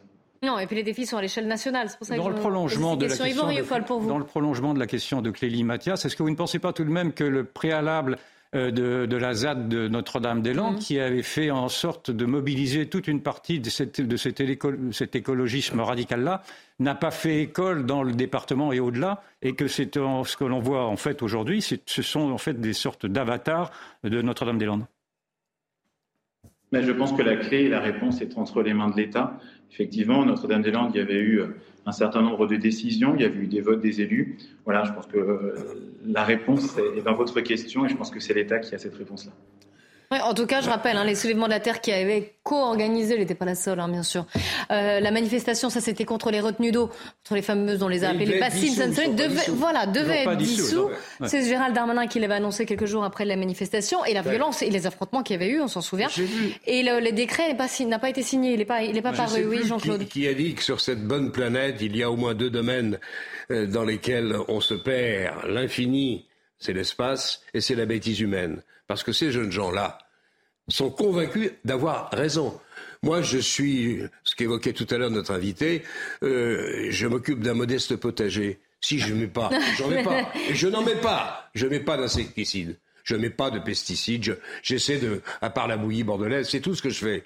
Non, 0.43 0.57
et 0.57 0.65
puis 0.65 0.75
les 0.75 0.83
défis 0.83 1.05
sont 1.05 1.17
à 1.17 1.21
l'échelle 1.21 1.47
nationale. 1.47 1.89
C'est 1.89 1.97
pour 1.99 2.07
ça 2.07 2.17
dans, 2.17 2.23
que 2.25 2.29
le 2.29 2.35
prolongement 2.35 2.95
de 2.95 3.05
la 3.05 3.15
question 3.15 3.47
de, 3.47 4.07
dans 4.07 4.17
le 4.17 4.25
prolongement 4.25 4.73
de 4.73 4.79
la 4.79 4.87
question 4.87 5.21
de 5.21 5.29
Clélie 5.29 5.63
Mathias, 5.63 6.03
est-ce 6.03 6.15
que 6.15 6.23
vous 6.23 6.31
ne 6.31 6.35
pensez 6.35 6.57
pas 6.57 6.73
tout 6.73 6.83
de 6.83 6.89
même 6.89 7.13
que 7.13 7.23
le 7.23 7.43
préalable 7.43 8.17
euh, 8.53 8.71
de, 8.71 9.15
la 9.15 9.33
ZAD 9.33 9.69
de 9.69 9.87
Notre-Dame-des-Landes, 9.87 10.75
mhm. 10.75 10.79
qui 10.79 10.99
avait 10.99 11.23
fait 11.23 11.51
en 11.51 11.69
sorte 11.69 12.11
de 12.11 12.25
mobiliser 12.25 12.87
toute 12.87 13.07
une 13.07 13.21
partie 13.21 13.59
de, 13.59 13.69
cette, 13.69 14.01
de 14.01 14.17
cet, 14.17 15.15
écologisme 15.15 15.79
radical-là, 15.79 16.43
n'a 16.79 16.95
pas 16.95 17.11
fait 17.11 17.41
école 17.41 17.85
dans 17.85 18.03
le 18.03 18.11
département 18.11 18.73
et 18.73 18.79
au-delà, 18.79 19.23
et 19.41 19.53
que 19.53 19.67
c'est 19.67 19.95
ce 19.95 20.35
que 20.35 20.43
l'on 20.43 20.59
voit 20.59 20.85
en 20.85 20.97
fait 20.97 21.21
aujourd'hui, 21.21 21.61
ce 21.61 22.01
sont 22.01 22.31
en 22.31 22.37
fait 22.37 22.59
des 22.59 22.73
sortes 22.73 23.05
d'avatars 23.05 23.71
de 24.03 24.21
Notre-Dame-des-Landes. 24.21 24.85
Mais 26.71 26.83
je 26.83 26.91
pense 26.91 27.11
que 27.11 27.21
la 27.21 27.35
clé 27.35 27.63
et 27.63 27.69
la 27.69 27.81
réponse 27.81 28.21
est 28.21 28.37
entre 28.37 28.61
les 28.61 28.73
mains 28.73 28.89
de 28.89 28.95
l'État. 28.95 29.37
Effectivement, 29.71 30.25
Notre-Dame-des-Landes, 30.25 30.91
il 30.93 30.99
y 30.99 31.01
avait 31.01 31.19
eu 31.19 31.39
euh, 31.41 31.55
un 31.85 31.91
certain 31.91 32.21
nombre 32.21 32.47
de 32.47 32.55
décisions, 32.55 33.15
il 33.15 33.21
y 33.21 33.25
avait 33.25 33.39
eu 33.39 33.47
des 33.47 33.61
votes 33.61 33.81
des 33.81 34.01
élus. 34.01 34.37
Voilà, 34.65 34.83
je 34.83 34.91
pense 34.93 35.07
que 35.07 35.17
euh, 35.17 35.55
la 36.05 36.23
réponse 36.23 36.77
est 36.77 37.01
dans 37.01 37.13
votre 37.13 37.41
question 37.41 37.85
et 37.85 37.89
je 37.89 37.95
pense 37.95 38.11
que 38.11 38.19
c'est 38.19 38.33
l'État 38.33 38.59
qui 38.59 38.75
a 38.75 38.77
cette 38.77 38.95
réponse-là 38.95 39.31
en 40.19 40.33
tout 40.33 40.45
cas, 40.45 40.61
je 40.61 40.69
rappelle, 40.69 40.97
hein, 40.97 41.05
les 41.05 41.15
soulèvements 41.15 41.45
de 41.45 41.51
la 41.51 41.59
Terre 41.59 41.79
qui 41.79 41.91
avaient 41.91 42.35
co-organisé, 42.43 43.13
elle 43.13 43.19
n'était 43.21 43.35
pas 43.35 43.45
la 43.45 43.55
seule, 43.55 43.79
hein, 43.79 43.87
bien 43.87 44.03
sûr. 44.03 44.25
Euh, 44.71 44.99
la 44.99 45.11
manifestation, 45.11 45.69
ça 45.69 45.79
c'était 45.79 46.05
contre 46.05 46.31
les 46.31 46.39
retenues 46.39 46.71
d'eau, 46.71 46.87
contre 46.87 47.35
les 47.35 47.41
fameuses, 47.41 47.79
dont 47.79 47.87
les 47.87 48.03
a 48.03 48.09
appelées 48.09 48.25
les 48.25 48.39
bassines 48.39 48.75
devait, 49.15 49.49
voilà, 49.49 49.85
devait 49.85 50.23
être 50.23 50.35
dissous. 50.35 50.89
C'est 51.25 51.43
Gérald 51.45 51.73
Darmanin 51.73 52.07
qui 52.07 52.19
l'avait 52.19 52.35
annoncé 52.35 52.65
quelques 52.65 52.85
jours 52.85 53.03
après 53.03 53.25
la 53.25 53.35
manifestation 53.35 54.03
et 54.05 54.13
la 54.13 54.21
violence 54.21 54.61
et 54.61 54.69
les 54.69 54.87
affrontements 54.87 55.23
qu'il 55.23 55.35
y 55.39 55.43
avait 55.43 55.51
eu, 55.51 55.61
on 55.61 55.67
s'en 55.67 55.81
souvient. 55.81 56.09
Et 56.65 56.83
le, 56.83 56.99
le 56.99 57.11
décret 57.11 57.55
n'a 57.85 57.99
pas, 57.99 58.09
été 58.09 58.23
signé, 58.23 58.53
il 58.53 58.59
n'est 58.59 58.65
pas, 58.65 58.83
il 58.83 58.97
est 58.97 59.01
pas 59.01 59.13
paru, 59.13 59.45
oui, 59.45 59.65
Jean-Claude. 59.65 60.01
Qui, 60.01 60.21
qui 60.21 60.27
a 60.27 60.33
dit 60.33 60.55
que 60.55 60.63
sur 60.63 60.81
cette 60.81 61.05
bonne 61.05 61.31
planète, 61.31 61.77
il 61.81 61.95
y 61.95 62.03
a 62.03 62.11
au 62.11 62.15
moins 62.15 62.33
deux 62.33 62.49
domaines 62.49 62.99
euh, 63.51 63.65
dans 63.65 63.83
lesquels 63.83 64.35
on 64.47 64.61
se 64.61 64.73
perd, 64.73 65.45
l'infini, 65.47 66.25
c'est 66.61 66.73
l'espace, 66.73 67.41
et 67.53 67.59
c'est 67.59 67.75
la 67.75 67.85
bêtise 67.85 68.21
humaine. 68.21 68.63
Parce 68.87 69.03
que 69.03 69.11
ces 69.11 69.31
jeunes 69.31 69.51
gens-là 69.51 69.97
sont 70.69 70.91
convaincus 70.91 71.51
d'avoir 71.65 72.09
raison. 72.11 72.59
Moi, 73.03 73.21
je 73.21 73.39
suis, 73.39 74.01
ce 74.23 74.35
qu'évoquait 74.35 74.73
tout 74.73 74.87
à 74.91 74.97
l'heure 74.97 75.09
notre 75.09 75.33
invité, 75.33 75.83
euh, 76.23 76.87
je 76.89 77.07
m'occupe 77.07 77.41
d'un 77.41 77.55
modeste 77.55 77.95
potager. 77.95 78.59
Si 78.79 78.99
je 78.99 79.13
ne 79.13 79.21
mets 79.21 79.27
pas, 79.27 79.49
j'en 79.77 79.89
mets 79.89 80.03
pas. 80.03 80.31
Je 80.53 80.67
n'en 80.67 80.83
mets 80.83 80.95
pas. 80.95 81.49
Je 81.53 81.65
ne 81.65 81.71
mets 81.71 81.79
pas 81.79 81.97
d'insecticides. 81.97 82.77
Je 83.03 83.15
ne 83.15 83.21
mets 83.21 83.29
pas 83.29 83.49
de 83.51 83.59
pesticides. 83.59 84.39
J'essaie 84.61 84.97
de, 84.97 85.21
à 85.41 85.49
part 85.49 85.67
la 85.67 85.77
bouillie 85.77 86.03
bordelaise, 86.03 86.47
c'est 86.49 86.61
tout 86.61 86.75
ce 86.75 86.81
que 86.81 86.89
je 86.89 86.99
fais. 86.99 87.23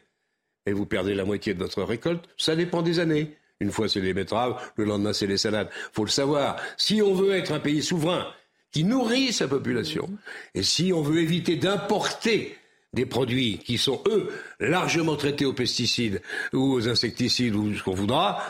Et 0.66 0.74
vous 0.74 0.86
perdez 0.86 1.14
la 1.14 1.26
moitié 1.26 1.54
de 1.54 1.60
votre 1.60 1.84
récolte. 1.84 2.26
Ça 2.38 2.56
dépend 2.56 2.82
des 2.82 3.00
années. 3.00 3.38
Une 3.60 3.72
fois, 3.72 3.88
c'est 3.88 4.02
les 4.02 4.14
betteraves. 4.14 4.60
Le 4.78 4.86
lendemain, 4.86 5.14
c'est 5.14 5.28
les 5.28 5.38
salades. 5.38 5.70
Faut 5.94 6.04
le 6.04 6.10
savoir. 6.10 6.58
Si 6.78 7.02
on 7.02 7.14
veut 7.14 7.34
être 7.34 7.52
un 7.52 7.60
pays 7.60 7.84
souverain, 7.84 8.28
qui 8.76 8.84
nourrit 8.84 9.32
sa 9.32 9.48
population, 9.48 10.10
et 10.54 10.62
si 10.62 10.92
on 10.92 11.02
veut 11.02 11.22
éviter 11.22 11.56
d'importer 11.56 12.58
des 12.92 13.06
produits 13.06 13.58
qui 13.60 13.78
sont, 13.78 14.04
eux, 14.06 14.34
largement 14.60 15.16
traités 15.16 15.46
aux 15.46 15.54
pesticides 15.54 16.22
ou 16.52 16.74
aux 16.74 16.90
insecticides 16.90 17.56
ou 17.56 17.74
ce 17.74 17.82
qu'on 17.82 17.94
voudra, 17.94 18.44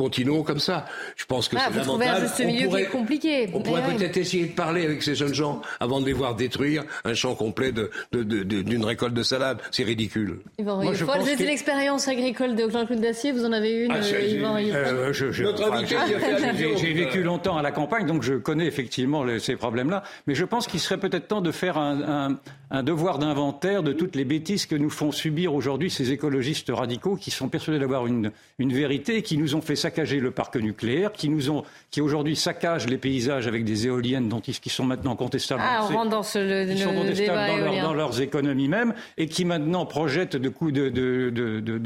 continuons 0.00 0.42
comme 0.42 0.60
ça. 0.60 0.86
Je 1.16 1.26
pense 1.26 1.48
que 1.48 1.56
ah, 1.58 1.68
c'est 1.70 1.80
un 1.80 2.20
juste 2.20 2.44
milieu 2.44 2.68
qui 2.68 2.76
est 2.76 2.86
compliqué. 2.86 3.50
On 3.52 3.60
pourrait 3.60 3.82
peut-être 3.82 4.16
essayer 4.16 4.46
de 4.46 4.52
parler 4.52 4.84
avec 4.84 5.02
ces 5.02 5.14
jeunes 5.14 5.34
gens 5.34 5.60
avant 5.78 6.00
de 6.00 6.06
les 6.06 6.14
voir 6.14 6.34
détruire 6.34 6.84
un 7.04 7.12
champ 7.12 7.34
complet 7.34 7.70
d'une 7.70 7.88
de, 8.12 8.42
de, 8.42 8.84
récolte 8.84 9.12
de 9.12 9.22
salade. 9.22 9.58
C'est 9.70 9.84
ridicule. 9.84 10.38
Yvan 10.58 10.82
Moi, 10.82 10.94
je 10.94 11.04
pense 11.04 11.28
que... 11.28 11.42
l'expérience 11.42 12.08
agricole 12.08 12.56
de 12.56 12.68
Jean-Claude 12.70 13.00
Dacier, 13.00 13.32
vous 13.32 13.44
en 13.44 13.52
avez 13.52 13.72
une, 13.72 13.92
ah, 13.92 14.00
euh, 14.02 14.26
Yvan 14.26 14.56
euh, 14.56 15.12
J'ai 15.12 16.92
vécu 16.94 17.22
longtemps 17.22 17.58
à 17.58 17.62
la 17.62 17.72
campagne, 17.72 18.06
donc 18.06 18.22
je 18.22 18.34
connais 18.34 18.66
effectivement 18.66 19.24
ces 19.38 19.56
problèmes-là. 19.56 20.02
Mais 20.26 20.34
je 20.34 20.46
pense 20.46 20.66
qu'il 20.66 20.80
serait 20.80 20.98
peut-être 20.98 21.28
temps 21.28 21.42
de 21.42 21.52
faire 21.52 21.76
un, 21.76 22.38
un 22.70 22.82
devoir 22.82 23.18
d'inventaire 23.18 23.82
de 23.82 23.92
toutes 23.92 24.16
les 24.16 24.24
bêtises 24.24 24.66
que 24.66 24.76
nous 24.76 24.90
font 24.90 25.12
subir 25.12 25.54
aujourd'hui 25.54 25.90
ces 25.90 26.12
écologistes 26.12 26.70
radicaux 26.70 27.16
qui 27.16 27.30
sont 27.30 27.48
persuadés 27.48 27.80
d'avoir 27.80 28.06
une, 28.06 28.30
une 28.58 28.72
vérité 28.72 29.16
et 29.16 29.22
qui 29.22 29.36
nous 29.36 29.54
ont 29.56 29.60
fait 29.60 29.76
ça 29.76 29.89
saccager 29.90 30.20
le 30.20 30.30
parc 30.30 30.56
nucléaire, 30.56 31.12
qui 31.12 31.28
nous 31.28 31.50
ont, 31.50 31.64
qui 31.90 32.00
aujourd'hui 32.00 32.36
saccagent 32.36 32.86
les 32.86 32.96
paysages 32.96 33.48
avec 33.48 33.64
des 33.64 33.86
éoliennes 33.88 34.28
dont 34.28 34.40
ils, 34.40 34.58
qui 34.60 34.70
sont 34.70 34.84
maintenant 34.84 35.16
contestables. 35.16 35.62
Ah, 35.64 35.80
on 35.90 35.94
rentre 35.94 36.10
dans 36.10 36.22
ce 36.22 36.38
le, 36.38 36.76
sont 36.76 36.94
contestables 36.94 37.64
dans, 37.64 37.82
dans, 37.82 37.94
leurs 37.94 38.20
économies 38.20 38.68
même, 38.68 38.94
et 39.18 39.26
qui 39.26 39.44
maintenant 39.44 39.86
projettent 39.86 40.36
de 40.36 40.48
coup 40.48 40.70
de, 40.70 40.90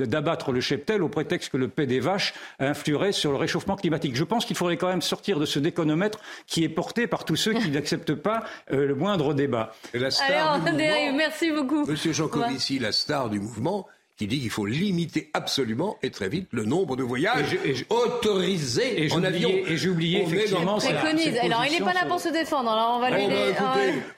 d'abattre 0.05 0.53
le 0.53 0.61
cheptel 0.61 1.03
au 1.03 1.09
prétexte 1.09 1.51
que 1.51 1.57
le 1.57 1.69
paix 1.69 1.87
des 1.87 2.01
vaches 2.01 2.35
influerait 2.59 3.13
sur 3.13 3.31
le 3.31 3.39
réchauffement 3.39 3.77
climatique. 3.77 4.17
Je 4.17 4.25
pense 4.25 4.45
qu'il 4.45 4.57
faudrait 4.57 4.77
quand 4.77 4.89
même 4.89 5.03
sortir 5.03 5.41
de 5.41 5.47
ce 5.47 5.59
déconomètre 5.59 6.19
qui 6.47 6.63
est 6.63 6.69
porté 6.69 7.07
par 7.07 7.25
tous 7.25 7.37
ceux 7.37 7.55
qui 7.55 7.71
n'acceptent 7.71 8.15
pas 8.15 8.45
euh, 8.71 8.87
le 8.87 8.95
moindre 8.95 9.33
débat. 9.33 9.73
la 9.95 10.11
star 10.11 10.61
du 10.61 10.73
mouvement, 10.73 11.13
merci 11.17 11.51
beaucoup. 11.51 11.87
Monsieur 11.87 12.13
Jancovici, 12.13 12.79
la 12.79 12.93
star 12.93 13.31
du 13.31 13.41
mouvement, 13.41 13.87
qui 14.17 14.29
dit 14.29 14.41
qu'il 14.41 14.51
faut 14.51 14.67
limiter 14.67 15.31
absolument 15.35 15.97
et 16.03 16.11
très 16.11 16.29
vite 16.29 16.49
le 16.53 16.65
nombre 16.65 16.95
de 16.95 17.03
voyages 17.03 17.57
autorisés 17.91 19.09
en 19.13 19.25
avion. 19.25 19.51
Et 19.51 19.77
j'ai 19.77 19.89
oublié 19.89 20.23
effectivement 20.23 20.79
ça. 20.79 20.91
Alors 21.43 21.65
il 21.67 21.73
n'est 21.73 21.85
pas 21.85 21.93
là 21.93 22.07
pour 22.07 22.21
se 22.21 22.29
défendre. 22.29 22.71
Alors 22.71 22.97
on 22.97 23.01
va 23.01 23.11
lui. 23.11 23.27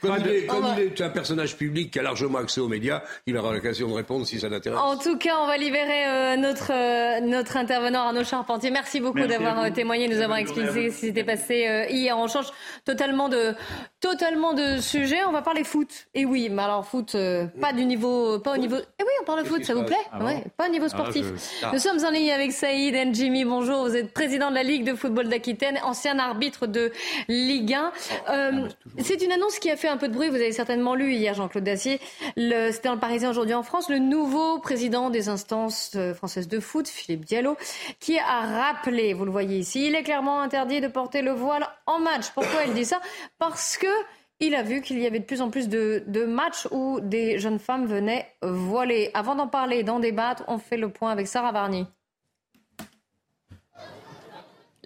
comme, 0.00 0.16
il, 0.20 0.82
est, 0.82 1.00
un 1.00 1.08
personnage 1.08 1.56
public 1.56 1.90
qui 1.90 1.98
a 1.98 2.02
largement 2.02 2.38
accès 2.38 2.60
aux 2.60 2.68
médias, 2.68 3.02
il 3.26 3.36
aura 3.36 3.52
l'occasion 3.52 3.88
de 3.88 3.94
répondre 3.94 4.26
si 4.26 4.38
ça 4.38 4.48
l'intéresse. 4.48 4.78
En 4.78 4.98
tout 4.98 5.16
cas, 5.16 5.36
on 5.40 5.46
va 5.46 5.56
libérer 5.56 6.06
euh, 6.06 6.36
notre 6.36 6.72
euh, 6.72 7.20
notre 7.20 7.56
intervenant 7.56 8.00
Arnaud 8.00 8.24
Charpentier. 8.24 8.70
Merci 8.70 9.00
beaucoup 9.00 9.26
d'avoir 9.26 9.60
euh, 9.60 9.70
témoigné, 9.70 10.08
nous 10.08 10.20
avoir 10.20 10.38
expliqué 10.38 10.90
ce 10.90 11.00
qui 11.00 11.06
s'était 11.06 11.24
passé 11.24 11.86
hier. 11.90 12.18
On 12.18 12.28
change 12.28 12.46
totalement 12.84 13.28
de 13.28 13.54
totalement 14.10 14.54
de 14.54 14.78
sujet. 14.80 15.24
On 15.24 15.32
va 15.32 15.42
parler 15.42 15.64
foot. 15.64 16.06
Et 16.14 16.24
oui, 16.24 16.48
mais 16.48 16.62
alors 16.62 16.86
foot, 16.86 17.16
pas 17.60 17.72
du 17.72 17.84
niveau, 17.84 18.38
pas 18.38 18.52
au 18.52 18.56
niveau. 18.56 18.76
Et 18.76 19.02
oui, 19.02 19.12
on 19.20 19.24
parle 19.24 19.42
de 19.42 19.48
foot. 19.48 19.64
Ça 19.64 19.74
vous 19.74 19.84
plaît 19.84 19.96
ah 20.12 20.24
ouais, 20.24 20.44
Pas 20.56 20.68
au 20.68 20.70
niveau 20.70 20.86
ah, 20.86 20.90
sportif. 20.90 21.26
Nous 21.72 21.78
sommes 21.78 22.04
en 22.04 22.10
ligne 22.10 22.30
avec 22.30 22.52
Saïd 22.52 22.94
Njimi. 22.94 23.44
Bonjour, 23.44 23.88
vous 23.88 23.96
êtes 23.96 24.12
président 24.12 24.50
de 24.50 24.54
la 24.54 24.62
Ligue 24.62 24.84
de 24.84 24.94
football 24.94 25.28
d'Aquitaine, 25.28 25.80
ancien 25.82 26.18
arbitre 26.20 26.66
de 26.68 26.92
Ligue 27.28 27.74
1. 27.74 27.92
Euh, 28.30 28.68
c'est 29.02 29.22
une 29.22 29.32
annonce 29.32 29.58
qui 29.58 29.70
a 29.70 29.76
fait 29.76 29.88
un 29.88 29.96
peu 29.96 30.06
de 30.06 30.14
bruit. 30.14 30.28
Vous 30.28 30.36
avez 30.36 30.52
certainement 30.52 30.94
lu 30.94 31.12
hier, 31.12 31.34
Jean-Claude 31.34 31.64
Dacier. 31.64 32.00
C'était 32.36 32.88
dans 32.88 32.94
le 32.94 33.00
Parisien 33.00 33.30
aujourd'hui 33.30 33.54
en 33.54 33.64
France. 33.64 33.88
Le 33.88 33.98
nouveau 33.98 34.60
président 34.60 35.10
des 35.10 35.28
instances 35.28 35.92
euh, 35.96 36.14
françaises 36.14 36.48
de 36.48 36.60
foot, 36.60 36.86
Philippe 36.86 37.24
Diallo, 37.24 37.56
qui 37.98 38.18
a 38.18 38.40
rappelé, 38.40 39.14
vous 39.14 39.24
le 39.24 39.32
voyez 39.32 39.58
ici, 39.58 39.86
il 39.88 39.94
est 39.96 40.04
clairement 40.04 40.40
interdit 40.40 40.80
de 40.80 40.88
porter 40.88 41.22
le 41.22 41.32
voile 41.32 41.66
en 41.86 41.98
match. 41.98 42.26
Pourquoi 42.34 42.64
il 42.66 42.74
dit 42.74 42.84
ça? 42.84 43.00
Parce 43.38 43.76
que 43.76 43.86
il 44.40 44.54
a 44.54 44.62
vu 44.62 44.82
qu'il 44.82 44.98
y 44.98 45.06
avait 45.06 45.20
de 45.20 45.24
plus 45.24 45.40
en 45.40 45.50
plus 45.50 45.68
de, 45.68 46.24
matchs 46.26 46.68
où 46.70 47.00
des 47.00 47.38
jeunes 47.38 47.58
femmes 47.58 47.86
venaient 47.86 48.26
voiler. 48.42 49.10
Avant 49.14 49.34
d'en 49.34 49.48
parler, 49.48 49.82
d'en 49.82 49.98
débattre, 49.98 50.44
on 50.48 50.58
fait 50.58 50.76
le 50.76 50.90
point 50.90 51.10
avec 51.10 51.26
Sarah 51.26 51.52
Varny. 51.52 51.86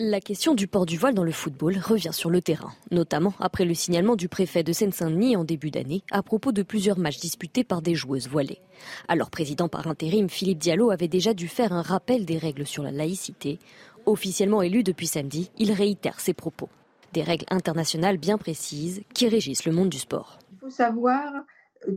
La 0.02 0.20
question 0.20 0.54
du 0.54 0.66
port 0.66 0.86
du 0.86 0.96
voile 0.96 1.12
dans 1.12 1.24
le 1.24 1.32
football 1.32 1.76
revient 1.76 2.12
sur 2.12 2.30
le 2.30 2.40
terrain, 2.40 2.72
notamment 2.90 3.34
après 3.38 3.66
le 3.66 3.74
signalement 3.74 4.16
du 4.16 4.28
préfet 4.28 4.62
de 4.62 4.72
Seine-Saint-Denis 4.72 5.36
en 5.36 5.44
début 5.44 5.70
d'année 5.70 6.02
à 6.10 6.22
propos 6.22 6.52
de 6.52 6.62
plusieurs 6.62 6.98
matchs 6.98 7.18
disputés 7.18 7.64
par 7.64 7.82
des 7.82 7.94
joueuses 7.94 8.26
voilées. 8.26 8.62
Alors 9.08 9.28
président 9.28 9.68
par 9.68 9.88
intérim, 9.88 10.30
Philippe 10.30 10.58
Diallo 10.58 10.90
avait 10.90 11.08
déjà 11.08 11.34
dû 11.34 11.48
faire 11.48 11.74
un 11.74 11.82
rappel 11.82 12.24
des 12.24 12.38
règles 12.38 12.66
sur 12.66 12.82
la 12.82 12.92
laïcité. 12.92 13.58
Officiellement 14.06 14.62
élu 14.62 14.82
depuis 14.84 15.06
samedi, 15.06 15.50
il 15.58 15.70
réitère 15.70 16.18
ses 16.20 16.32
propos 16.32 16.70
des 17.12 17.22
règles 17.22 17.46
internationales 17.50 18.18
bien 18.18 18.38
précises 18.38 19.02
qui 19.14 19.28
régissent 19.28 19.64
le 19.64 19.72
monde 19.72 19.88
du 19.88 19.98
sport. 19.98 20.38
Il 20.52 20.58
faut 20.58 20.70
savoir 20.70 21.44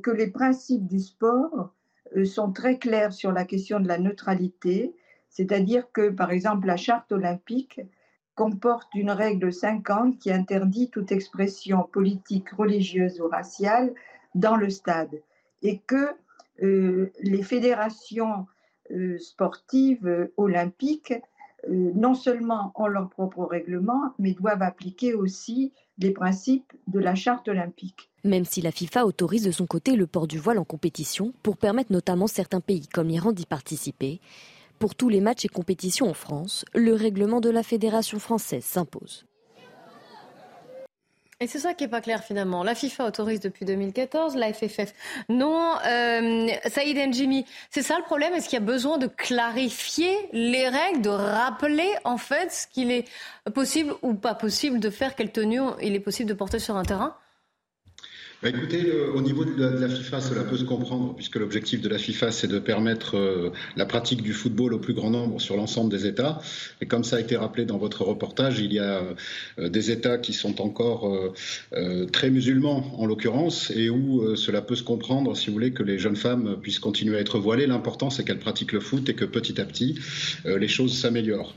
que 0.02 0.12
les 0.12 0.28
principes 0.28 0.88
du 0.88 1.00
sport 1.00 1.74
euh, 2.16 2.26
sont 2.26 2.52
très 2.52 2.78
clairs 2.78 3.14
sur 3.14 3.32
la 3.32 3.46
question 3.46 3.80
de 3.80 3.88
la 3.88 3.98
neutralité, 3.98 4.96
c'est-à-dire 5.30 5.92
que, 5.92 6.10
par 6.10 6.32
exemple, 6.32 6.68
la 6.68 6.78
charte 6.78 7.12
olympique 7.12 7.82
comporte 8.36 8.90
une 8.96 9.12
règle 9.12 9.54
50 9.54 10.18
qui 10.18 10.32
interdit 10.32 10.90
toute 10.90 11.12
expression 11.12 11.84
politique, 11.84 12.50
religieuse 12.52 13.22
ou 13.22 13.28
raciale 13.28 13.94
dans 14.36 14.56
le 14.56 14.70
stade, 14.70 15.22
et 15.62 15.80
que 15.80 16.10
euh, 16.62 17.12
les 17.20 17.44
fédérations 17.44 18.48
euh, 18.92 19.18
sportives 19.18 20.30
olympiques 20.38 21.14
non 21.70 22.14
seulement 22.14 22.72
ont 22.76 22.88
leur 22.88 23.10
propre 23.10 23.46
règlement, 23.46 24.14
mais 24.20 24.34
doivent 24.34 24.62
appliquer 24.62 25.14
aussi 25.14 25.74
les 25.98 26.12
principes 26.12 26.74
de 26.88 27.00
la 27.00 27.16
charte 27.16 27.48
olympique. 27.48 28.10
Même 28.24 28.46
si 28.46 28.62
la 28.62 28.72
FIFA 28.72 29.06
autorise 29.06 29.44
de 29.44 29.52
son 29.52 29.66
côté 29.66 29.96
le 29.96 30.08
port 30.08 30.28
du 30.28 30.38
voile 30.38 30.60
en 30.60 30.66
compétition 30.66 31.34
pour 31.44 31.58
permettre 31.58 31.92
notamment 31.92 32.28
certains 32.28 32.62
pays 32.62 32.88
comme 32.88 33.08
l'Iran 33.08 33.32
d'y 33.32 33.46
participer, 33.46 34.20
pour 34.80 34.96
tous 34.96 35.10
les 35.10 35.22
matchs 35.22 35.46
et 35.46 35.50
compétitions 35.50 36.10
en 36.10 36.14
France, 36.14 36.66
le 36.74 36.94
règlement 36.94 37.40
de 37.40 37.50
la 37.50 37.64
Fédération 37.64 38.20
française 38.20 38.66
s'impose. 38.66 39.26
Et 41.40 41.48
c'est 41.48 41.60
ça 41.60 41.74
qui 41.74 41.84
n'est 41.84 41.90
pas 41.90 42.02
clair 42.02 42.24
finalement. 42.24 42.64
La 42.64 42.76
FIFA 42.76 43.06
autorise 43.06 43.40
depuis 43.40 43.66
2014, 43.66 44.36
la 44.36 44.54
FFF 44.54 44.94
non. 45.30 45.76
Euh, 45.86 46.48
Saïd 46.68 46.98
Njimi, 46.98 47.46
c'est 47.70 47.82
ça 47.82 47.98
le 47.98 48.04
problème? 48.04 48.34
Est-ce 48.34 48.48
qu'il 48.50 48.60
y 48.60 48.62
a 48.62 48.66
besoin 48.66 48.98
de 48.98 49.08
clarifier 49.08 50.16
les 50.32 50.68
règles, 50.70 51.02
de 51.02 51.10
rappeler 51.10 51.90
en 52.04 52.18
fait 52.18 52.52
ce 52.52 52.68
qu'il 52.68 52.92
est 52.92 53.06
possible 53.54 53.94
ou 54.02 54.14
pas 54.14 54.36
possible 54.36 54.80
de 54.80 54.90
faire, 54.90 55.16
quelle 55.16 55.32
tenue 55.32 55.62
il 55.82 55.96
est 55.96 56.00
possible 56.00 56.30
de 56.30 56.34
porter 56.34 56.60
sur 56.60 56.78
un 56.78 56.84
terrain? 56.84 57.16
Bah, 58.44 58.50
écoutez, 58.50 58.92
au 59.16 59.22
niveau 59.22 59.46
de 59.46 59.64
la, 59.64 59.88
FIFA, 59.88 60.20
cela 60.20 60.44
peut 60.44 60.58
se 60.58 60.66
comprendre, 60.66 61.16
puisque 61.16 61.38
l'objectif 61.38 61.80
de 61.80 61.88
la 61.88 61.98
FIFA, 61.98 62.30
c'est 62.32 62.50
de 62.50 62.60
permettre 62.60 63.16
euh, 63.16 63.52
la 63.78 63.86
pratique 63.86 64.22
du 64.22 64.34
football 64.34 64.74
au 64.74 64.80
plus 64.80 64.94
grand 64.94 65.12
nombre 65.12 65.40
sur 65.40 65.56
l'ensemble 65.56 65.90
des 65.90 66.08
États. 66.08 66.42
Et 66.82 66.86
comme 66.86 67.06
ça 67.06 67.16
a 67.16 67.20
été 67.22 67.38
rappelé 67.38 67.64
dans 67.64 67.78
votre 67.78 68.04
reportage, 68.04 68.60
il 68.60 68.74
y 68.74 68.80
a 68.80 69.02
euh, 69.60 69.70
des 69.70 69.92
États 69.92 70.18
qui 70.18 70.34
sont 70.34 70.60
encore 70.60 71.34
euh, 71.72 72.06
très 72.08 72.30
musulmans, 72.30 72.94
en 72.98 73.06
l'occurrence, 73.06 73.72
et 73.72 73.90
où 73.90 74.36
cela 74.36 74.62
peut 74.62 74.76
se 74.76 74.84
comprendre, 74.84 75.38
si 75.38 75.48
vous 75.48 75.54
voulez, 75.54 75.72
que 75.72 75.84
les 75.84 75.98
jeunes 75.98 76.18
femmes 76.18 76.58
puissent 76.62 76.80
continuer 76.80 77.16
à 77.16 77.22
être 77.22 77.40
voilées. 77.40 77.66
L'important, 77.66 78.10
c'est 78.10 78.26
qu'elles 78.26 78.40
pratiquent 78.40 78.74
le 78.74 78.82
foot 78.82 79.08
et 79.08 79.14
que 79.14 79.24
petit 79.24 79.62
à 79.62 79.66
petit, 79.66 80.00
les 80.44 80.68
choses 80.68 80.98
s'améliorent. 80.98 81.56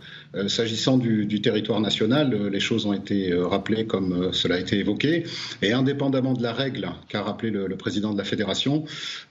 S'agissant 0.49 0.99
du, 0.99 1.41
territoire 1.41 1.81
national, 1.81 2.49
les 2.49 2.61
choses 2.61 2.87
ont 2.87 2.93
été 2.93 3.33
rappelées 3.35 3.87
comme 3.87 4.33
cela 4.33 4.57
a 4.57 4.59
été 4.59 4.79
évoqué. 4.79 5.25
Et 5.63 5.73
indépendamment 5.73 6.33
de 6.33 6.43
la 6.43 6.53
règle, 6.53 6.89
qu'a 7.09 7.23
rappelé 7.23 7.51
le, 7.51 7.77
président 7.77 8.13
de 8.13 8.19
la 8.19 8.25
fédération. 8.25 8.85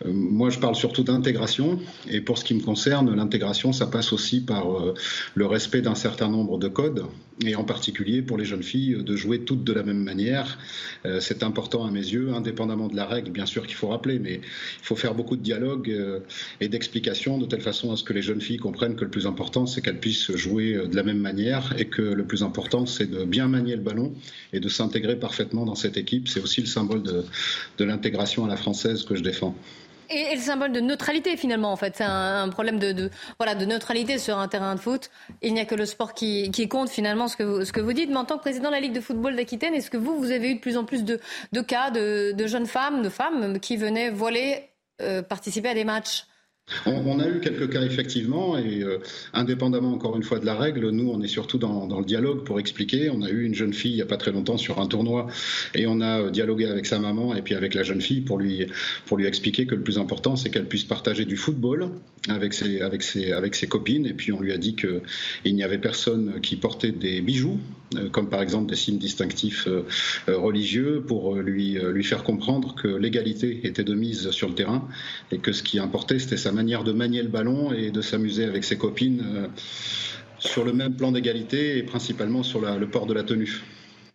Euh, 0.05 0.11
moi, 0.11 0.49
je 0.49 0.59
parle 0.59 0.75
surtout 0.75 1.03
d'intégration. 1.03 1.79
Et 2.09 2.21
pour 2.21 2.37
ce 2.37 2.43
qui 2.43 2.53
me 2.53 2.61
concerne, 2.61 3.13
l'intégration, 3.15 3.73
ça 3.73 3.87
passe 3.87 4.13
aussi 4.13 4.41
par 4.41 4.71
euh, 4.71 4.93
le 5.33 5.45
respect 5.45 5.81
d'un 5.81 5.95
certain 5.95 6.29
nombre 6.29 6.57
de 6.57 6.67
codes, 6.67 7.05
et 7.45 7.55
en 7.55 7.63
particulier 7.63 8.21
pour 8.21 8.37
les 8.37 8.45
jeunes 8.45 8.63
filles 8.63 9.03
de 9.03 9.15
jouer 9.15 9.41
toutes 9.41 9.63
de 9.63 9.73
la 9.73 9.83
même 9.83 10.01
manière. 10.01 10.57
Euh, 11.05 11.19
c'est 11.19 11.43
important 11.43 11.85
à 11.85 11.91
mes 11.91 11.99
yeux, 11.99 12.33
indépendamment 12.33 12.87
de 12.87 12.95
la 12.95 13.05
règle, 13.05 13.31
bien 13.31 13.45
sûr 13.45 13.67
qu'il 13.67 13.75
faut 13.75 13.87
rappeler, 13.87 14.19
mais 14.19 14.35
il 14.35 14.85
faut 14.85 14.95
faire 14.95 15.15
beaucoup 15.15 15.35
de 15.35 15.41
dialogue 15.41 15.93
et 16.61 16.67
d'explications 16.67 17.37
de 17.37 17.45
telle 17.45 17.61
façon 17.61 17.91
à 17.91 17.97
ce 17.97 18.03
que 18.03 18.13
les 18.13 18.21
jeunes 18.21 18.41
filles 18.41 18.57
comprennent 18.57 18.95
que 18.95 19.03
le 19.03 19.11
plus 19.11 19.27
important, 19.27 19.65
c'est 19.65 19.81
qu'elles 19.81 19.99
puissent 19.99 20.31
jouer 20.35 20.79
la 20.95 21.03
même 21.03 21.19
manière 21.19 21.73
et 21.77 21.85
que 21.85 22.01
le 22.01 22.25
plus 22.25 22.43
important, 22.43 22.85
c'est 22.85 23.09
de 23.09 23.23
bien 23.25 23.47
manier 23.47 23.75
le 23.75 23.81
ballon 23.81 24.13
et 24.53 24.59
de 24.59 24.69
s'intégrer 24.69 25.17
parfaitement 25.17 25.65
dans 25.65 25.75
cette 25.75 25.97
équipe. 25.97 26.27
C'est 26.27 26.41
aussi 26.41 26.61
le 26.61 26.67
symbole 26.67 27.03
de, 27.03 27.25
de 27.77 27.83
l'intégration 27.83 28.45
à 28.45 28.47
la 28.47 28.57
française 28.57 29.03
que 29.03 29.15
je 29.15 29.23
défends. 29.23 29.55
Et, 30.09 30.35
le 30.35 30.41
symbole 30.41 30.71
de 30.71 30.79
neutralité 30.79 31.37
finalement 31.37 31.71
en 31.71 31.75
fait, 31.75 31.95
c'est 31.97 32.03
un, 32.03 32.49
problème 32.49 32.79
de, 32.79 33.09
voilà 33.39 33.55
de 33.55 33.65
neutralité 33.65 34.17
sur 34.17 34.37
un 34.37 34.47
terrain 34.47 34.75
de 34.75 34.79
foot. 34.79 35.09
Il 35.41 35.53
n'y 35.53 35.59
a 35.59 35.65
que 35.65 35.75
le 35.75 35.85
sport 35.85 36.13
qui, 36.13 36.51
compte 36.69 36.89
finalement 36.89 37.27
ce 37.27 37.35
que, 37.35 37.43
vous, 37.43 37.65
ce 37.65 37.73
que 37.73 37.81
vous 37.81 37.93
dites. 37.93 38.09
Mais 38.09 38.17
en 38.17 38.25
tant 38.25 38.37
que 38.37 38.41
président 38.41 38.69
de 38.69 38.75
la 38.75 38.79
Ligue 38.79 38.93
de 38.93 39.01
football 39.01 39.35
d'Aquitaine, 39.35 39.73
est-ce 39.73 39.89
que 39.89 39.97
vous 39.97 40.17
vous 40.17 40.31
avez 40.31 40.51
eu 40.51 40.55
de 40.55 40.59
plus 40.59 40.77
en 40.77 40.85
plus 40.85 41.03
de, 41.03 41.19
cas 41.61 41.91
de, 41.91 42.47
jeunes 42.47 42.67
femmes, 42.67 43.01
de 43.01 43.09
femmes 43.09 43.59
qui 43.59 43.77
venaient 43.77 44.09
voiler, 44.09 44.69
euh, 45.01 45.21
participer 45.21 45.69
à 45.69 45.73
des 45.73 45.85
matchs? 45.85 46.25
On, 46.87 47.19
a 47.19 47.27
eu 47.27 47.39
quelques 47.41 47.69
cas 47.71 47.83
effectivement, 47.83 48.57
et 48.57 48.81
euh, 48.81 48.97
indépendamment 49.33 49.93
encore 49.93 50.15
une 50.15 50.23
fois 50.23 50.39
de 50.39 50.45
la 50.45 50.55
règle, 50.55 50.89
nous 50.89 51.09
on 51.09 51.21
est 51.21 51.27
surtout 51.27 51.57
dans, 51.57 51.85
le 51.85 52.05
dialogue 52.05 52.43
pour 52.43 52.59
expliquer. 52.59 53.09
On 53.09 53.21
a 53.21 53.29
eu 53.29 53.43
une 53.43 53.53
jeune 53.53 53.73
fille 53.73 53.91
il 53.91 53.95
n'y 53.95 54.01
a 54.01 54.05
pas 54.05 54.17
très 54.17 54.31
longtemps 54.31 54.57
sur 54.57 54.79
un 54.79 54.87
tournoi, 54.87 55.27
et 55.75 55.85
on 55.85 56.01
a 56.01 56.21
euh, 56.21 56.29
dialogué 56.31 56.65
avec 56.65 56.85
sa 56.85 56.99
maman 56.99 57.35
et 57.35 57.41
puis 57.41 57.53
avec 57.53 57.73
la 57.75 57.83
jeune 57.83 58.01
fille 58.01 58.21
pour 58.21 58.39
lui, 58.39 58.65
pour 59.05 59.17
lui 59.17 59.25
expliquer 59.25 59.67
que 59.67 59.75
le 59.75 59.81
plus 59.81 59.99
important 59.99 60.35
c'est 60.35 60.49
qu'elle 60.49 60.67
puisse 60.67 60.85
partager 60.85 61.25
du 61.25 61.37
football 61.37 61.89
avec 62.29 62.53
ses, 62.53 62.81
avec, 62.81 63.03
ses, 63.03 63.31
avec 63.31 63.55
ses 63.55 63.67
copines, 63.67 64.07
et 64.07 64.13
puis 64.13 64.31
on 64.31 64.41
lui 64.41 64.51
a 64.51 64.57
dit 64.57 64.75
qu'il 64.75 65.55
n'y 65.55 65.63
avait 65.63 65.77
personne 65.77 66.41
qui 66.41 66.55
portait 66.55 66.91
des 66.91 67.21
bijoux, 67.21 67.59
comme 68.11 68.29
par 68.29 68.41
exemple 68.41 68.69
des 68.69 68.75
signes 68.75 68.97
distinctifs 68.97 69.67
religieux, 70.27 71.03
pour 71.05 71.35
lui, 71.35 71.77
lui 71.79 72.03
faire 72.03 72.23
comprendre 72.23 72.75
que 72.75 72.87
l'égalité 72.87 73.61
était 73.63 73.83
de 73.83 73.93
mise 73.93 74.31
sur 74.31 74.47
le 74.47 74.55
terrain, 74.55 74.87
et 75.31 75.37
que 75.39 75.51
ce 75.51 75.63
qui 75.63 75.79
importait 75.79 76.19
c'était 76.19 76.37
sa 76.37 76.51
manière 76.51 76.83
de 76.83 76.91
manier 76.91 77.21
le 77.21 77.29
ballon 77.29 77.73
et 77.73 77.91
de 77.91 78.01
s'amuser 78.01 78.45
avec 78.45 78.63
ses 78.63 78.77
copines 78.77 79.23
euh, 79.25 79.47
sur 80.39 80.63
le 80.63 80.73
même 80.73 80.95
plan 80.95 81.11
d'égalité 81.11 81.77
et 81.77 81.83
principalement 81.83 82.43
sur 82.43 82.61
le 82.61 82.87
port 82.87 83.05
de 83.05 83.13
la 83.13 83.23
tenue. 83.23 83.61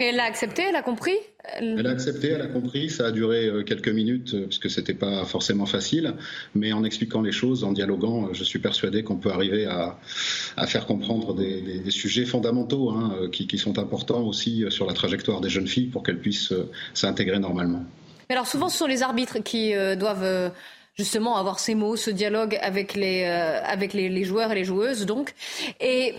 Et 0.00 0.06
elle 0.06 0.20
a 0.20 0.24
accepté, 0.24 0.62
elle 0.62 0.76
a 0.76 0.82
compris 0.82 1.14
Elle 1.58 1.86
a 1.86 1.90
accepté, 1.90 2.28
elle 2.28 2.40
a 2.40 2.46
compris. 2.46 2.90
Ça 2.90 3.06
a 3.06 3.10
duré 3.10 3.46
euh, 3.46 3.62
quelques 3.62 3.88
minutes 3.88 4.34
euh, 4.34 4.44
parce 4.44 4.58
que 4.58 4.68
c'était 4.68 4.94
pas 4.94 5.24
forcément 5.24 5.66
facile, 5.66 6.14
mais 6.54 6.72
en 6.72 6.84
expliquant 6.84 7.20
les 7.20 7.32
choses, 7.32 7.64
en 7.64 7.72
dialoguant, 7.72 8.32
je 8.32 8.42
suis 8.42 8.58
persuadé 8.58 9.02
qu'on 9.04 9.16
peut 9.16 9.30
arriver 9.30 9.66
à, 9.66 9.98
faire 10.66 10.86
comprendre 10.86 11.34
des, 11.34 11.90
sujets 11.90 12.24
fondamentaux 12.24 12.90
hein, 12.90 13.28
qui, 13.30 13.46
qui, 13.46 13.58
sont 13.58 13.78
importants 13.78 14.22
aussi 14.22 14.64
sur 14.70 14.86
la 14.86 14.94
trajectoire 14.94 15.40
des 15.40 15.50
jeunes 15.50 15.66
filles 15.66 15.88
pour 15.88 16.02
qu'elles 16.02 16.20
puissent 16.20 16.54
s'intégrer 16.94 17.38
normalement. 17.38 17.84
Mais 18.28 18.36
alors 18.36 18.46
souvent, 18.46 18.68
ce 18.68 18.78
sont 18.78 18.86
les 18.86 19.02
arbitres 19.02 19.42
qui 19.42 19.72
doivent 19.98 20.52
justement 21.00 21.36
avoir 21.36 21.58
ces 21.58 21.74
mots, 21.74 21.96
ce 21.96 22.10
dialogue 22.10 22.58
avec 22.60 22.94
les, 22.94 23.24
euh, 23.24 23.62
avec 23.64 23.94
les, 23.94 24.24
joueurs 24.24 24.52
et 24.52 24.54
les 24.54 24.64
joueuses, 24.64 25.06
donc. 25.06 25.32
Et 25.80 26.14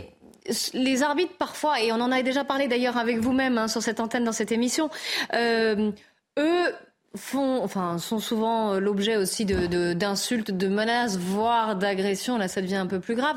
les 0.73 1.03
arbitres, 1.03 1.33
parfois, 1.37 1.81
et 1.81 1.91
on 1.91 2.01
en 2.01 2.11
a 2.11 2.21
déjà 2.21 2.43
parlé 2.43 2.67
d'ailleurs 2.67 2.97
avec 2.97 3.19
vous-même 3.19 3.57
hein, 3.57 3.67
sur 3.67 3.81
cette 3.81 3.99
antenne 3.99 4.23
dans 4.23 4.31
cette 4.31 4.51
émission, 4.51 4.89
euh, 5.33 5.91
eux 6.37 6.73
font, 7.15 7.61
enfin, 7.63 7.97
sont 7.97 8.19
souvent 8.19 8.79
l'objet 8.79 9.17
aussi 9.17 9.45
d'insultes, 9.45 10.51
de, 10.51 10.67
de, 10.67 10.73
menaces, 10.73 11.17
voire 11.17 11.75
d'agressions. 11.75 12.37
Là, 12.37 12.47
ça 12.47 12.61
devient 12.61 12.77
un 12.77 12.87
peu 12.87 12.99
plus 12.99 13.15
grave. 13.15 13.35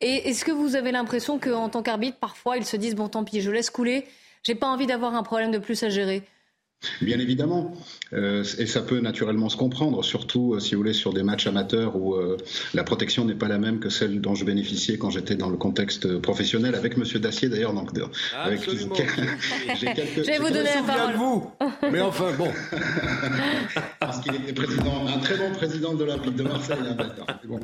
Et 0.00 0.28
est-ce 0.28 0.44
que 0.44 0.52
vous 0.52 0.76
avez 0.76 0.92
l'impression 0.92 1.38
qu'en 1.38 1.68
tant 1.68 1.82
qu'arbitre, 1.82 2.18
parfois, 2.18 2.56
ils 2.56 2.64
se 2.64 2.76
disent 2.76 2.94
bon, 2.94 3.08
tant 3.08 3.24
pis, 3.24 3.40
je 3.40 3.50
laisse 3.50 3.70
couler. 3.70 4.06
J'ai 4.44 4.54
pas 4.54 4.68
envie 4.68 4.86
d'avoir 4.86 5.14
un 5.14 5.22
problème 5.22 5.50
de 5.50 5.58
plus 5.58 5.82
à 5.82 5.88
gérer. 5.88 6.22
Bien 7.00 7.18
évidemment, 7.18 7.72
euh, 8.12 8.44
et 8.56 8.66
ça 8.66 8.82
peut 8.82 9.00
naturellement 9.00 9.48
se 9.48 9.56
comprendre, 9.56 10.04
surtout 10.04 10.54
euh, 10.54 10.60
si 10.60 10.76
vous 10.76 10.80
voulez 10.80 10.92
sur 10.92 11.12
des 11.12 11.24
matchs 11.24 11.48
amateurs 11.48 11.96
où 11.96 12.14
euh, 12.14 12.36
la 12.72 12.84
protection 12.84 13.24
n'est 13.24 13.34
pas 13.34 13.48
la 13.48 13.58
même 13.58 13.80
que 13.80 13.88
celle 13.88 14.20
dont 14.20 14.36
je 14.36 14.44
bénéficiais 14.44 14.96
quand 14.96 15.10
j'étais 15.10 15.34
dans 15.34 15.50
le 15.50 15.56
contexte 15.56 16.18
professionnel 16.18 16.76
avec 16.76 16.96
Monsieur 16.96 17.18
Dacier 17.18 17.48
d'ailleurs. 17.48 17.74
Donc, 17.74 17.90
avec 18.32 18.60
j'ai 18.62 18.86
quelques, 19.92 20.24
je 20.24 20.30
vais 20.30 20.38
vous 20.38 20.50
donner 20.50 20.70
la 20.72 20.82
parole. 20.82 21.12
De 21.14 21.18
vous. 21.18 21.50
Mais 21.90 22.00
enfin 22.00 22.32
bon, 22.38 22.48
parce 23.98 24.20
qu'il 24.20 24.36
était 24.36 24.52
président, 24.52 25.06
un 25.08 25.18
très 25.18 25.36
bon 25.36 25.50
président 25.50 25.94
de 25.94 26.04
l'Olympique 26.04 26.36
de 26.36 26.44
Marseille. 26.44 26.78
Hein, 26.80 26.96
bon. 27.44 27.58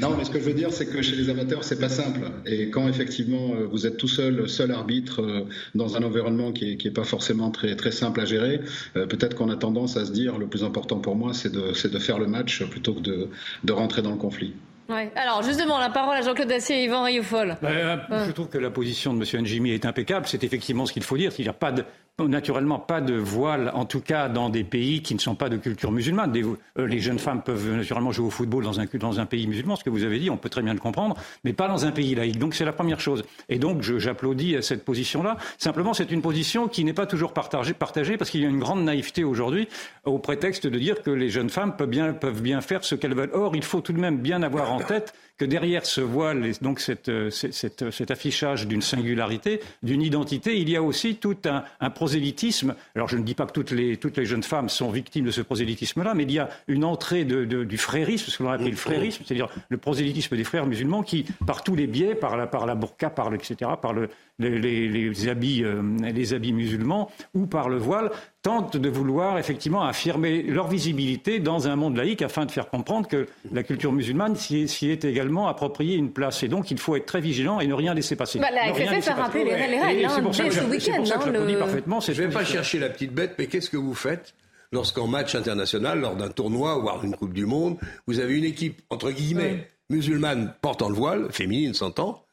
Non, 0.00 0.14
mais 0.16 0.24
ce 0.24 0.30
que 0.30 0.38
je 0.38 0.44
veux 0.44 0.54
dire, 0.54 0.72
c'est 0.72 0.86
que 0.86 1.02
chez 1.02 1.16
les 1.16 1.28
amateurs, 1.28 1.64
c'est 1.64 1.80
pas 1.80 1.88
simple. 1.88 2.20
Et 2.46 2.70
quand 2.70 2.88
effectivement 2.88 3.52
vous 3.68 3.84
êtes 3.84 3.96
tout 3.96 4.08
seul, 4.08 4.48
seul 4.48 4.70
arbitre 4.70 5.44
dans 5.74 5.96
un 5.96 6.04
environnement 6.04 6.52
qui 6.52 6.72
est, 6.72 6.76
qui 6.76 6.86
est 6.86 6.92
pas 6.92 7.04
forcément 7.04 7.50
très 7.50 7.74
très 7.74 7.90
simple 7.90 8.20
à 8.20 8.24
gérer 8.24 8.59
euh, 8.96 9.06
peut-être 9.06 9.34
qu'on 9.34 9.50
a 9.50 9.56
tendance 9.56 9.96
à 9.96 10.04
se 10.04 10.12
dire 10.12 10.38
le 10.38 10.46
plus 10.46 10.64
important 10.64 10.98
pour 10.98 11.16
moi, 11.16 11.32
c'est 11.34 11.52
de, 11.52 11.88
de, 11.88 11.98
faire 11.98 12.18
le 12.18 12.26
match 12.26 12.64
plutôt 12.64 12.94
que 12.94 13.00
de, 13.00 13.28
de 13.64 13.72
rentrer 13.72 14.02
dans 14.02 14.10
le 14.10 14.16
conflit. 14.16 14.54
Ouais. 14.88 15.12
Alors 15.14 15.42
justement, 15.42 15.78
la 15.78 15.90
parole 15.90 16.16
à 16.16 16.22
Jean-Claude 16.22 16.48
Dacier 16.48 16.80
et 16.80 16.84
Yvan 16.84 17.04
Rioufol. 17.04 17.56
Je 17.62 18.30
trouve 18.32 18.48
que 18.48 18.58
la 18.58 18.70
position 18.70 19.14
de 19.14 19.18
M. 19.18 19.42
Njimi 19.42 19.70
est 19.70 19.86
impeccable. 19.86 20.26
C'est 20.26 20.42
effectivement 20.42 20.84
ce 20.84 20.92
qu'il 20.92 21.04
faut 21.04 21.16
dire. 21.16 21.30
Il 21.38 21.42
n'y 21.42 21.48
a 21.48 21.52
pas 21.52 21.70
de, 21.70 21.84
naturellement 22.18 22.78
pas 22.78 23.00
de 23.00 23.14
voile, 23.14 23.70
en 23.74 23.84
tout 23.84 24.00
cas 24.00 24.28
dans 24.28 24.50
des 24.50 24.64
pays 24.64 25.02
qui 25.02 25.14
ne 25.14 25.20
sont 25.20 25.34
pas 25.34 25.48
de 25.48 25.56
culture 25.56 25.92
musulmane. 25.92 26.32
Euh, 26.36 26.86
les 26.86 27.00
jeunes 27.00 27.18
femmes 27.18 27.42
peuvent 27.42 27.74
naturellement 27.74 28.12
jouer 28.12 28.26
au 28.26 28.30
football 28.30 28.64
dans 28.64 28.80
un, 28.80 28.86
dans 28.94 29.20
un 29.20 29.26
pays 29.26 29.46
musulman, 29.46 29.76
ce 29.76 29.84
que 29.84 29.90
vous 29.90 30.04
avez 30.04 30.18
dit, 30.18 30.30
on 30.30 30.36
peut 30.36 30.48
très 30.48 30.62
bien 30.62 30.74
le 30.74 30.80
comprendre, 30.80 31.16
mais 31.44 31.52
pas 31.52 31.68
dans 31.68 31.86
un 31.86 31.92
pays 31.92 32.14
laïque. 32.14 32.38
Donc 32.38 32.54
c'est 32.54 32.64
la 32.64 32.72
première 32.72 33.00
chose. 33.00 33.22
Et 33.48 33.58
donc 33.58 33.82
j'applaudis 33.82 34.56
à 34.56 34.62
cette 34.62 34.84
position-là. 34.84 35.36
Simplement, 35.58 35.94
c'est 35.94 36.10
une 36.10 36.22
position 36.22 36.68
qui 36.68 36.84
n'est 36.84 36.92
pas 36.92 37.06
toujours 37.06 37.32
partagée, 37.32 37.74
partagée 37.74 38.16
parce 38.16 38.30
qu'il 38.30 38.42
y 38.42 38.46
a 38.46 38.48
une 38.48 38.60
grande 38.60 38.84
naïveté 38.84 39.24
aujourd'hui 39.24 39.68
au 40.04 40.18
prétexte 40.18 40.66
de 40.66 40.78
dire 40.78 41.02
que 41.02 41.10
les 41.10 41.30
jeunes 41.30 41.50
femmes 41.50 41.76
peuvent 41.76 42.42
bien 42.42 42.60
faire 42.60 42.84
ce 42.84 42.94
qu'elles 42.94 43.14
veulent. 43.14 43.30
Or, 43.32 43.56
il 43.56 43.62
faut 43.62 43.80
tout 43.80 43.92
de 43.92 44.00
même 44.00 44.18
bien 44.18 44.42
avoir 44.42 44.72
en 44.72 44.80
tête 44.80 45.14
que 45.40 45.46
derrière 45.46 45.86
ce 45.86 46.02
voile 46.02 46.44
et 46.44 46.52
donc 46.60 46.80
cette, 46.80 47.10
cet 47.30 48.10
affichage 48.10 48.66
d'une 48.66 48.82
singularité, 48.82 49.62
d'une 49.82 50.02
identité, 50.02 50.60
il 50.60 50.68
y 50.68 50.76
a 50.76 50.82
aussi 50.82 51.14
tout 51.14 51.38
un, 51.46 51.90
prosélytisme. 51.90 52.74
Alors 52.94 53.08
je 53.08 53.16
ne 53.16 53.22
dis 53.22 53.34
pas 53.34 53.46
que 53.46 53.52
toutes 53.52 53.70
les, 53.70 54.26
jeunes 54.26 54.42
femmes 54.42 54.68
sont 54.68 54.90
victimes 54.90 55.24
de 55.24 55.30
ce 55.30 55.40
prosélytisme-là, 55.40 56.12
mais 56.12 56.24
il 56.24 56.32
y 56.32 56.38
a 56.38 56.50
une 56.68 56.84
entrée 56.84 57.24
du 57.24 57.78
frérisme, 57.78 58.30
ce 58.30 58.36
qu'on 58.36 58.50
appelle 58.50 58.68
le 58.68 58.76
frérisme, 58.76 59.24
c'est-à-dire 59.24 59.48
le 59.70 59.78
prosélytisme 59.78 60.36
des 60.36 60.44
frères 60.44 60.66
musulmans 60.66 61.02
qui, 61.02 61.24
par 61.46 61.64
tous 61.64 61.74
les 61.74 61.86
biais, 61.86 62.14
par 62.14 62.36
la, 62.36 62.46
par 62.46 62.66
la 62.66 62.74
burqa, 62.74 63.08
par 63.08 63.30
le, 63.30 63.36
etc., 63.36 63.70
par 63.80 63.94
le, 63.94 64.10
les, 64.40 65.28
habits, 65.28 65.62
euh, 65.64 65.82
les 66.00 66.34
habits 66.34 66.52
musulmans 66.52 67.10
ou 67.34 67.46
par 67.46 67.68
le 67.68 67.78
voile, 67.78 68.10
tentent 68.42 68.76
de 68.76 68.88
vouloir 68.88 69.38
effectivement 69.38 69.82
affirmer 69.82 70.42
leur 70.42 70.68
visibilité 70.68 71.40
dans 71.40 71.68
un 71.68 71.76
monde 71.76 71.96
laïque 71.96 72.22
afin 72.22 72.46
de 72.46 72.50
faire 72.50 72.68
comprendre 72.70 73.06
que 73.06 73.26
la 73.52 73.62
culture 73.62 73.92
musulmane 73.92 74.36
s'y 74.36 74.62
est, 74.90 75.04
également 75.04 75.48
appropriée 75.48 75.96
une 75.96 76.10
place. 76.10 76.42
Et 76.42 76.48
donc 76.48 76.70
il 76.70 76.78
faut 76.78 76.96
être 76.96 77.06
très 77.06 77.20
vigilant 77.20 77.60
et 77.60 77.66
ne 77.66 77.74
rien 77.74 77.94
laisser 77.94 78.16
passer. 78.16 78.38
Bah, 78.38 78.48
la 78.52 78.72
FFF 78.72 79.08
a 79.08 79.14
rappelé 79.14 79.44
les, 79.44 79.54
règles 79.54 80.06
hein, 80.06 80.20
dès 80.22 80.50
ce 80.50 80.64
week-end. 80.64 81.02
Hein, 81.02 82.00
je 82.00 82.22
ne 82.22 82.26
vais 82.26 82.32
pas 82.32 82.44
chercher 82.44 82.78
la 82.78 82.88
petite 82.88 83.12
bête, 83.12 83.34
mais 83.38 83.46
qu'est-ce 83.46 83.70
que 83.70 83.76
vous 83.76 83.94
faites 83.94 84.34
lorsqu'en 84.72 85.06
match 85.06 85.34
international, 85.34 86.00
lors 86.00 86.16
d'un 86.16 86.28
tournoi, 86.28 86.76
voire 86.76 87.00
d'une 87.00 87.14
Coupe 87.16 87.34
du 87.34 87.46
Monde, 87.46 87.76
vous 88.06 88.20
avez 88.20 88.36
une 88.36 88.44
équipe, 88.44 88.82
entre 88.90 89.10
guillemets, 89.10 89.68
musulmane 89.88 90.54
portant 90.60 90.88
le 90.88 90.94
voile, 90.94 91.32
féminine 91.32 91.74
s'entend, 91.74 92.24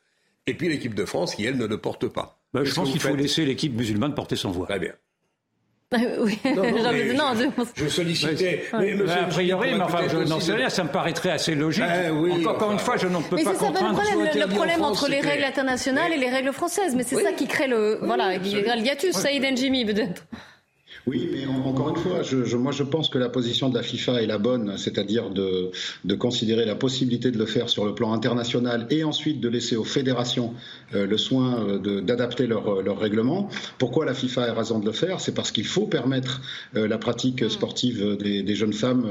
et 0.47 0.53
puis 0.53 0.69
l'équipe 0.69 0.95
de 0.95 1.05
France 1.05 1.35
qui, 1.35 1.45
elle, 1.45 1.57
ne 1.57 1.65
le 1.65 1.77
porte 1.77 2.07
pas. 2.07 2.39
Bah, 2.53 2.63
je 2.63 2.73
pense 2.73 2.89
qu'il 2.89 3.01
faut 3.01 3.15
laisser 3.15 3.45
l'équipe 3.45 3.75
musulmane 3.75 4.15
porter 4.15 4.35
son 4.35 4.51
voile. 4.51 4.67
Très 4.67 4.79
bien. 4.79 4.93
oui. 6.19 6.39
Non, 6.43 6.63
non, 7.13 7.33
je, 7.75 7.87
sollicitais. 7.87 8.63
Mais, 8.73 9.09
a 9.09 9.23
priori, 9.25 9.75
mais 9.75 9.81
enfin, 9.81 10.07
je 10.09 10.17
n'en 10.17 10.39
sais 10.39 10.53
rien, 10.53 10.69
ça 10.69 10.83
me 10.83 10.89
paraîtrait 10.89 11.31
assez 11.31 11.55
logique. 11.55 11.83
Ah 11.87 12.11
oui, 12.11 12.45
encore, 12.45 12.71
une 12.71 12.79
fois, 12.79 12.97
je 12.97 13.07
ne 13.07 13.19
peux 13.19 13.37
mais 13.37 13.43
pas 13.43 13.53
comprendre. 13.53 14.01
C'est 14.03 14.39
ça 14.39 14.45
le 14.45 14.53
problème, 14.53 14.83
entre 14.83 15.07
les 15.09 15.21
règles 15.21 15.45
internationales 15.45 16.11
et 16.13 16.17
les 16.17 16.29
règles 16.29 16.51
françaises. 16.51 16.95
Mais 16.95 17.03
c'est 17.03 17.21
ça 17.21 17.31
qui 17.31 17.47
crée 17.47 17.67
le. 17.67 17.99
Voilà, 18.01 18.35
il 18.35 18.47
y 18.47 18.69
a 18.69 18.75
le 18.75 18.81
hiatus, 18.81 19.15
Saïd 19.15 19.43
Njimi, 19.43 19.85
peut-être. 19.85 20.23
Oui, 21.07 21.29
mais 21.31 21.47
encore 21.47 21.89
une 21.89 21.95
fois, 21.95 22.21
je, 22.21 22.57
moi 22.57 22.73
je 22.73 22.83
pense 22.83 23.07
que 23.07 23.17
la 23.17 23.29
position 23.29 23.69
de 23.69 23.75
la 23.75 23.81
FIFA 23.81 24.21
est 24.21 24.25
la 24.25 24.37
bonne, 24.37 24.77
c'est-à-dire 24.77 25.29
de, 25.29 25.71
de, 26.03 26.15
considérer 26.15 26.65
la 26.65 26.75
possibilité 26.75 27.31
de 27.31 27.37
le 27.37 27.45
faire 27.45 27.69
sur 27.69 27.85
le 27.85 27.95
plan 27.95 28.11
international 28.11 28.87
et 28.89 29.05
ensuite 29.05 29.39
de 29.39 29.47
laisser 29.47 29.77
aux 29.77 29.85
fédérations 29.85 30.53
euh, 30.93 31.07
le 31.07 31.17
soin 31.17 31.65
euh, 31.65 32.01
d'adapter 32.01 32.45
leur, 32.45 32.67
euh, 32.67 32.81
leur, 32.81 32.99
règlement. 32.99 33.47
Pourquoi 33.77 34.05
la 34.05 34.13
FIFA 34.13 34.51
a 34.51 34.53
raison 34.53 34.79
de 34.79 34.85
le 34.85 34.91
faire? 34.91 35.21
C'est 35.21 35.33
parce 35.33 35.51
qu'il 35.51 35.65
faut 35.65 35.87
permettre 35.87 36.41
la 36.73 36.97
pratique 36.97 37.49
sportive 37.49 38.17
des, 38.17 38.43
des 38.43 38.55
jeunes 38.55 38.73
femmes 38.73 39.07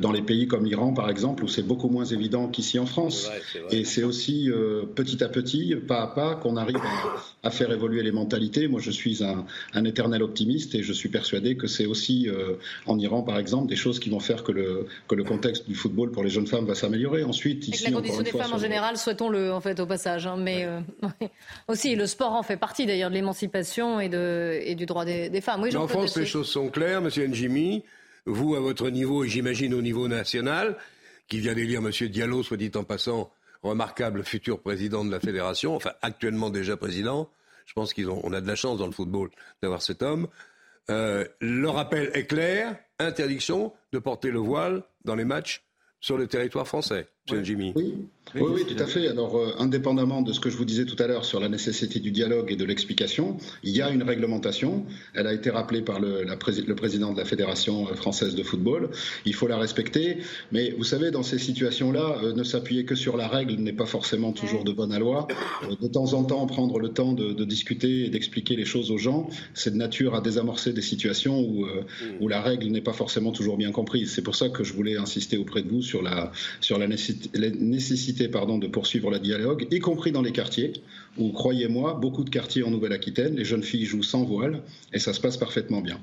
dans 0.00 0.12
les 0.12 0.22
pays 0.22 0.46
comme 0.46 0.64
l'Iran, 0.64 0.92
par 0.92 1.08
exemple, 1.08 1.44
où 1.44 1.48
c'est 1.48 1.62
beaucoup 1.62 1.88
moins 1.88 2.04
évident 2.04 2.48
qu'ici 2.48 2.78
en 2.78 2.86
France. 2.86 3.30
Et 3.70 3.84
c'est 3.84 4.02
aussi 4.02 4.50
petit 4.94 5.22
à 5.22 5.28
petit, 5.28 5.74
pas 5.76 6.02
à 6.02 6.06
pas, 6.08 6.34
qu'on 6.34 6.56
arrive 6.56 6.76
à, 6.76 7.33
à, 7.44 7.50
faire 7.50 7.70
évoluer 7.70 8.02
les 8.02 8.12
mentalités. 8.12 8.68
Moi, 8.68 8.80
je 8.80 8.90
suis 8.90 9.22
un, 9.22 9.44
un 9.74 9.84
éternel 9.84 10.22
optimiste 10.22 10.74
et 10.74 10.82
je 10.82 10.92
suis 10.92 11.08
persuadé 11.08 11.56
que 11.56 11.66
c'est 11.66 11.86
aussi 11.86 12.28
euh, 12.28 12.54
en 12.86 12.98
Iran, 12.98 13.22
par 13.22 13.38
exemple, 13.38 13.68
des 13.68 13.76
choses 13.76 14.00
qui 14.00 14.10
vont 14.10 14.20
faire 14.20 14.42
que 14.42 14.52
le, 14.52 14.86
que 15.08 15.14
le 15.14 15.24
contexte 15.24 15.68
du 15.68 15.74
football 15.74 16.10
pour 16.10 16.24
les 16.24 16.30
jeunes 16.30 16.46
femmes 16.46 16.66
va 16.66 16.74
s'améliorer. 16.74 17.24
Ensuite, 17.24 17.68
ici, 17.68 17.84
la 17.84 17.92
condition 17.92 18.22
des 18.22 18.30
femmes 18.30 18.52
en 18.52 18.58
général, 18.58 18.96
souhaitons-le 18.96 19.52
en 19.52 19.60
fait 19.60 19.78
au 19.80 19.86
passage. 19.86 20.26
Hein, 20.26 20.36
mais 20.38 20.64
euh, 20.64 20.80
aussi, 21.68 21.94
le 21.94 22.06
sport 22.06 22.32
en 22.32 22.42
fait 22.42 22.56
partie 22.56 22.86
d'ailleurs 22.86 23.10
de 23.10 23.14
l'émancipation 23.14 24.00
et, 24.00 24.08
de, 24.08 24.58
et 24.62 24.74
du 24.74 24.86
droit 24.86 25.04
des, 25.04 25.40
femmes. 25.40 25.62
Oui, 25.62 25.76
en 25.76 25.88
France, 25.88 26.16
les 26.16 26.26
choses 26.26 26.48
sont 26.48 26.68
claires, 26.68 27.00
Monsieur 27.00 27.26
Njimi. 27.26 27.82
Vous, 28.26 28.54
à 28.54 28.60
votre 28.60 28.88
niveau, 28.88 29.22
et 29.24 29.28
j'imagine 29.28 29.74
au 29.74 29.82
niveau 29.82 30.08
national, 30.08 30.76
qui 31.28 31.40
vient 31.40 31.54
d'élire 31.54 31.82
Monsieur 31.82 32.08
Diallo, 32.08 32.42
soit 32.42 32.56
dit 32.56 32.70
en 32.74 32.84
passant, 32.84 33.30
remarquable 33.64 34.24
futur 34.24 34.60
président 34.60 35.04
de 35.04 35.10
la 35.10 35.20
fédération, 35.20 35.74
enfin 35.74 35.92
actuellement 36.02 36.50
déjà 36.50 36.76
président. 36.76 37.30
Je 37.66 37.72
pense 37.72 37.94
qu'on 37.94 38.32
a 38.32 38.40
de 38.40 38.46
la 38.46 38.56
chance 38.56 38.78
dans 38.78 38.86
le 38.86 38.92
football 38.92 39.30
d'avoir 39.62 39.82
cet 39.82 40.02
homme. 40.02 40.28
Euh, 40.90 41.26
le 41.40 41.68
rappel 41.68 42.10
est 42.12 42.26
clair, 42.26 42.76
interdiction 42.98 43.72
de 43.92 43.98
porter 43.98 44.30
le 44.30 44.38
voile 44.38 44.82
dans 45.04 45.14
les 45.14 45.24
matchs 45.24 45.64
sur 46.00 46.18
le 46.18 46.26
territoire 46.26 46.68
français, 46.68 47.08
Jimmy. 47.26 47.72
Oui, 47.74 47.94
oui, 48.34 48.64
tout 48.66 48.82
à 48.82 48.86
fait. 48.86 49.08
Alors, 49.08 49.36
euh, 49.36 49.54
indépendamment 49.58 50.20
de 50.20 50.32
ce 50.32 50.40
que 50.40 50.50
je 50.50 50.56
vous 50.56 50.64
disais 50.64 50.84
tout 50.84 51.00
à 51.02 51.06
l'heure 51.06 51.24
sur 51.24 51.40
la 51.40 51.48
nécessité 51.48 52.00
du 52.00 52.10
dialogue 52.10 52.50
et 52.50 52.56
de 52.56 52.64
l'explication, 52.64 53.38
il 53.62 53.70
y 53.74 53.80
a 53.80 53.90
une 53.90 54.02
réglementation. 54.02 54.84
Elle 55.14 55.26
a 55.26 55.32
été 55.32 55.50
rappelée 55.50 55.82
par 55.82 56.00
le, 56.00 56.24
le, 56.24 56.74
président 56.74 57.12
de 57.12 57.18
la 57.18 57.24
Fédération 57.24 57.88
euh, 57.88 57.94
française 57.94 58.34
de 58.34 58.42
football. 58.42 58.90
Il 59.24 59.34
faut 59.34 59.46
la 59.46 59.56
respecter. 59.56 60.18
Mais 60.52 60.74
vous 60.76 60.84
savez, 60.84 61.10
dans 61.10 61.22
ces 61.22 61.38
situations-là, 61.38 62.18
euh, 62.22 62.32
ne 62.34 62.42
s'appuyer 62.42 62.84
que 62.84 62.94
sur 62.94 63.16
la 63.16 63.28
règle 63.28 63.54
n'est 63.54 63.72
pas 63.72 63.86
forcément 63.86 64.32
toujours 64.32 64.64
de 64.64 64.72
bonne 64.72 64.98
loi. 64.98 65.26
de 65.80 65.88
temps 65.88 66.12
en 66.12 66.24
temps, 66.24 66.46
prendre 66.46 66.78
le 66.78 66.90
temps 66.90 67.12
de, 67.12 67.32
de 67.32 67.44
discuter 67.44 68.06
et 68.06 68.10
d'expliquer 68.10 68.56
les 68.56 68.66
choses 68.66 68.90
aux 68.90 68.98
gens, 68.98 69.28
c'est 69.54 69.70
de 69.70 69.76
nature 69.76 70.14
à 70.14 70.20
désamorcer 70.20 70.72
des 70.72 70.82
situations 70.82 71.40
où, 71.40 71.66
où 72.20 72.28
la 72.28 72.40
règle 72.40 72.66
n'est 72.68 72.80
pas 72.80 72.92
forcément 72.92 73.32
toujours 73.32 73.56
bien 73.56 73.72
comprise. 73.72 74.12
C'est 74.12 74.22
pour 74.22 74.36
ça 74.36 74.50
que 74.50 74.62
je 74.62 74.72
voulais 74.72 74.96
insister 74.96 75.36
auprès 75.36 75.62
de 75.62 75.68
vous 75.68 75.82
sur 75.82 76.02
la, 76.02 76.30
sur 76.60 76.78
la 76.78 76.86
nécessité 76.86 77.13
pardon, 78.30 78.58
de 78.58 78.66
poursuivre 78.66 79.10
le 79.10 79.18
dialogue, 79.18 79.66
y 79.70 79.78
compris 79.78 80.12
dans 80.12 80.22
les 80.22 80.32
quartiers, 80.32 80.72
où, 81.18 81.30
croyez-moi, 81.30 81.94
beaucoup 81.94 82.24
de 82.24 82.30
quartiers 82.30 82.62
en 82.62 82.70
Nouvelle-Aquitaine, 82.70 83.36
les 83.36 83.44
jeunes 83.44 83.62
filles 83.62 83.84
jouent 83.84 84.02
sans 84.02 84.24
voile, 84.24 84.62
et 84.92 84.98
ça 84.98 85.12
se 85.12 85.20
passe 85.20 85.36
parfaitement 85.36 85.80
bien. 85.80 85.98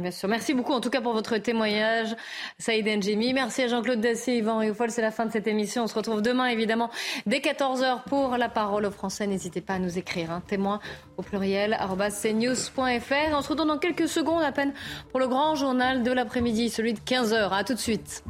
bien 0.00 0.10
sûr. 0.12 0.28
Merci 0.28 0.54
beaucoup 0.54 0.72
en 0.72 0.80
tout 0.80 0.90
cas 0.90 1.00
pour 1.00 1.12
votre 1.12 1.36
témoignage, 1.38 2.14
Saïd 2.58 2.86
Njimi. 2.86 3.34
Merci 3.34 3.62
à 3.62 3.68
Jean-Claude 3.68 4.00
Dacier, 4.00 4.38
Yvan 4.38 4.58
Rioufol. 4.58 4.90
C'est 4.90 5.02
la 5.02 5.10
fin 5.10 5.26
de 5.26 5.32
cette 5.32 5.48
émission. 5.48 5.82
On 5.82 5.86
se 5.88 5.94
retrouve 5.94 6.22
demain 6.22 6.46
évidemment 6.46 6.88
dès 7.26 7.38
14h 7.38 8.04
pour 8.04 8.36
la 8.36 8.48
parole 8.48 8.86
aux 8.86 8.90
Français. 8.92 9.26
N'hésitez 9.26 9.60
pas 9.60 9.74
à 9.74 9.78
nous 9.80 9.98
écrire 9.98 10.30
un 10.30 10.36
hein. 10.36 10.42
témoin 10.46 10.78
au 11.16 11.22
pluriel 11.22 11.76
cnews.fr. 11.78 13.34
On 13.34 13.42
se 13.42 13.48
retrouve 13.48 13.66
dans 13.66 13.78
quelques 13.78 14.08
secondes 14.08 14.44
à 14.44 14.52
peine 14.52 14.72
pour 15.10 15.18
le 15.18 15.26
grand 15.26 15.56
journal 15.56 16.04
de 16.04 16.12
l'après-midi, 16.12 16.70
celui 16.70 16.92
de 16.92 17.00
15h. 17.00 17.50
À 17.50 17.64
tout 17.64 17.74
de 17.74 17.80
suite. 17.80 18.22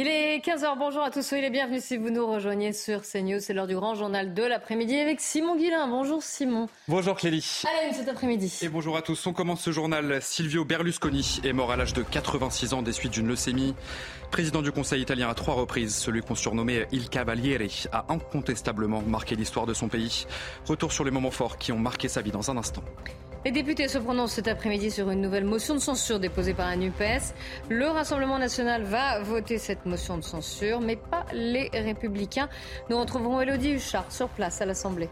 Il 0.00 0.06
est 0.06 0.38
15h, 0.38 0.78
bonjour 0.78 1.02
à 1.02 1.10
tous, 1.10 1.26
soyez 1.26 1.42
les 1.42 1.50
bienvenus 1.50 1.82
si 1.82 1.96
vous 1.96 2.10
nous 2.10 2.24
rejoignez 2.24 2.72
sur 2.72 3.02
CNews. 3.02 3.40
C'est 3.40 3.52
l'heure 3.52 3.66
du 3.66 3.74
grand 3.74 3.96
journal 3.96 4.32
de 4.32 4.44
l'après-midi 4.44 4.96
avec 4.96 5.20
Simon 5.20 5.56
Guillain. 5.56 5.88
Bonjour 5.88 6.22
Simon. 6.22 6.68
Bonjour 6.86 7.16
Clélie. 7.16 7.64
Allez, 7.64 7.92
cet 7.92 8.08
après-midi. 8.08 8.60
Et 8.62 8.68
bonjour 8.68 8.96
à 8.96 9.02
tous. 9.02 9.26
On 9.26 9.32
commence 9.32 9.60
ce 9.60 9.72
journal. 9.72 10.22
Silvio 10.22 10.64
Berlusconi 10.64 11.40
est 11.42 11.52
mort 11.52 11.72
à 11.72 11.76
l'âge 11.76 11.94
de 11.94 12.04
86 12.04 12.74
ans 12.74 12.82
des 12.82 12.92
suites 12.92 13.14
d'une 13.14 13.26
leucémie. 13.26 13.74
Président 14.30 14.62
du 14.62 14.70
Conseil 14.70 15.02
italien 15.02 15.28
à 15.30 15.34
trois 15.34 15.54
reprises, 15.54 15.96
celui 15.96 16.20
qu'on 16.20 16.36
surnommait 16.36 16.86
Il 16.92 17.08
Cavaliere 17.08 17.66
a 17.90 18.04
incontestablement 18.08 19.02
marqué 19.02 19.34
l'histoire 19.34 19.66
de 19.66 19.74
son 19.74 19.88
pays. 19.88 20.26
Retour 20.68 20.92
sur 20.92 21.02
les 21.02 21.10
moments 21.10 21.32
forts 21.32 21.58
qui 21.58 21.72
ont 21.72 21.78
marqué 21.78 22.06
sa 22.06 22.22
vie 22.22 22.30
dans 22.30 22.52
un 22.52 22.56
instant. 22.56 22.84
Les 23.44 23.52
députés 23.52 23.86
se 23.86 23.98
prononcent 23.98 24.34
cet 24.34 24.48
après-midi 24.48 24.90
sur 24.90 25.10
une 25.10 25.20
nouvelle 25.20 25.44
motion 25.44 25.74
de 25.74 25.78
censure 25.78 26.18
déposée 26.18 26.54
par 26.54 26.68
la 26.68 26.76
NUPES. 26.76 27.34
Le 27.68 27.86
Rassemblement 27.86 28.38
national 28.38 28.82
va 28.82 29.20
voter 29.20 29.58
cette 29.58 29.86
motion 29.86 30.18
de 30.18 30.22
censure, 30.22 30.80
mais 30.80 30.96
pas 30.96 31.24
les 31.32 31.70
Républicains. 31.72 32.48
Nous 32.90 32.98
retrouverons 32.98 33.40
Elodie 33.40 33.74
Huchard 33.74 34.10
sur 34.10 34.28
place 34.28 34.60
à 34.60 34.66
l'Assemblée. 34.66 35.08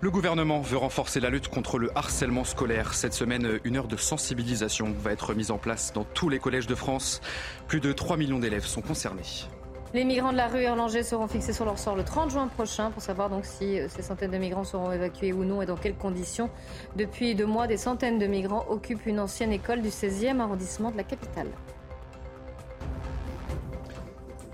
Le 0.00 0.10
gouvernement 0.10 0.60
veut 0.60 0.76
renforcer 0.76 1.20
la 1.20 1.30
lutte 1.30 1.48
contre 1.48 1.78
le 1.78 1.96
harcèlement 1.96 2.44
scolaire. 2.44 2.94
Cette 2.94 3.12
semaine, 3.12 3.60
une 3.64 3.76
heure 3.76 3.88
de 3.88 3.96
sensibilisation 3.96 4.94
va 4.98 5.12
être 5.12 5.34
mise 5.34 5.50
en 5.50 5.58
place 5.58 5.92
dans 5.92 6.04
tous 6.04 6.28
les 6.28 6.38
collèges 6.38 6.66
de 6.66 6.74
France. 6.74 7.20
Plus 7.66 7.80
de 7.80 7.92
3 7.92 8.16
millions 8.16 8.38
d'élèves 8.38 8.66
sont 8.66 8.82
concernés. 8.82 9.46
Les 9.94 10.04
migrants 10.04 10.32
de 10.32 10.38
la 10.38 10.48
rue 10.48 10.62
Erlanger 10.62 11.02
seront 11.02 11.28
fixés 11.28 11.52
sur 11.52 11.66
leur 11.66 11.78
sort 11.78 11.96
le 11.96 12.02
30 12.02 12.30
juin 12.30 12.48
prochain 12.48 12.90
pour 12.90 13.02
savoir 13.02 13.28
donc 13.28 13.44
si 13.44 13.78
euh, 13.78 13.88
ces 13.90 14.00
centaines 14.00 14.30
de 14.30 14.38
migrants 14.38 14.64
seront 14.64 14.90
évacués 14.90 15.34
ou 15.34 15.44
non 15.44 15.60
et 15.60 15.66
dans 15.66 15.76
quelles 15.76 15.96
conditions. 15.96 16.48
Depuis 16.96 17.34
deux 17.34 17.44
mois, 17.44 17.66
des 17.66 17.76
centaines 17.76 18.18
de 18.18 18.26
migrants 18.26 18.64
occupent 18.70 19.04
une 19.04 19.20
ancienne 19.20 19.52
école 19.52 19.82
du 19.82 19.90
16e 19.90 20.40
arrondissement 20.40 20.90
de 20.92 20.96
la 20.96 21.04
capitale. 21.04 21.48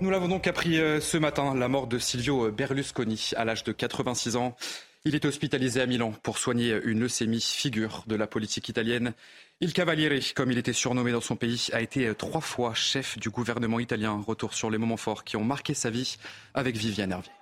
Nous 0.01 0.09
l'avons 0.09 0.27
donc 0.27 0.45
appris 0.45 0.77
euh, 0.77 0.99
ce 0.99 1.17
matin, 1.17 1.55
la 1.55 1.69
mort 1.69 1.87
de 1.87 1.99
Silvio 1.99 2.51
Berlusconi 2.51 3.31
à 3.37 3.45
l'âge 3.45 3.63
de 3.63 3.71
86 3.71 4.35
ans. 4.35 4.57
Il 5.05 5.15
est 5.15 5.23
hospitalisé 5.23 5.79
à 5.79 5.85
Milan 5.85 6.13
pour 6.21 6.37
soigner 6.37 6.77
une 6.83 6.99
leucémie, 6.99 7.39
figure 7.39 8.03
de 8.07 8.15
la 8.15 8.27
politique 8.27 8.67
italienne. 8.67 9.13
Il 9.61 9.73
Cavaliere, 9.73 10.21
comme 10.35 10.51
il 10.51 10.57
était 10.57 10.71
surnommé 10.71 11.11
dans 11.11 11.19
son 11.19 11.35
pays, 11.35 11.67
a 11.73 11.81
été 11.81 12.15
trois 12.15 12.39
fois 12.39 12.73
chef 12.73 13.17
du 13.19 13.29
gouvernement 13.29 13.81
italien. 13.81 14.23
Retour 14.25 14.53
sur 14.53 14.69
les 14.69 14.77
moments 14.77 14.95
forts 14.95 15.25
qui 15.25 15.35
ont 15.35 15.43
marqué 15.43 15.73
sa 15.73 15.89
vie 15.89 16.15
avec 16.53 16.77
Viviane 16.77 17.11
Hervier. 17.11 17.33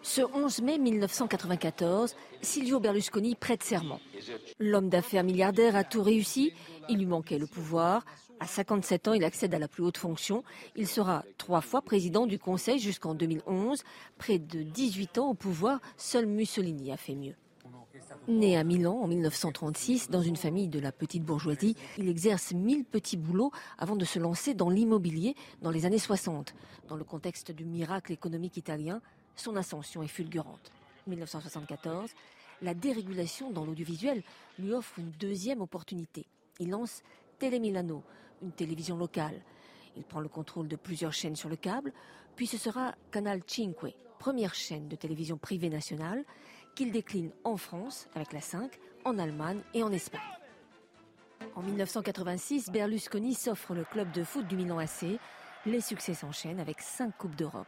Ce 0.00 0.22
11 0.22 0.62
mai 0.62 0.78
1994, 0.78 2.16
Silvio 2.40 2.80
Berlusconi 2.80 3.34
prête 3.34 3.62
serment. 3.62 4.00
L'homme 4.58 4.88
d'affaires 4.88 5.22
milliardaire 5.22 5.76
a 5.76 5.84
tout 5.84 6.02
réussi, 6.02 6.54
il 6.88 6.96
lui 6.96 7.06
manquait 7.06 7.38
le 7.38 7.46
pouvoir. 7.46 8.06
À 8.40 8.46
57 8.46 9.08
ans, 9.08 9.12
il 9.12 9.22
accède 9.22 9.54
à 9.54 9.58
la 9.58 9.68
plus 9.68 9.82
haute 9.82 9.98
fonction. 9.98 10.42
Il 10.76 10.88
sera 10.88 11.26
trois 11.36 11.60
fois 11.60 11.82
président 11.82 12.26
du 12.26 12.38
Conseil 12.38 12.78
jusqu'en 12.78 13.14
2011. 13.14 13.82
Près 14.16 14.38
de 14.38 14.62
18 14.62 15.18
ans 15.18 15.28
au 15.28 15.34
pouvoir, 15.34 15.78
seul 15.98 16.24
Mussolini 16.24 16.90
a 16.90 16.96
fait 16.96 17.14
mieux. 17.14 17.34
Né 18.30 18.56
à 18.56 18.62
Milan 18.62 18.96
en 19.02 19.08
1936 19.08 20.08
dans 20.08 20.22
une 20.22 20.36
famille 20.36 20.68
de 20.68 20.78
la 20.78 20.92
petite 20.92 21.24
bourgeoisie, 21.24 21.74
il 21.98 22.08
exerce 22.08 22.52
mille 22.52 22.84
petits 22.84 23.16
boulots 23.16 23.50
avant 23.76 23.96
de 23.96 24.04
se 24.04 24.20
lancer 24.20 24.54
dans 24.54 24.70
l'immobilier 24.70 25.34
dans 25.62 25.72
les 25.72 25.84
années 25.84 25.98
60. 25.98 26.54
Dans 26.86 26.94
le 26.94 27.02
contexte 27.02 27.50
du 27.50 27.64
miracle 27.64 28.12
économique 28.12 28.56
italien, 28.56 29.00
son 29.34 29.56
ascension 29.56 30.04
est 30.04 30.08
fulgurante. 30.08 30.70
1974, 31.08 32.10
la 32.62 32.72
dérégulation 32.72 33.50
dans 33.50 33.64
l'audiovisuel 33.64 34.22
lui 34.60 34.72
offre 34.72 35.00
une 35.00 35.10
deuxième 35.18 35.60
opportunité. 35.60 36.24
Il 36.60 36.70
lance 36.70 37.02
Télémilano, 37.40 38.04
une 38.42 38.52
télévision 38.52 38.96
locale. 38.96 39.42
Il 39.96 40.04
prend 40.04 40.20
le 40.20 40.28
contrôle 40.28 40.68
de 40.68 40.76
plusieurs 40.76 41.12
chaînes 41.12 41.34
sur 41.34 41.48
le 41.48 41.56
câble, 41.56 41.92
puis 42.36 42.46
ce 42.46 42.58
sera 42.58 42.94
Canal 43.10 43.40
Cinque, 43.48 43.92
première 44.20 44.54
chaîne 44.54 44.86
de 44.86 44.94
télévision 44.94 45.36
privée 45.36 45.70
nationale, 45.70 46.24
qu'il 46.74 46.92
décline 46.92 47.30
en 47.44 47.56
France 47.56 48.08
avec 48.14 48.32
la 48.32 48.40
5, 48.40 48.70
en 49.04 49.18
Allemagne 49.18 49.60
et 49.74 49.82
en 49.82 49.92
Espagne. 49.92 50.20
En 51.54 51.62
1986, 51.62 52.70
Berlusconi 52.70 53.34
s'offre 53.34 53.74
le 53.74 53.84
club 53.84 54.10
de 54.12 54.24
foot 54.24 54.46
du 54.46 54.56
Milan 54.56 54.78
AC. 54.78 55.18
Les 55.66 55.80
succès 55.80 56.14
s'enchaînent 56.14 56.60
avec 56.60 56.80
cinq 56.80 57.16
Coupes 57.18 57.36
d'Europe. 57.36 57.66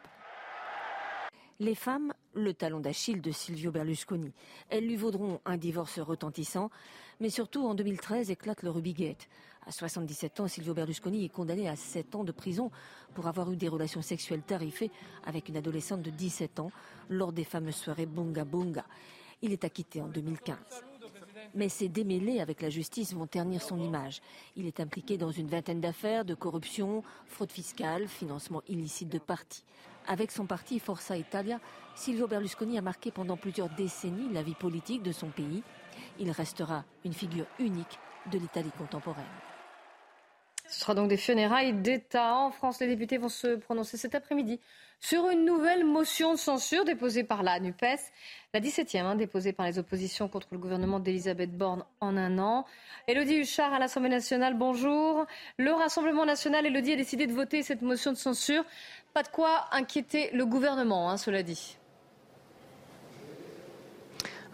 Les 1.59 1.75
femmes, 1.75 2.13
le 2.35 2.55
talon 2.55 2.81
d'Achille 2.81 3.21
de 3.21 3.31
Silvio 3.31 3.71
Berlusconi. 3.71 4.33
Elles 4.69 4.87
lui 4.87 4.97
vaudront 4.97 5.41
un 5.45 5.57
divorce 5.57 5.99
retentissant, 5.99 6.71
mais 7.21 7.31
surtout 7.31 7.67
en 7.67 7.75
2013 7.75 8.31
éclate 8.31 8.63
le 8.63 8.71
Rubigate. 8.71 9.29
À 9.67 9.71
77 9.71 10.41
ans, 10.41 10.49
Silvio 10.49 10.75
Berlusconi 10.75 11.25
est 11.25 11.29
condamné 11.29 11.69
à 11.69 11.77
7 11.77 12.17
ans 12.17 12.25
de 12.25 12.33
prison 12.33 12.71
pour 13.15 13.29
avoir 13.29 13.51
eu 13.53 13.57
des 13.57 13.69
relations 13.69 14.03
sexuelles 14.03 14.43
tarifées 14.43 14.91
avec 15.25 15.49
une 15.49 15.57
adolescente 15.57 16.03
de 16.03 16.11
17 16.11 16.59
ans 16.59 16.73
lors 17.09 17.33
des 17.33 17.45
fameuses 17.45 17.77
soirées 17.77 18.07
Bunga 18.07 18.45
Bunga. 18.45 18.85
Il 19.41 19.53
est 19.53 19.65
acquitté 19.65 20.01
en 20.01 20.09
2015. 20.09 20.57
Mais 21.55 21.69
ses 21.69 21.89
démêlés 21.89 22.41
avec 22.41 22.63
la 22.63 22.71
justice 22.71 23.13
vont 23.13 23.27
ternir 23.27 23.63
son 23.63 23.79
image. 23.79 24.21
Il 24.57 24.67
est 24.67 24.81
impliqué 24.81 25.19
dans 25.19 25.31
une 25.31 25.49
vingtaine 25.49 25.81
d'affaires 25.81 26.25
de 26.25 26.35
corruption, 26.35 27.03
fraude 27.27 27.53
fiscale, 27.53 28.09
financement 28.09 28.63
illicite 28.69 29.11
de 29.11 29.19
partis. 29.19 29.65
Avec 30.09 30.31
son 30.31 30.47
parti 30.47 30.79
Forza 30.79 31.17
Italia, 31.17 31.61
Silvio 31.95 32.27
Berlusconi 32.27 32.79
a 32.79 32.83
marqué 32.83 33.11
pendant 33.11 33.37
plusieurs 33.37 33.69
décennies 33.71 34.33
la 34.33 34.43
vie 34.43 34.55
politique 34.55 35.03
de 35.03 35.13
son 35.13 35.29
pays. 35.29 35.63
Il 36.19 36.31
restera 36.31 36.85
une 37.05 37.13
figure 37.13 37.47
unique 37.59 37.99
de 38.31 38.39
l'Italie 38.39 38.73
contemporaine. 38.77 39.25
Ce 40.69 40.81
sera 40.81 40.95
donc 40.95 41.09
des 41.09 41.17
funérailles 41.17 41.75
d'État. 41.75 42.35
En 42.35 42.51
France, 42.51 42.81
les 42.81 42.87
députés 42.87 43.19
vont 43.19 43.29
se 43.29 43.57
prononcer 43.57 43.97
cet 43.97 44.15
après-midi 44.15 44.59
sur 45.01 45.29
une 45.29 45.45
nouvelle 45.45 45.85
motion 45.85 46.33
de 46.33 46.39
censure 46.39 46.85
déposée 46.85 47.25
par 47.25 47.43
la 47.43 47.59
NUPES, 47.59 47.99
la 48.55 48.61
17e, 48.61 49.01
hein, 49.01 49.17
déposée 49.17 49.53
par 49.53 49.67
les 49.67 49.81
oppositions 49.81 50.29
contre 50.29 50.47
le 50.53 50.59
gouvernement 50.59 51.01
d'Elisabeth 51.01 51.51
Borne 51.51 51.85
en 52.01 52.17
un 52.17 52.39
an. 52.39 52.65
Elodie 53.09 53.39
Huchard 53.39 53.75
à 53.75 53.81
l'Assemblée 53.81 54.11
nationale, 54.11 54.55
bonjour. 54.55 55.27
Le 55.59 55.73
Rassemblement 55.73 56.25
national, 56.25 56.65
Elodie, 56.67 56.93
a 56.93 56.97
décidé 56.97 57.27
de 57.27 57.33
voter 57.33 57.65
cette 57.65 57.83
motion 57.83 58.13
de 58.13 58.17
censure. 58.17 58.65
Pas 59.15 59.23
de 59.23 59.29
quoi 59.29 59.67
inquiéter 59.73 60.31
le 60.33 60.47
gouvernement, 60.47 61.11
hein, 61.11 61.19
cela 61.19 61.43
dit. 61.43 61.77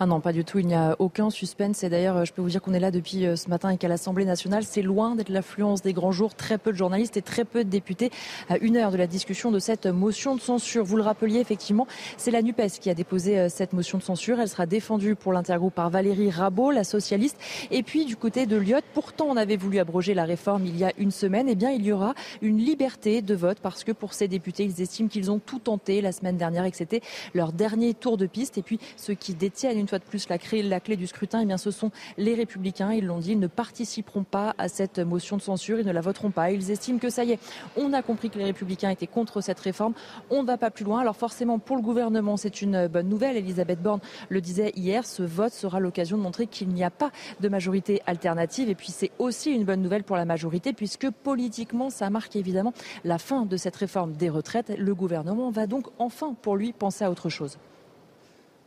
Ah 0.01 0.07
non, 0.07 0.21
pas 0.21 0.33
du 0.33 0.45
tout. 0.45 0.61
Il 0.61 0.67
n'y 0.69 0.77
a 0.77 0.95
aucun 1.01 1.29
suspense. 1.29 1.83
Et 1.83 1.89
d'ailleurs, 1.89 2.25
je 2.25 2.33
peux 2.33 2.41
vous 2.41 2.51
dire 2.51 2.63
qu'on 2.63 2.73
est 2.73 2.79
là 2.79 2.93
depuis 2.93 3.27
euh, 3.27 3.35
ce 3.35 3.51
matin 3.51 3.71
et 3.71 3.79
qu'à 3.79 3.89
l'Assemblée 3.89 4.25
nationale, 4.25 4.63
c'est 4.63 4.81
loin 4.81 5.17
d'être 5.17 5.29
l'affluence 5.29 5.83
des 5.83 5.93
grands 5.93 6.13
jours. 6.13 6.37
Très 6.37 6.57
peu 6.57 6.71
de 6.71 6.77
journalistes 6.77 7.17
et 7.17 7.23
très 7.23 7.45
peu 7.45 7.65
de 7.65 7.69
députés 7.69 8.11
à 8.49 8.59
une 8.59 8.77
heure 8.77 8.93
de 8.93 8.97
la 8.97 9.09
discussion 9.09 9.51
de 9.51 9.59
cette 9.59 9.87
motion 9.87 10.37
de 10.37 10.41
censure. 10.41 10.85
Vous 10.85 10.97
le 10.97 11.03
rappeliez, 11.03 11.41
effectivement, 11.41 11.89
c'est 12.17 12.31
la 12.31 12.43
NUPES 12.43 12.79
qui 12.81 12.91
a 12.91 12.95
déposé 12.95 13.41
euh, 13.41 13.49
cette 13.49 13.73
motion 13.73 13.99
de 13.99 14.05
censure. 14.05 14.39
Elle 14.39 14.49
sera 14.49 14.67
défendue 14.67 15.17
pour 15.17 15.33
l'intergroupe 15.33 15.75
par 15.75 15.91
Valérie 15.91 16.31
Rabault, 16.31 16.71
la 16.71 16.85
socialiste. 16.85 17.37
Et 17.73 17.83
puis, 17.83 18.05
du 18.05 18.15
côté 18.15 18.47
de 18.47 18.57
Lyotte, 18.57 18.85
pourtant, 18.95 19.27
on 19.29 19.37
avait 19.37 19.57
voulu 19.57 19.81
abroger 19.81 20.15
la 20.15 20.27
réforme 20.27 20.65
il 20.65 20.77
y 20.79 20.85
a 20.85 20.93
une 20.99 21.11
semaine. 21.11 21.49
Eh 21.49 21.57
bien, 21.57 21.71
il 21.73 21.85
y 21.85 21.91
aura 21.91 22.15
une 22.41 22.59
liberté 22.59 23.21
de 23.21 23.35
vote 23.35 23.59
parce 23.61 23.83
que 23.83 23.91
pour 23.91 24.15
ces 24.15 24.29
députés, 24.29 24.63
ils 24.63 24.81
estiment 24.81 25.09
qu'ils 25.09 25.33
ont 25.33 25.41
tout 25.41 25.59
tenté 25.59 26.01
la 26.03 26.13
semaine 26.13 26.37
dernière 26.37 26.65
et 26.65 26.71
que 26.71 26.77
c'était 26.77 27.01
leur 27.35 27.53
dernier 27.53 27.95
tour 27.95 28.17
de 28.17 28.27
piste. 28.27 28.59
Et 28.59 28.63
puis, 28.63 28.79
ceux 28.97 29.15
qui 29.15 29.35
détiennent 29.35 29.77
une 29.77 29.88
fois 29.89 29.99
de 29.99 30.05
plus 30.05 30.29
la 30.29 30.39
clé, 30.39 30.63
la 30.63 30.81
clé 30.81 30.97
du 30.97 31.07
scrutin, 31.07 31.41
eh 31.41 31.47
bien, 31.47 31.59
ce 31.59 31.71
sont 31.71 31.91
les 32.17 32.35
républicains. 32.35 32.93
Ils 32.93 33.07
l'ont 33.07 33.19
dit, 33.19 33.33
ils 33.33 33.39
ne 33.39 33.47
participeront 33.47 34.25
pas 34.25 34.55
à 34.59 34.69
cette 34.69 34.99
motion 34.99 35.37
de 35.37 35.43
censure, 35.43 35.81
ils 35.81 35.87
ne 35.87 35.93
la 35.93 36.01
voteront 36.01 36.31
pas. 36.31 36.51
Ils 36.51 36.71
estiment 36.71 36.99
que 36.99 37.11
ça 37.11 37.25
y 37.25 37.33
est, 37.33 37.39
on 37.77 37.93
a 37.93 38.03
compris 38.03 38.31
que 38.31 38.39
les 38.39 38.45
républicains 38.45 38.91
étaient 38.91 39.07
contre 39.07 39.41
cette 39.41 39.61
réforme. 39.61 39.95
On 40.31 40.43
ne 40.43 40.47
va 40.47 40.57
pas 40.57 40.71
plus 40.71 40.85
loin. 40.85 41.01
Alors 41.01 41.17
forcément, 41.17 41.59
pour 41.59 41.77
le 41.77 41.83
gouvernement, 41.83 42.37
c'est 42.37 42.63
une 42.63 42.87
bonne 42.89 43.09
nouvelle. 43.09 43.37
Elisabeth 43.37 43.83
Borne 43.83 44.01
le 44.29 44.41
disait 44.41 44.73
hier, 44.77 45.07
ce 45.07 45.23
vote 45.23 45.53
sera 45.53 45.81
l'occasion 45.81 46.17
de 46.17 46.23
montrer 46.23 46.47
qu'il 46.47 46.69
n'y 46.69 46.85
a 46.85 46.91
pas 46.91 47.11
de 47.41 47.49
majorité 47.49 48.03
alternative. 48.07 48.69
Et 48.69 48.75
puis 48.75 48.89
c'est 48.91 49.11
aussi 49.19 49.53
une 49.53 49.65
bonne 49.65 49.83
nouvelle 49.83 50.05
pour 50.05 50.17
la 50.17 50.25
majorité, 50.25 50.73
puisque 50.73 51.11
politiquement, 51.11 51.91
ça 51.91 52.11
marque 52.11 52.37
évidemment 52.37 52.73
la 53.05 53.19
fin 53.19 53.47
de 53.47 53.57
cette 53.57 53.77
réforme 53.77 54.13
des 54.13 54.29
retraites. 54.29 54.73
Le 54.77 54.95
gouvernement 54.95 55.51
va 55.51 55.67
donc 55.67 55.87
enfin, 55.99 56.35
pour 56.41 56.57
lui, 56.57 56.73
penser 56.73 57.05
à 57.05 57.11
autre 57.11 57.29
chose. 57.29 57.59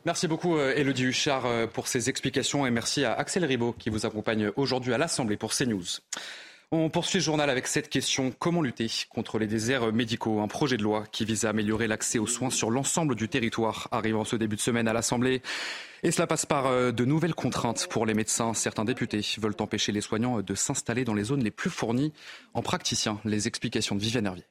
Merci 0.04 0.28
beaucoup 0.28 0.58
Elodie 0.58 1.04
Huchard 1.04 1.46
euh, 1.46 1.68
pour 1.68 1.88
ces 1.88 2.10
explications 2.10 2.66
et 2.66 2.72
merci 2.72 3.06
à 3.06 3.14
Axel 3.14 3.46
Ribaud 3.46 3.76
qui 3.78 3.92
vous 3.92 4.08
accompagne 4.08 4.52
aujourd'hui 4.56 4.96
à 4.96 4.98
l'Assemblée 4.98 5.38
pour 5.38 5.54
CNews. 5.54 5.86
On 6.72 6.90
poursuit 6.90 7.20
le 7.20 7.24
journal 7.24 7.52
avec 7.52 7.68
cette 7.68 7.88
question. 7.88 8.34
Comment 8.40 8.64
lutter 8.64 8.88
contre 9.10 9.38
les 9.38 9.46
déserts 9.46 9.94
médicaux? 9.94 10.40
Un 10.40 10.48
projet 10.48 10.78
de 10.78 10.82
loi 10.82 11.04
qui 11.12 11.24
vise 11.24 11.46
à 11.46 11.50
améliorer 11.50 11.86
l'accès 11.88 12.18
aux 12.18 12.26
soins 12.26 12.50
sur 12.50 12.72
l'ensemble 12.72 13.14
du 13.14 13.30
territoire 13.30 13.90
arrive 13.92 14.24
ce 14.24 14.38
début 14.38 14.56
de 14.56 14.62
semaine 14.62 14.88
à 14.88 14.94
l'Assemblée. 14.94 15.44
Et 16.02 16.10
cela 16.10 16.26
passe 16.26 16.48
par 16.48 16.66
euh, 16.66 16.92
de 16.92 17.06
nouvelles 17.06 17.36
contraintes 17.36 17.86
pour 17.88 18.08
les 18.08 18.16
médecins. 18.16 18.56
Certains 18.56 18.86
députés 18.86 19.22
veulent 19.38 19.54
empêcher 19.60 19.92
les 19.92 20.02
soignants 20.02 20.42
de 20.42 20.56
s'installer 20.56 21.06
dans 21.06 21.14
les 21.14 21.26
zones 21.26 21.44
les 21.44 21.52
plus 21.52 21.70
fournies 21.70 22.12
en 22.56 22.64
praticiens. 22.64 23.20
Les 23.24 23.48
explications 23.48 23.96
de 23.96 24.02
Viviane 24.02 24.26
Hervier. 24.26 24.46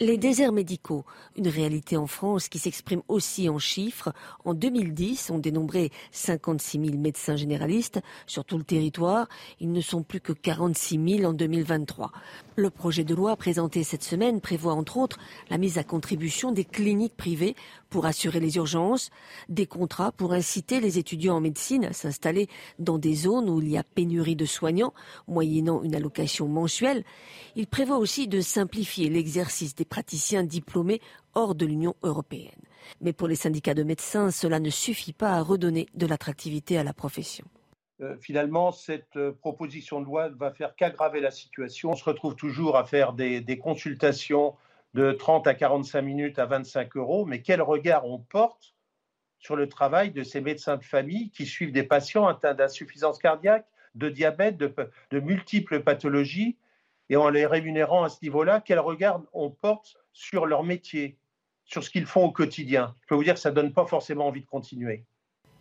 Les 0.00 0.18
déserts 0.18 0.50
médicaux, 0.50 1.04
une 1.36 1.46
réalité 1.46 1.96
en 1.96 2.08
France 2.08 2.48
qui 2.48 2.58
s'exprime 2.58 3.02
aussi 3.06 3.48
en 3.48 3.60
chiffres. 3.60 4.12
En 4.44 4.52
2010, 4.52 5.30
on 5.30 5.38
dénombrait 5.38 5.90
56 6.10 6.80
000 6.84 6.98
médecins 6.98 7.36
généralistes 7.36 8.00
sur 8.26 8.44
tout 8.44 8.58
le 8.58 8.64
territoire. 8.64 9.28
Ils 9.60 9.70
ne 9.70 9.80
sont 9.80 10.02
plus 10.02 10.20
que 10.20 10.32
46 10.32 11.18
000 11.18 11.30
en 11.30 11.32
2023. 11.32 12.10
Le 12.56 12.70
projet 12.70 13.04
de 13.04 13.14
loi 13.14 13.36
présenté 13.36 13.84
cette 13.84 14.02
semaine 14.02 14.40
prévoit 14.40 14.74
entre 14.74 14.96
autres 14.96 15.18
la 15.48 15.58
mise 15.58 15.78
à 15.78 15.84
contribution 15.84 16.50
des 16.50 16.64
cliniques 16.64 17.16
privées 17.16 17.54
pour 17.88 18.06
assurer 18.06 18.40
les 18.40 18.56
urgences, 18.56 19.10
des 19.48 19.66
contrats 19.66 20.10
pour 20.10 20.32
inciter 20.32 20.80
les 20.80 20.98
étudiants 20.98 21.36
en 21.36 21.40
médecine 21.40 21.84
à 21.84 21.92
s'installer 21.92 22.48
dans 22.80 22.98
des 22.98 23.14
zones 23.14 23.48
où 23.48 23.60
il 23.60 23.68
y 23.68 23.78
a 23.78 23.84
pénurie 23.84 24.34
de 24.34 24.46
soignants, 24.46 24.92
moyennant 25.28 25.84
une 25.84 25.94
allocation 25.94 26.48
mensuelle. 26.48 27.04
Il 27.54 27.68
prévoit 27.68 27.98
aussi 27.98 28.26
de 28.26 28.40
simplifier 28.40 29.08
l'exercice 29.08 29.76
des 29.76 29.83
praticiens 29.84 30.44
diplômés 30.44 31.00
hors 31.34 31.54
de 31.54 31.66
l'Union 31.66 31.94
européenne. 32.02 32.50
Mais 33.00 33.12
pour 33.12 33.28
les 33.28 33.36
syndicats 33.36 33.74
de 33.74 33.82
médecins, 33.82 34.30
cela 34.30 34.60
ne 34.60 34.70
suffit 34.70 35.12
pas 35.12 35.32
à 35.32 35.42
redonner 35.42 35.86
de 35.94 36.06
l'attractivité 36.06 36.78
à 36.78 36.84
la 36.84 36.92
profession. 36.92 37.46
Euh, 38.00 38.16
finalement, 38.16 38.72
cette 38.72 39.16
euh, 39.16 39.32
proposition 39.32 40.00
de 40.00 40.06
loi 40.06 40.28
ne 40.28 40.34
va 40.34 40.50
faire 40.50 40.74
qu'aggraver 40.74 41.20
la 41.20 41.30
situation. 41.30 41.92
On 41.92 41.96
se 41.96 42.04
retrouve 42.04 42.34
toujours 42.34 42.76
à 42.76 42.84
faire 42.84 43.12
des, 43.12 43.58
consultations 43.62 44.54
de 44.94 45.12
30 45.12 45.46
à 45.46 45.54
45 45.54 46.02
minutes 46.02 46.38
à 46.38 46.46
25 46.46 46.96
euros, 46.96 47.24
mais 47.24 47.40
quel 47.40 47.62
regard 47.62 48.06
on 48.06 48.18
porte 48.18 48.74
sur 49.38 49.56
le 49.56 49.68
travail 49.68 50.10
de 50.10 50.22
ces 50.22 50.40
médecins 50.40 50.76
de 50.76 50.84
famille 50.84 51.30
qui 51.30 51.46
suivent 51.46 51.72
des 51.72 51.82
patients 51.82 52.26
atteints 52.26 52.54
d'insuffisance 52.54 53.18
cardiaque, 53.18 53.66
de 53.94 54.08
diabète, 54.08 54.56
de, 54.56 55.20
multiples 55.20 55.80
pathologies, 55.80 56.56
et 57.10 57.16
en 57.16 57.28
les 57.28 57.46
rémunérant 57.46 58.02
à 58.04 58.08
ce 58.08 58.18
niveau-là, 58.22 58.62
quel 58.64 58.78
regard 58.78 59.20
on 59.32 59.50
porte 59.50 59.96
sur 60.12 60.46
leur 60.46 60.62
métier, 60.62 61.18
sur 61.64 61.84
ce 61.84 61.90
qu'ils 61.90 62.06
font 62.06 62.24
au 62.24 62.30
quotidien? 62.30 62.94
Je 63.02 63.08
peux 63.08 63.14
vous 63.14 63.24
dire 63.24 63.34
que 63.34 63.40
ça 63.40 63.50
ne 63.50 63.54
donne 63.54 63.72
pas 63.72 63.86
forcément 63.86 64.26
envie 64.26 64.40
de 64.40 64.46
continuer. 64.46 65.04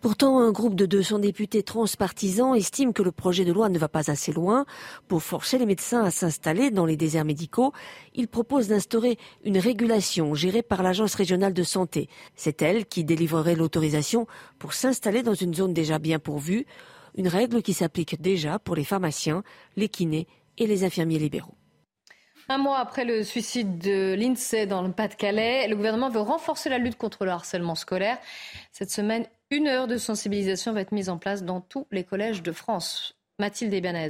Pourtant, 0.03 0.39
un 0.39 0.51
groupe 0.51 0.75
de 0.75 0.85
200 0.85 1.19
députés 1.19 1.63
transpartisans 1.63 2.55
estime 2.55 2.91
que 2.91 3.01
le 3.01 3.13
projet 3.13 3.45
de 3.45 3.53
loi 3.53 3.69
ne 3.69 3.79
va 3.79 3.87
pas 3.87 4.11
assez 4.11 4.33
loin. 4.33 4.65
Pour 5.07 5.23
forcer 5.23 5.57
les 5.57 5.65
médecins 5.65 6.03
à 6.03 6.11
s'installer 6.11 6.71
dans 6.71 6.85
les 6.85 6.97
déserts 6.97 7.23
médicaux, 7.23 7.71
il 8.13 8.27
propose 8.27 8.67
d'instaurer 8.67 9.17
une 9.45 9.57
régulation 9.57 10.35
gérée 10.35 10.61
par 10.61 10.83
l'Agence 10.83 11.15
régionale 11.15 11.53
de 11.53 11.63
santé. 11.63 12.09
C'est 12.35 12.61
elle 12.61 12.85
qui 12.85 13.05
délivrerait 13.05 13.55
l'autorisation 13.55 14.27
pour 14.59 14.73
s'installer 14.73 15.23
dans 15.23 15.35
une 15.35 15.53
zone 15.53 15.73
déjà 15.73 15.99
bien 15.99 16.19
pourvue, 16.19 16.65
une 17.15 17.29
règle 17.29 17.61
qui 17.61 17.71
s'applique 17.71 18.21
déjà 18.21 18.59
pour 18.59 18.75
les 18.75 18.83
pharmaciens, 18.83 19.41
les 19.77 19.87
kinés 19.87 20.27
et 20.57 20.67
les 20.67 20.83
infirmiers 20.83 21.19
libéraux. 21.19 21.55
Un 22.49 22.57
mois 22.57 22.79
après 22.79 23.05
le 23.05 23.23
suicide 23.23 23.77
de 23.77 24.15
l'INSEE 24.15 24.65
dans 24.65 24.81
le 24.81 24.91
Pas-de-Calais, 24.91 25.67
le 25.67 25.75
gouvernement 25.77 26.09
veut 26.09 26.19
renforcer 26.19 26.69
la 26.69 26.77
lutte 26.77 26.97
contre 26.97 27.23
le 27.23 27.31
harcèlement 27.31 27.75
scolaire. 27.75 28.17
Cette 28.73 28.91
semaine, 28.91 29.25
une 29.49 29.67
heure 29.67 29.87
de 29.87 29.97
sensibilisation 29.97 30.73
va 30.73 30.81
être 30.81 30.91
mise 30.91 31.09
en 31.09 31.17
place 31.17 31.43
dans 31.43 31.61
tous 31.61 31.87
les 31.91 32.03
collèges 32.03 32.43
de 32.43 32.51
France. 32.51 33.15
Mathilde 33.39 33.73
Ebanez. 33.73 34.09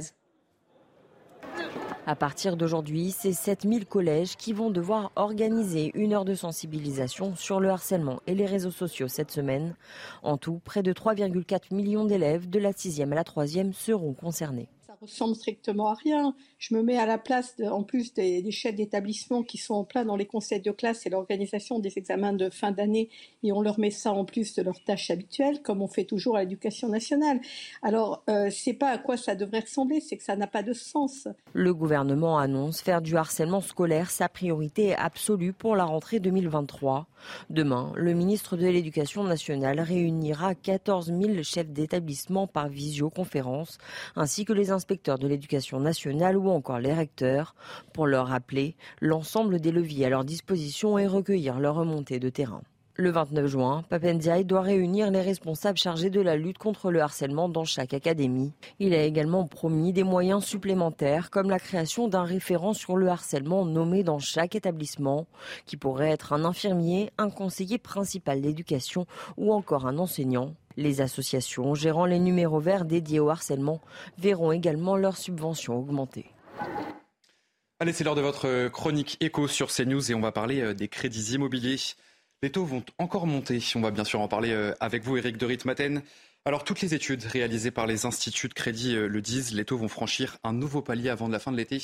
À 2.06 2.16
partir 2.16 2.56
d'aujourd'hui, 2.56 3.12
c'est 3.12 3.32
7000 3.32 3.86
collèges 3.86 4.36
qui 4.36 4.52
vont 4.52 4.70
devoir 4.70 5.12
organiser 5.16 5.90
une 5.94 6.12
heure 6.12 6.26
de 6.26 6.34
sensibilisation 6.34 7.34
sur 7.36 7.60
le 7.60 7.70
harcèlement 7.70 8.20
et 8.26 8.34
les 8.34 8.44
réseaux 8.44 8.70
sociaux 8.70 9.08
cette 9.08 9.30
semaine. 9.30 9.74
En 10.22 10.36
tout, 10.36 10.60
près 10.64 10.82
de 10.82 10.92
3,4 10.92 11.72
millions 11.72 12.04
d'élèves 12.04 12.50
de 12.50 12.58
la 12.58 12.72
6e 12.72 13.12
à 13.12 13.14
la 13.14 13.22
3e 13.22 13.72
seront 13.72 14.12
concernés. 14.12 14.68
Ressemble 15.04 15.34
strictement 15.34 15.88
à 15.88 15.94
rien. 15.94 16.34
Je 16.58 16.74
me 16.74 16.82
mets 16.82 16.96
à 16.96 17.06
la 17.06 17.18
place, 17.18 17.54
en 17.70 17.82
plus 17.82 18.14
des, 18.14 18.50
chefs 18.50 18.74
d'établissement 18.74 19.42
qui 19.42 19.58
sont 19.58 19.74
en 19.74 19.84
plein 19.84 20.04
dans 20.04 20.16
les 20.16 20.26
conseils 20.26 20.60
de 20.60 20.70
classe 20.70 21.06
et 21.06 21.10
l'organisation 21.10 21.78
des 21.78 21.98
examens 21.98 22.32
de 22.32 22.50
fin 22.50 22.70
d'année, 22.70 23.10
et 23.42 23.52
on 23.52 23.60
leur 23.60 23.78
met 23.78 23.90
ça 23.90 24.12
en 24.12 24.24
plus 24.24 24.54
de 24.54 24.62
leurs 24.62 24.82
tâches 24.82 25.10
habituelles, 25.10 25.60
comme 25.62 25.82
on 25.82 25.88
fait 25.88 26.04
toujours 26.04 26.36
à 26.36 26.40
l'éducation 26.40 26.88
nationale. 26.88 27.40
Alors, 27.82 28.24
euh, 28.30 28.48
c'est 28.50 28.72
pas 28.72 28.88
à 28.88 28.98
quoi 28.98 29.16
ça 29.16 29.34
devrait 29.34 29.60
ressembler, 29.60 30.00
c'est 30.00 30.16
que 30.16 30.24
ça 30.24 30.36
n'a 30.36 30.46
pas 30.46 30.62
de 30.62 30.72
sens. 30.72 31.28
Le 31.52 31.74
gouvernement 31.74 32.38
annonce 32.38 32.80
faire 32.80 33.02
du 33.02 33.16
harcèlement 33.16 33.60
scolaire 33.60 34.10
sa 34.10 34.28
priorité 34.28 34.94
absolue 34.94 35.52
pour 35.52 35.76
la 35.76 35.84
rentrée 35.84 36.20
2023. 36.20 37.06
Demain, 37.50 37.92
le 37.94 38.12
ministre 38.12 38.56
de 38.56 38.66
l'Éducation 38.66 39.24
nationale 39.24 39.80
réunira 39.80 40.54
14 40.54 41.06
000 41.06 41.42
chefs 41.42 41.70
d'établissement 41.70 42.46
par 42.46 42.68
visioconférence, 42.68 43.78
ainsi 44.16 44.44
que 44.44 44.52
les 44.52 44.70
inspecteurs 44.70 44.93
de 44.94 45.26
l'éducation 45.26 45.80
nationale 45.80 46.36
ou 46.36 46.48
encore 46.48 46.78
les 46.78 46.92
recteurs, 46.92 47.54
pour 47.92 48.06
leur 48.06 48.28
rappeler 48.28 48.76
l'ensemble 49.00 49.60
des 49.60 49.72
leviers 49.72 50.06
à 50.06 50.10
leur 50.10 50.24
disposition 50.24 50.98
et 50.98 51.06
recueillir 51.06 51.58
leur 51.58 51.74
remontée 51.74 52.20
de 52.20 52.28
terrain. 52.28 52.62
Le 52.96 53.10
29 53.10 53.46
juin, 53.48 53.84
Papendiaï 53.88 54.44
doit 54.44 54.60
réunir 54.60 55.10
les 55.10 55.20
responsables 55.20 55.78
chargés 55.78 56.10
de 56.10 56.20
la 56.20 56.36
lutte 56.36 56.58
contre 56.58 56.92
le 56.92 57.00
harcèlement 57.00 57.48
dans 57.48 57.64
chaque 57.64 57.92
académie. 57.92 58.52
Il 58.78 58.94
a 58.94 59.02
également 59.02 59.48
promis 59.48 59.92
des 59.92 60.04
moyens 60.04 60.44
supplémentaires 60.44 61.30
comme 61.30 61.50
la 61.50 61.58
création 61.58 62.06
d'un 62.06 62.22
référent 62.22 62.72
sur 62.72 62.96
le 62.96 63.08
harcèlement 63.08 63.64
nommé 63.64 64.04
dans 64.04 64.20
chaque 64.20 64.54
établissement, 64.54 65.26
qui 65.66 65.76
pourrait 65.76 66.12
être 66.12 66.32
un 66.32 66.44
infirmier, 66.44 67.10
un 67.18 67.30
conseiller 67.30 67.78
principal 67.78 68.40
d'éducation 68.40 69.06
ou 69.36 69.52
encore 69.52 69.88
un 69.88 69.98
enseignant. 69.98 70.54
Les 70.76 71.00
associations 71.00 71.74
gérant 71.74 72.06
les 72.06 72.18
numéros 72.18 72.60
verts 72.60 72.84
dédiés 72.84 73.20
au 73.20 73.30
harcèlement 73.30 73.80
verront 74.18 74.52
également 74.52 74.96
leurs 74.96 75.16
subventions 75.16 75.78
augmenter. 75.78 76.26
Allez, 77.80 77.92
c'est 77.92 78.04
l'heure 78.04 78.14
de 78.14 78.20
votre 78.20 78.68
chronique 78.68 79.16
écho 79.20 79.48
sur 79.48 79.70
CNews 79.70 80.10
et 80.10 80.14
on 80.14 80.20
va 80.20 80.32
parler 80.32 80.60
euh, 80.60 80.74
des 80.74 80.88
crédits 80.88 81.34
immobiliers. 81.34 81.76
Les 82.42 82.50
taux 82.50 82.64
vont 82.64 82.84
encore 82.98 83.26
monter. 83.26 83.62
On 83.74 83.80
va 83.80 83.90
bien 83.90 84.04
sûr 84.04 84.20
en 84.20 84.28
parler 84.28 84.52
euh, 84.52 84.74
avec 84.78 85.02
vous, 85.02 85.16
Eric 85.16 85.38
de 85.38 85.46
Ritmaten. 85.46 86.02
Alors, 86.44 86.62
toutes 86.62 86.82
les 86.82 86.94
études 86.94 87.24
réalisées 87.24 87.70
par 87.70 87.86
les 87.86 88.04
instituts 88.04 88.48
de 88.48 88.54
crédit 88.54 88.94
euh, 88.94 89.08
le 89.08 89.22
disent, 89.22 89.54
les 89.54 89.64
taux 89.64 89.78
vont 89.78 89.88
franchir 89.88 90.36
un 90.44 90.52
nouveau 90.52 90.82
palier 90.82 91.08
avant 91.08 91.28
la 91.28 91.38
fin 91.38 91.52
de 91.52 91.56
l'été. 91.56 91.82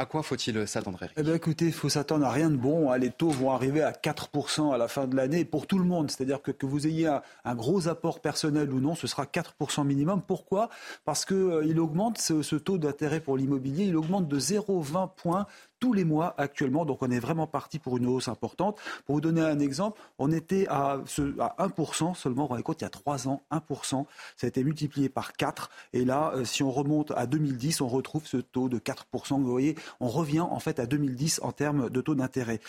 À 0.00 0.06
quoi 0.06 0.22
faut-il 0.22 0.66
s'attendre 0.66 0.98
Eh 1.14 1.22
bien, 1.22 1.34
écoutez, 1.34 1.66
il 1.66 1.74
faut 1.74 1.90
s'attendre 1.90 2.24
à 2.24 2.30
rien 2.30 2.48
de 2.48 2.56
bon. 2.56 2.90
Hein. 2.90 2.96
Les 2.96 3.10
taux 3.10 3.28
vont 3.28 3.50
arriver 3.50 3.82
à 3.82 3.92
4% 3.92 4.72
à 4.72 4.78
la 4.78 4.88
fin 4.88 5.06
de 5.06 5.14
l'année 5.14 5.44
pour 5.44 5.66
tout 5.66 5.78
le 5.78 5.84
monde. 5.84 6.10
C'est-à-dire 6.10 6.40
que, 6.40 6.50
que 6.52 6.64
vous 6.64 6.86
ayez 6.86 7.06
un, 7.44 7.54
gros 7.54 7.86
apport 7.86 8.20
personnel 8.20 8.72
ou 8.72 8.80
non, 8.80 8.94
ce 8.94 9.06
sera 9.06 9.24
4% 9.24 9.84
minimum. 9.84 10.22
Pourquoi? 10.26 10.70
Parce 11.04 11.26
qu'il 11.26 11.36
euh, 11.36 11.78
augmente, 11.78 12.16
ce, 12.16 12.40
ce 12.40 12.56
taux 12.56 12.78
d'intérêt 12.78 13.20
pour 13.20 13.36
l'immobilier, 13.36 13.84
il 13.84 13.96
augmente 13.98 14.26
de 14.26 14.40
0,20 14.40 15.10
points 15.16 15.46
tous 15.80 15.92
les 15.92 16.04
mois 16.04 16.34
actuellement. 16.38 16.84
Donc 16.84 17.02
on 17.02 17.10
est 17.10 17.18
vraiment 17.18 17.46
parti 17.46 17.78
pour 17.78 17.96
une 17.96 18.06
hausse 18.06 18.28
importante. 18.28 18.78
Pour 19.06 19.16
vous 19.16 19.20
donner 19.20 19.40
un 19.40 19.58
exemple, 19.58 20.00
on 20.18 20.30
était 20.30 20.66
à, 20.68 20.98
à 21.38 21.66
1% 21.66 22.14
seulement, 22.14 22.46
rendez 22.46 22.62
compte, 22.62 22.80
il 22.80 22.84
y 22.84 22.86
a 22.86 22.90
3 22.90 23.28
ans, 23.28 23.42
1%. 23.50 24.04
Ça 24.36 24.46
a 24.46 24.48
été 24.48 24.62
multiplié 24.62 25.08
par 25.08 25.32
4. 25.32 25.70
Et 25.92 26.04
là, 26.04 26.32
euh, 26.34 26.44
si 26.44 26.62
on 26.62 26.70
remonte 26.70 27.12
à 27.16 27.26
2010, 27.26 27.80
on 27.80 27.88
retrouve 27.88 28.26
ce 28.26 28.36
taux 28.36 28.68
de 28.68 28.78
4%. 28.78 29.40
Vous 29.40 29.50
voyez, 29.50 29.76
on 30.00 30.08
revient 30.08 30.40
en 30.40 30.60
fait 30.60 30.78
à 30.78 30.86
2010 30.86 31.40
en 31.42 31.52
termes 31.52 31.90
de 31.90 32.00
taux 32.00 32.14
d'intérêt. 32.14 32.60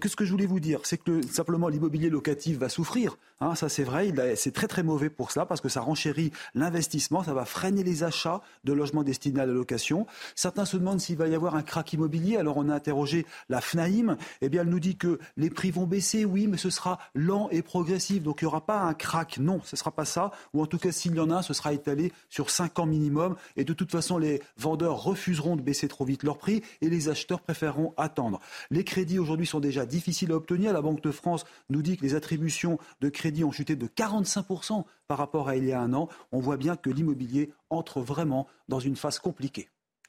Qu'est-ce 0.00 0.16
que 0.16 0.24
je 0.24 0.32
voulais 0.32 0.46
vous 0.46 0.60
dire? 0.60 0.80
C'est 0.84 0.98
que 0.98 1.22
simplement 1.26 1.68
l'immobilier 1.68 2.10
locatif 2.10 2.58
va 2.58 2.68
souffrir. 2.68 3.16
Hein, 3.40 3.54
ça 3.54 3.68
c'est 3.68 3.84
vrai, 3.84 4.12
c'est 4.36 4.52
très 4.52 4.66
très 4.66 4.82
mauvais 4.82 5.10
pour 5.10 5.30
cela 5.30 5.46
parce 5.46 5.60
que 5.60 5.68
ça 5.68 5.80
renchérit 5.80 6.32
l'investissement, 6.54 7.22
ça 7.22 7.34
va 7.34 7.44
freiner 7.44 7.82
les 7.82 8.02
achats 8.02 8.40
de 8.64 8.72
logements 8.72 9.02
destinés 9.02 9.40
à 9.40 9.46
la 9.46 9.52
location. 9.52 10.06
Certains 10.34 10.64
se 10.64 10.76
demandent 10.76 11.00
s'il 11.00 11.16
va 11.16 11.28
y 11.28 11.34
avoir 11.34 11.54
un 11.54 11.62
crack 11.62 11.92
immobilier. 11.92 12.36
On 12.56 12.68
a 12.68 12.74
interrogé 12.74 13.26
la 13.48 13.60
FNAIM, 13.60 14.16
eh 14.40 14.48
bien 14.48 14.62
elle 14.62 14.68
nous 14.68 14.80
dit 14.80 14.96
que 14.96 15.18
les 15.36 15.50
prix 15.50 15.70
vont 15.70 15.86
baisser, 15.86 16.24
oui, 16.24 16.46
mais 16.46 16.56
ce 16.56 16.70
sera 16.70 16.98
lent 17.14 17.48
et 17.50 17.62
progressif. 17.62 18.22
Donc 18.22 18.42
il 18.42 18.44
n'y 18.44 18.48
aura 18.48 18.64
pas 18.64 18.80
un 18.80 18.94
crack. 18.94 19.38
Non, 19.38 19.60
ce 19.64 19.76
ne 19.76 19.78
sera 19.78 19.90
pas 19.90 20.04
ça. 20.04 20.30
Ou 20.54 20.62
en 20.62 20.66
tout 20.66 20.78
cas, 20.78 20.92
s'il 20.92 21.14
y 21.14 21.20
en 21.20 21.30
a, 21.30 21.42
ce 21.42 21.54
sera 21.54 21.72
étalé 21.72 22.12
sur 22.28 22.50
5 22.50 22.78
ans 22.78 22.86
minimum. 22.86 23.36
Et 23.56 23.64
de 23.64 23.72
toute 23.72 23.90
façon, 23.90 24.18
les 24.18 24.42
vendeurs 24.56 25.02
refuseront 25.02 25.56
de 25.56 25.62
baisser 25.62 25.88
trop 25.88 26.04
vite 26.04 26.22
leur 26.22 26.38
prix 26.38 26.62
et 26.80 26.88
les 26.88 27.08
acheteurs 27.08 27.40
préféreront 27.40 27.94
attendre. 27.96 28.40
Les 28.70 28.84
crédits 28.84 29.18
aujourd'hui 29.18 29.46
sont 29.46 29.60
déjà 29.60 29.86
difficiles 29.86 30.32
à 30.32 30.36
obtenir. 30.36 30.72
La 30.72 30.82
Banque 30.82 31.02
de 31.02 31.10
France 31.10 31.44
nous 31.70 31.82
dit 31.82 31.96
que 31.96 32.02
les 32.02 32.14
attributions 32.14 32.78
de 33.00 33.08
crédits 33.08 33.44
ont 33.44 33.52
chuté 33.52 33.76
de 33.76 33.86
45% 33.86 34.84
par 35.06 35.18
rapport 35.18 35.48
à 35.48 35.56
il 35.56 35.64
y 35.64 35.72
a 35.72 35.80
un 35.80 35.92
an. 35.92 36.08
On 36.32 36.40
voit 36.40 36.56
bien 36.56 36.76
que 36.76 36.90
l'immobilier 36.90 37.52
entre 37.70 38.00
vraiment 38.00 38.46
dans 38.68 38.80
une 38.80 38.96
phase 38.96 39.18
compliquée. 39.18 39.68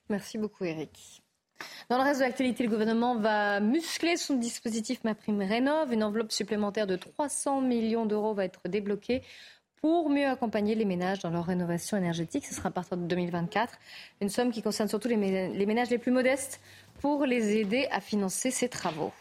Merci 0.10 0.38
beaucoup 0.38 0.64
Eric. 0.64 1.24
Dans 1.90 1.98
le 1.98 2.04
reste 2.04 2.20
de 2.20 2.26
l'actualité, 2.26 2.64
le 2.64 2.70
gouvernement 2.70 3.16
va 3.16 3.60
muscler 3.60 4.18
son 4.18 4.36
dispositif 4.36 5.04
MaPrimeRénov'. 5.04 5.92
Une 5.92 6.04
enveloppe 6.04 6.32
supplémentaire 6.32 6.88
de 6.88 6.96
300 6.96 7.62
millions 7.62 8.06
d'euros 8.06 8.34
va 8.34 8.46
être 8.46 8.62
débloquée 8.68 9.22
pour 9.82 10.10
mieux 10.10 10.28
accompagner 10.28 10.76
les 10.76 10.86
ménages 10.86 11.20
dans 11.20 11.30
leur 11.30 11.46
rénovation 11.46 11.98
énergétique. 11.98 12.46
Ce 12.46 12.54
sera 12.54 12.70
à 12.70 12.72
partir 12.72 12.98
de 12.98 13.04
2024. 13.04 13.74
Une 14.22 14.30
somme 14.30 14.52
qui 14.52 14.62
concerne 14.62 14.90
surtout 14.90 15.08
les 15.08 15.18
ménages 15.18 15.90
les 15.90 15.98
plus 15.98 16.12
modestes 16.12 16.60
pour 17.00 17.26
les 17.26 17.58
aider 17.58 17.88
à 17.92 18.02
financer 18.02 18.52
ces 18.52 18.70
travaux. 18.70 19.14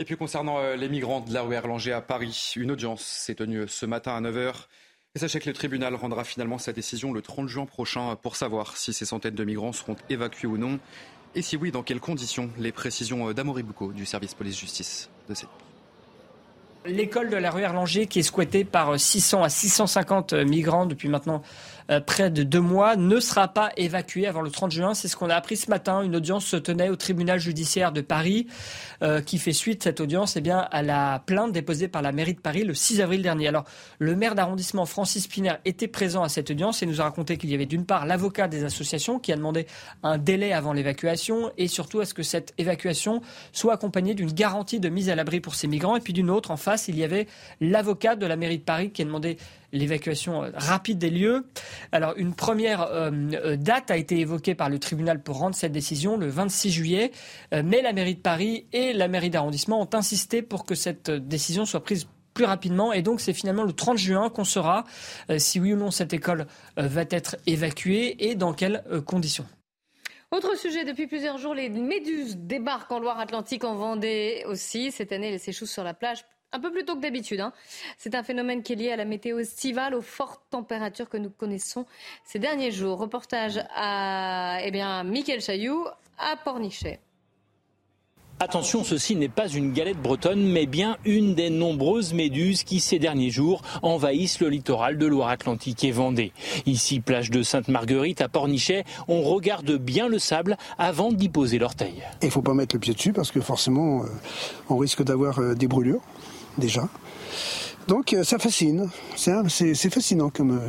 Et 0.00 0.04
puis 0.04 0.16
concernant 0.16 0.58
euh, 0.58 0.74
les 0.74 0.88
migrants 0.88 1.20
de 1.20 1.32
la 1.32 1.42
rue 1.42 1.54
Erlanger 1.54 1.92
à 1.92 2.00
Paris, 2.00 2.52
une 2.56 2.72
audience 2.72 3.02
s'est 3.02 3.36
tenue 3.36 3.68
ce 3.68 3.86
matin 3.86 4.16
à 4.16 4.20
9h. 4.20 4.66
Et 5.14 5.20
sachez 5.20 5.38
que 5.38 5.48
le 5.48 5.54
tribunal 5.54 5.94
rendra 5.94 6.24
finalement 6.24 6.58
sa 6.58 6.72
décision 6.72 7.12
le 7.12 7.22
30 7.22 7.46
juin 7.46 7.66
prochain 7.66 8.16
pour 8.16 8.34
savoir 8.34 8.76
si 8.76 8.92
ces 8.92 9.04
centaines 9.04 9.36
de 9.36 9.44
migrants 9.44 9.72
seront 9.72 9.94
évacués 10.10 10.48
ou 10.48 10.58
non. 10.58 10.80
Et 11.36 11.42
si 11.42 11.56
oui, 11.56 11.72
dans 11.72 11.82
quelles 11.82 12.00
conditions 12.00 12.48
Les 12.58 12.70
précisions 12.70 13.28
euh, 13.28 13.34
d'Amory 13.34 13.64
Boucaud 13.64 13.92
du 13.92 14.06
service 14.06 14.34
police-justice 14.34 15.10
de 15.28 15.34
cette 15.34 15.48
L'école 16.86 17.30
de 17.30 17.36
la 17.36 17.50
rue 17.50 17.62
Erlanger, 17.62 18.06
qui 18.06 18.18
est 18.18 18.22
squattée 18.22 18.62
par 18.62 19.00
600 19.00 19.42
à 19.42 19.48
650 19.48 20.34
migrants 20.34 20.84
depuis 20.84 21.08
maintenant 21.08 21.40
euh, 21.83 21.83
près 22.06 22.30
de 22.30 22.42
deux 22.42 22.60
mois, 22.60 22.96
ne 22.96 23.20
sera 23.20 23.48
pas 23.48 23.70
évacuée 23.76 24.26
avant 24.26 24.40
le 24.40 24.50
30 24.50 24.70
juin. 24.70 24.94
C'est 24.94 25.08
ce 25.08 25.16
qu'on 25.16 25.30
a 25.30 25.34
appris 25.34 25.56
ce 25.56 25.70
matin. 25.70 26.02
Une 26.02 26.16
audience 26.16 26.46
se 26.46 26.56
tenait 26.56 26.88
au 26.88 26.96
tribunal 26.96 27.38
judiciaire 27.38 27.92
de 27.92 28.00
Paris, 28.00 28.46
euh, 29.02 29.20
qui 29.20 29.38
fait 29.38 29.52
suite, 29.52 29.82
cette 29.82 30.00
audience, 30.00 30.36
eh 30.36 30.40
bien, 30.40 30.58
à 30.58 30.82
la 30.82 31.22
plainte 31.26 31.52
déposée 31.52 31.88
par 31.88 32.02
la 32.02 32.12
mairie 32.12 32.34
de 32.34 32.40
Paris 32.40 32.64
le 32.64 32.74
6 32.74 33.00
avril 33.00 33.22
dernier. 33.22 33.48
Alors, 33.48 33.64
le 33.98 34.16
maire 34.16 34.34
d'arrondissement, 34.34 34.86
Francis 34.86 35.26
Piner, 35.26 35.54
était 35.64 35.88
présent 35.88 36.22
à 36.22 36.28
cette 36.28 36.50
audience 36.50 36.82
et 36.82 36.86
nous 36.86 37.00
a 37.00 37.04
raconté 37.04 37.36
qu'il 37.36 37.50
y 37.50 37.54
avait 37.54 37.66
d'une 37.66 37.86
part 37.86 38.06
l'avocat 38.06 38.48
des 38.48 38.64
associations 38.64 39.18
qui 39.18 39.32
a 39.32 39.36
demandé 39.36 39.66
un 40.02 40.18
délai 40.18 40.52
avant 40.52 40.72
l'évacuation 40.72 41.52
et 41.58 41.68
surtout 41.68 42.00
à 42.00 42.06
ce 42.06 42.14
que 42.14 42.22
cette 42.22 42.54
évacuation 42.58 43.20
soit 43.52 43.74
accompagnée 43.74 44.14
d'une 44.14 44.32
garantie 44.32 44.80
de 44.80 44.88
mise 44.88 45.08
à 45.10 45.14
l'abri 45.14 45.40
pour 45.40 45.54
ces 45.54 45.66
migrants 45.66 45.96
et 45.96 46.00
puis 46.00 46.12
d'une 46.12 46.30
autre 46.30 46.50
en 46.50 46.56
face 46.56 46.88
il 46.88 46.98
y 46.98 47.04
avait 47.04 47.26
l'avocat 47.60 48.16
de 48.16 48.26
la 48.26 48.36
mairie 48.36 48.58
de 48.58 48.64
Paris 48.64 48.90
qui 48.90 49.02
a 49.02 49.04
demandé 49.04 49.36
l'évacuation 49.74 50.44
euh, 50.44 50.50
rapide 50.54 50.98
des 50.98 51.10
lieux. 51.10 51.46
Alors 51.92 52.14
une 52.16 52.34
première 52.34 52.82
euh, 52.82 53.10
euh, 53.32 53.56
date 53.56 53.90
a 53.90 53.96
été 53.96 54.18
évoquée 54.18 54.54
par 54.54 54.70
le 54.70 54.78
tribunal 54.78 55.22
pour 55.22 55.38
rendre 55.38 55.54
cette 55.54 55.72
décision 55.72 56.16
le 56.16 56.28
26 56.28 56.70
juillet, 56.70 57.10
mais 57.52 57.82
la 57.82 57.92
mairie 57.92 58.14
de 58.14 58.20
Paris 58.20 58.66
et 58.72 58.92
la 58.92 59.08
mairie 59.08 59.30
d'arrondissement 59.30 59.80
ont 59.80 59.90
insisté 59.92 60.42
pour 60.42 60.64
que 60.64 60.74
cette 60.74 61.10
décision 61.10 61.66
soit 61.66 61.82
prise 61.82 62.06
plus 62.32 62.44
rapidement. 62.44 62.92
Et 62.92 63.02
donc, 63.02 63.20
c'est 63.20 63.32
finalement 63.32 63.64
le 63.64 63.72
30 63.72 63.98
juin 63.98 64.30
qu'on 64.30 64.44
saura 64.44 64.84
si 65.38 65.60
oui 65.60 65.72
ou 65.72 65.76
non 65.76 65.90
cette 65.90 66.12
école 66.12 66.46
va 66.76 67.02
être 67.10 67.36
évacuée 67.46 68.28
et 68.28 68.34
dans 68.34 68.52
quelles 68.52 68.82
conditions. 69.06 69.46
Autre 70.30 70.56
sujet, 70.58 70.84
depuis 70.84 71.06
plusieurs 71.06 71.38
jours, 71.38 71.54
les 71.54 71.68
méduses 71.68 72.36
débarquent 72.36 72.92
en 72.92 72.98
Loire-Atlantique, 72.98 73.64
en 73.64 73.74
Vendée 73.76 74.44
aussi. 74.46 74.90
Cette 74.90 75.12
année, 75.12 75.32
elles 75.32 75.40
s'échouent 75.40 75.66
sur 75.66 75.84
la 75.84 75.94
plage 75.94 76.24
un 76.54 76.60
peu 76.60 76.70
plus 76.70 76.84
tôt 76.84 76.94
que 76.94 77.00
d'habitude. 77.00 77.40
Hein. 77.40 77.52
C'est 77.98 78.14
un 78.14 78.22
phénomène 78.22 78.62
qui 78.62 78.72
est 78.72 78.76
lié 78.76 78.92
à 78.92 78.96
la 78.96 79.04
météo 79.04 79.38
estivale, 79.38 79.94
aux 79.94 80.02
fortes 80.02 80.42
températures 80.50 81.10
que 81.10 81.16
nous 81.16 81.30
connaissons 81.30 81.84
ces 82.24 82.38
derniers 82.38 82.70
jours. 82.70 82.98
Reportage 82.98 83.60
à 83.74 84.58
eh 84.62 84.70
bien, 84.70 85.02
Michael 85.02 85.40
Chailloux 85.40 85.84
à 86.16 86.36
Pornichet. 86.36 87.00
Attention, 88.40 88.82
ceci 88.82 89.14
n'est 89.14 89.28
pas 89.28 89.48
une 89.48 89.72
galette 89.72 90.00
bretonne, 90.02 90.44
mais 90.44 90.66
bien 90.66 90.96
une 91.04 91.34
des 91.34 91.50
nombreuses 91.50 92.12
méduses 92.12 92.64
qui, 92.64 92.80
ces 92.80 92.98
derniers 92.98 93.30
jours, 93.30 93.62
envahissent 93.82 94.40
le 94.40 94.48
littoral 94.48 94.98
de 94.98 95.06
Loire-Atlantique 95.06 95.84
et 95.84 95.92
Vendée. 95.92 96.32
Ici, 96.66 96.98
plage 96.98 97.30
de 97.30 97.44
Sainte-Marguerite 97.44 98.20
à 98.20 98.28
Pornichet, 98.28 98.84
on 99.06 99.22
regarde 99.22 99.76
bien 99.76 100.08
le 100.08 100.18
sable 100.18 100.56
avant 100.78 101.12
d'y 101.12 101.28
poser 101.28 101.58
l'orteil. 101.58 102.02
Il 102.22 102.26
ne 102.26 102.30
faut 102.30 102.42
pas 102.42 102.54
mettre 102.54 102.74
le 102.74 102.80
pied 102.80 102.92
dessus 102.92 103.12
parce 103.12 103.30
que 103.30 103.40
forcément, 103.40 104.02
euh, 104.02 104.08
on 104.68 104.76
risque 104.78 105.02
d'avoir 105.02 105.38
euh, 105.38 105.54
des 105.54 105.68
brûlures 105.68 106.02
déjà. 106.58 106.88
Donc 107.86 108.14
euh, 108.14 108.24
ça 108.24 108.38
fascine, 108.38 108.88
c'est 109.16 109.90
fascinant 109.90 110.30
comme, 110.30 110.58
euh, 110.58 110.68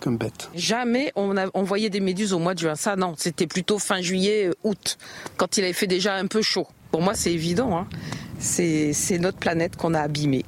comme 0.00 0.18
bête. 0.18 0.50
Jamais 0.54 1.12
on, 1.16 1.36
a, 1.36 1.46
on 1.54 1.62
voyait 1.62 1.88
des 1.88 2.00
méduses 2.00 2.32
au 2.32 2.38
mois 2.38 2.54
de 2.54 2.58
juin, 2.58 2.74
ça 2.74 2.94
non, 2.96 3.14
c'était 3.16 3.46
plutôt 3.46 3.78
fin 3.78 4.02
juillet, 4.02 4.48
euh, 4.48 4.54
août, 4.62 4.98
quand 5.38 5.56
il 5.56 5.64
avait 5.64 5.72
fait 5.72 5.86
déjà 5.86 6.14
un 6.16 6.26
peu 6.26 6.42
chaud. 6.42 6.66
Pour 6.90 7.00
moi 7.00 7.14
c'est 7.14 7.32
évident, 7.32 7.74
hein. 7.76 7.86
c'est 8.38 9.18
notre 9.18 9.38
planète 9.38 9.76
qu'on 9.76 9.94
a 9.94 10.00
abîmée. 10.00 10.44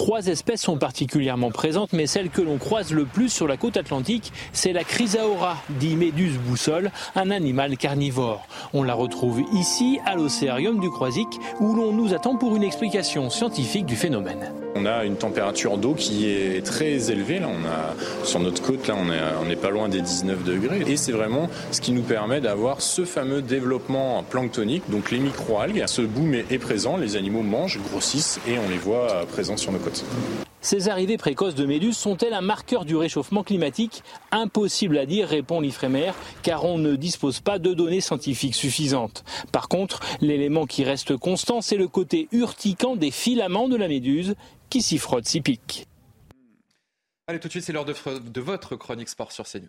Trois 0.00 0.28
espèces 0.28 0.62
sont 0.62 0.78
particulièrement 0.78 1.50
présentes, 1.50 1.92
mais 1.92 2.06
celle 2.06 2.30
que 2.30 2.40
l'on 2.40 2.56
croise 2.56 2.90
le 2.90 3.04
plus 3.04 3.28
sur 3.28 3.46
la 3.46 3.58
côte 3.58 3.76
atlantique, 3.76 4.32
c'est 4.54 4.72
la 4.72 4.82
chrysaora, 4.82 5.58
dit 5.78 5.94
méduse 5.94 6.38
boussole, 6.38 6.90
un 7.16 7.30
animal 7.30 7.76
carnivore. 7.76 8.46
On 8.72 8.82
la 8.82 8.94
retrouve 8.94 9.42
ici, 9.52 10.00
à 10.06 10.14
l'océarium 10.14 10.80
du 10.80 10.88
Croisic, 10.88 11.28
où 11.60 11.74
l'on 11.74 11.92
nous 11.92 12.14
attend 12.14 12.36
pour 12.36 12.56
une 12.56 12.62
explication 12.62 13.28
scientifique 13.28 13.84
du 13.84 13.94
phénomène. 13.94 14.54
On 14.76 14.86
a 14.86 15.04
une 15.04 15.16
température 15.16 15.76
d'eau 15.76 15.94
qui 15.94 16.30
est 16.30 16.64
très 16.64 17.10
élevée. 17.10 17.40
Là, 17.40 17.48
on 17.48 17.66
a, 17.66 18.24
sur 18.24 18.38
notre 18.40 18.62
côte, 18.62 18.86
là, 18.86 18.94
on 18.96 19.12
est, 19.12 19.18
on 19.42 19.46
n'est 19.46 19.56
pas 19.56 19.68
loin 19.68 19.88
des 19.88 20.00
19 20.00 20.44
degrés. 20.44 20.82
Et 20.86 20.96
c'est 20.96 21.12
vraiment 21.12 21.50
ce 21.72 21.80
qui 21.80 21.90
nous 21.90 22.02
permet 22.02 22.40
d'avoir 22.40 22.80
ce 22.80 23.04
fameux 23.04 23.42
développement 23.42 24.22
planctonique. 24.22 24.84
Donc 24.88 25.10
les 25.10 25.18
microalgues, 25.18 25.82
ce 25.86 26.02
boom 26.02 26.34
est 26.34 26.58
présent, 26.58 26.96
les 26.96 27.16
animaux 27.16 27.42
mangent, 27.42 27.80
grossissent 27.90 28.38
et 28.48 28.58
on 28.64 28.70
les 28.70 28.78
voit 28.78 29.26
présents 29.26 29.56
sur 29.56 29.72
nos 29.72 29.78
côtes. 29.78 29.89
Ces 30.62 30.88
arrivées 30.88 31.16
précoces 31.16 31.54
de 31.54 31.64
méduses 31.64 31.96
sont-elles 31.96 32.34
un 32.34 32.42
marqueur 32.42 32.84
du 32.84 32.94
réchauffement 32.94 33.42
climatique? 33.42 34.02
Impossible 34.30 34.98
à 34.98 35.06
dire, 35.06 35.28
répond 35.28 35.60
l'IFREMER, 35.60 36.12
car 36.42 36.64
on 36.64 36.76
ne 36.76 36.96
dispose 36.96 37.40
pas 37.40 37.58
de 37.58 37.72
données 37.72 38.02
scientifiques 38.02 38.54
suffisantes. 38.54 39.24
Par 39.52 39.68
contre, 39.68 40.00
l'élément 40.20 40.66
qui 40.66 40.84
reste 40.84 41.16
constant, 41.16 41.62
c'est 41.62 41.76
le 41.76 41.88
côté 41.88 42.28
urticant 42.32 42.96
des 42.96 43.10
filaments 43.10 43.68
de 43.68 43.76
la 43.76 43.88
méduse 43.88 44.34
qui 44.68 44.82
s'y 44.82 44.98
frottent, 44.98 45.26
s'y 45.26 45.40
piquent. 45.40 45.86
Allez, 47.26 47.40
tout 47.40 47.48
de 47.48 47.52
suite, 47.52 47.64
c'est 47.64 47.72
l'heure 47.72 47.84
de, 47.84 47.94
de 48.18 48.40
votre 48.40 48.76
chronique 48.76 49.08
sport 49.08 49.32
sur 49.32 49.46
CNews. 49.46 49.68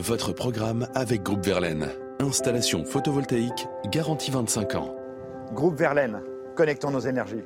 Votre 0.00 0.32
programme 0.32 0.88
avec 0.94 1.22
Groupe 1.22 1.44
Verlaine. 1.44 1.90
Installation 2.20 2.84
photovoltaïque 2.84 3.66
garantie 3.90 4.30
25 4.30 4.74
ans. 4.74 4.94
Groupe 5.52 5.76
Verlaine, 5.76 6.22
connectons 6.54 6.90
nos 6.90 7.00
énergies. 7.00 7.42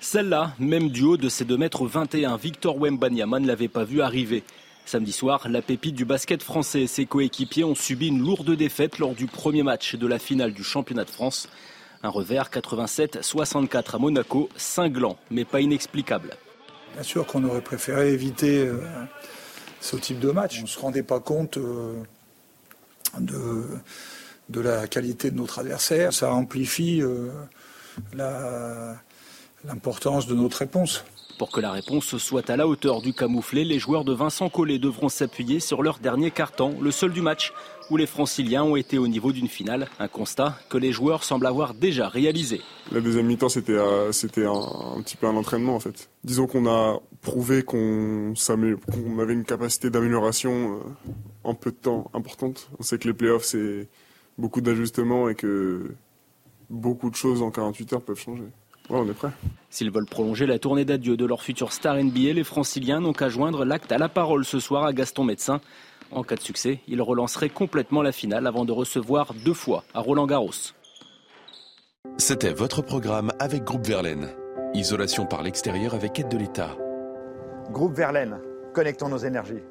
Celle-là, 0.00 0.52
même 0.58 0.88
du 0.88 1.04
haut 1.04 1.16
de 1.16 1.28
ses 1.28 1.44
2 1.44 1.56
mètres 1.56 1.86
21, 1.86 2.36
Victor 2.36 2.76
Wembanyama 2.76 3.38
ne 3.38 3.46
l'avait 3.46 3.68
pas 3.68 3.84
vu 3.84 4.02
arriver. 4.02 4.42
Samedi 4.84 5.12
soir, 5.12 5.48
la 5.48 5.62
pépite 5.62 5.94
du 5.94 6.04
basket 6.04 6.42
français 6.42 6.82
et 6.82 6.86
ses 6.88 7.06
coéquipiers 7.06 7.64
ont 7.64 7.76
subi 7.76 8.08
une 8.08 8.20
lourde 8.20 8.50
défaite 8.56 8.98
lors 8.98 9.14
du 9.14 9.26
premier 9.26 9.62
match 9.62 9.94
de 9.94 10.06
la 10.06 10.18
finale 10.18 10.52
du 10.52 10.64
championnat 10.64 11.04
de 11.04 11.10
France. 11.10 11.48
Un 12.02 12.08
revers 12.08 12.50
87-64 12.50 13.94
à 13.94 13.98
Monaco, 13.98 14.48
cinglant, 14.56 15.18
mais 15.30 15.44
pas 15.44 15.60
inexplicable. 15.60 16.36
Bien 16.94 17.04
sûr 17.04 17.24
qu'on 17.24 17.44
aurait 17.44 17.62
préféré 17.62 18.12
éviter 18.12 18.66
euh, 18.66 18.80
ce 19.80 19.96
type 19.96 20.18
de 20.18 20.32
match. 20.32 20.58
On 20.58 20.62
ne 20.62 20.66
se 20.66 20.80
rendait 20.80 21.04
pas 21.04 21.20
compte 21.20 21.58
euh, 21.58 22.02
de, 23.20 23.64
de 24.52 24.60
la 24.60 24.86
qualité 24.86 25.30
de 25.30 25.36
notre 25.36 25.58
adversaire. 25.58 26.12
Ça 26.12 26.32
amplifie 26.32 27.02
euh, 27.02 27.28
l'importance 29.64 30.26
de 30.26 30.34
notre 30.34 30.58
réponse. 30.58 31.04
Pour 31.38 31.50
que 31.50 31.60
la 31.60 31.72
réponse 31.72 32.18
soit 32.18 32.50
à 32.50 32.56
la 32.56 32.68
hauteur 32.68 33.00
du 33.00 33.14
camouflé, 33.14 33.64
les 33.64 33.78
joueurs 33.78 34.04
de 34.04 34.12
Vincent 34.12 34.48
Collet 34.48 34.78
devront 34.78 35.08
s'appuyer 35.08 35.58
sur 35.58 35.82
leur 35.82 35.98
dernier 35.98 36.30
carton, 36.30 36.76
le 36.80 36.90
seul 36.92 37.12
du 37.12 37.22
match, 37.22 37.52
où 37.90 37.96
les 37.96 38.06
franciliens 38.06 38.62
ont 38.62 38.76
été 38.76 38.98
au 38.98 39.08
niveau 39.08 39.32
d'une 39.32 39.48
finale. 39.48 39.88
Un 39.98 40.08
constat 40.08 40.56
que 40.68 40.78
les 40.78 40.92
joueurs 40.92 41.24
semblent 41.24 41.46
avoir 41.46 41.74
déjà 41.74 42.08
réalisé. 42.08 42.60
La 42.92 43.00
deuxième 43.00 43.26
mi-temps, 43.26 43.48
c'était 43.48 43.72
euh, 43.72 44.12
c'était 44.12 44.44
un, 44.44 44.52
un, 44.52 45.02
petit 45.02 45.16
peu 45.16 45.26
un 45.26 45.34
entraînement 45.34 45.74
en 45.74 45.80
fait. 45.80 46.10
Disons 46.22 46.46
qu'on 46.46 46.66
a 46.66 47.00
prouvé 47.22 47.62
qu'on 47.62 48.34
avait 49.18 49.32
une 49.32 49.44
capacité 49.44 49.90
d'amélioration 49.90 50.76
euh, 50.76 51.08
en 51.44 51.54
peu 51.54 51.70
de 51.70 51.76
temps 51.76 52.10
importante. 52.14 52.68
On 52.78 52.82
sait 52.82 52.98
que 52.98 53.08
les 53.08 53.14
playoffs, 53.14 53.44
c'est 53.44 53.88
beaucoup 54.38 54.60
d'ajustements 54.60 55.28
et 55.28 55.34
que 55.34 55.94
beaucoup 56.70 57.10
de 57.10 57.14
choses 57.14 57.42
en 57.42 57.50
48 57.50 57.92
heures 57.92 58.02
peuvent 58.02 58.18
changer. 58.18 58.44
Ouais, 58.90 58.98
on 58.98 59.08
est 59.08 59.14
prêt. 59.14 59.30
S'ils 59.70 59.90
veulent 59.90 60.06
prolonger 60.06 60.46
la 60.46 60.58
tournée 60.58 60.84
d'adieu 60.84 61.16
de 61.16 61.24
leur 61.24 61.42
futur 61.42 61.72
star 61.72 61.96
NBA, 61.96 62.32
les 62.32 62.44
franciliens 62.44 63.00
n'ont 63.00 63.12
qu'à 63.12 63.28
joindre 63.28 63.64
l'acte 63.64 63.92
à 63.92 63.98
la 63.98 64.08
parole 64.08 64.44
ce 64.44 64.58
soir 64.58 64.84
à 64.84 64.92
Gaston 64.92 65.24
Médecin. 65.24 65.60
En 66.10 66.24
cas 66.24 66.36
de 66.36 66.40
succès, 66.40 66.80
ils 66.88 67.00
relanceraient 67.00 67.48
complètement 67.48 68.02
la 68.02 68.12
finale 68.12 68.46
avant 68.46 68.64
de 68.64 68.72
recevoir 68.72 69.32
deux 69.44 69.54
fois 69.54 69.84
à 69.94 70.00
Roland 70.00 70.26
Garros. 70.26 70.72
C'était 72.18 72.52
votre 72.52 72.82
programme 72.82 73.30
avec 73.38 73.64
Groupe 73.64 73.86
Verlaine. 73.86 74.28
Isolation 74.74 75.26
par 75.26 75.42
l'extérieur 75.42 75.94
avec 75.94 76.18
aide 76.18 76.28
de 76.28 76.36
l'État. 76.36 76.76
Groupe 77.70 77.94
Verlaine, 77.94 78.38
connectons 78.74 79.08
nos 79.08 79.18
énergies. 79.18 79.62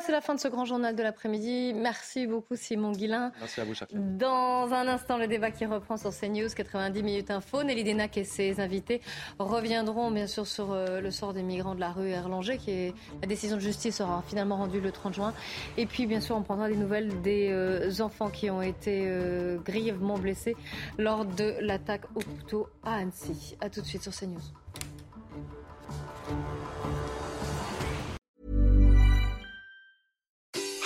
Voilà, 0.00 0.06
c'est 0.06 0.12
la 0.12 0.22
fin 0.22 0.34
de 0.34 0.40
ce 0.40 0.48
grand 0.48 0.64
journal 0.64 0.96
de 0.96 1.02
l'après-midi. 1.02 1.74
Merci 1.74 2.26
beaucoup 2.26 2.56
Simon 2.56 2.92
Guillain. 2.92 3.32
Merci 3.38 3.60
à 3.60 3.64
vous, 3.64 3.74
Chafia. 3.74 3.98
Dans 3.98 4.72
un 4.72 4.88
instant, 4.88 5.18
le 5.18 5.26
débat 5.26 5.50
qui 5.50 5.66
reprend 5.66 5.98
sur 5.98 6.10
CNews, 6.10 6.48
90 6.48 7.02
minutes 7.02 7.30
info. 7.30 7.62
Nelly 7.62 7.84
Denac 7.84 8.16
et 8.16 8.24
ses 8.24 8.60
invités 8.60 9.02
reviendront 9.38 10.10
bien 10.10 10.26
sûr 10.26 10.46
sur 10.46 10.72
euh, 10.72 11.02
le 11.02 11.10
sort 11.10 11.34
des 11.34 11.42
migrants 11.42 11.74
de 11.74 11.80
la 11.80 11.92
rue 11.92 12.08
Erlanger, 12.08 12.56
qui 12.56 12.70
est 12.70 12.94
la 13.20 13.28
décision 13.28 13.56
de 13.56 13.60
justice 13.60 13.96
sera 13.96 14.22
finalement 14.26 14.56
rendue 14.56 14.80
le 14.80 14.90
30 14.90 15.12
juin. 15.12 15.34
Et 15.76 15.84
puis 15.84 16.06
bien 16.06 16.20
sûr, 16.20 16.34
on 16.34 16.42
prendra 16.42 16.68
des 16.70 16.76
nouvelles 16.76 17.20
des 17.20 17.50
euh, 17.50 18.00
enfants 18.00 18.30
qui 18.30 18.48
ont 18.48 18.62
été 18.62 19.02
euh, 19.04 19.58
grièvement 19.58 20.16
blessés 20.16 20.56
lors 20.96 21.26
de 21.26 21.56
l'attaque 21.60 22.06
au 22.14 22.20
couteau 22.20 22.68
à 22.84 22.94
Annecy. 22.94 23.54
A 23.60 23.68
tout 23.68 23.82
de 23.82 23.86
suite 23.86 24.02
sur 24.02 24.12
CNews. 24.14 24.40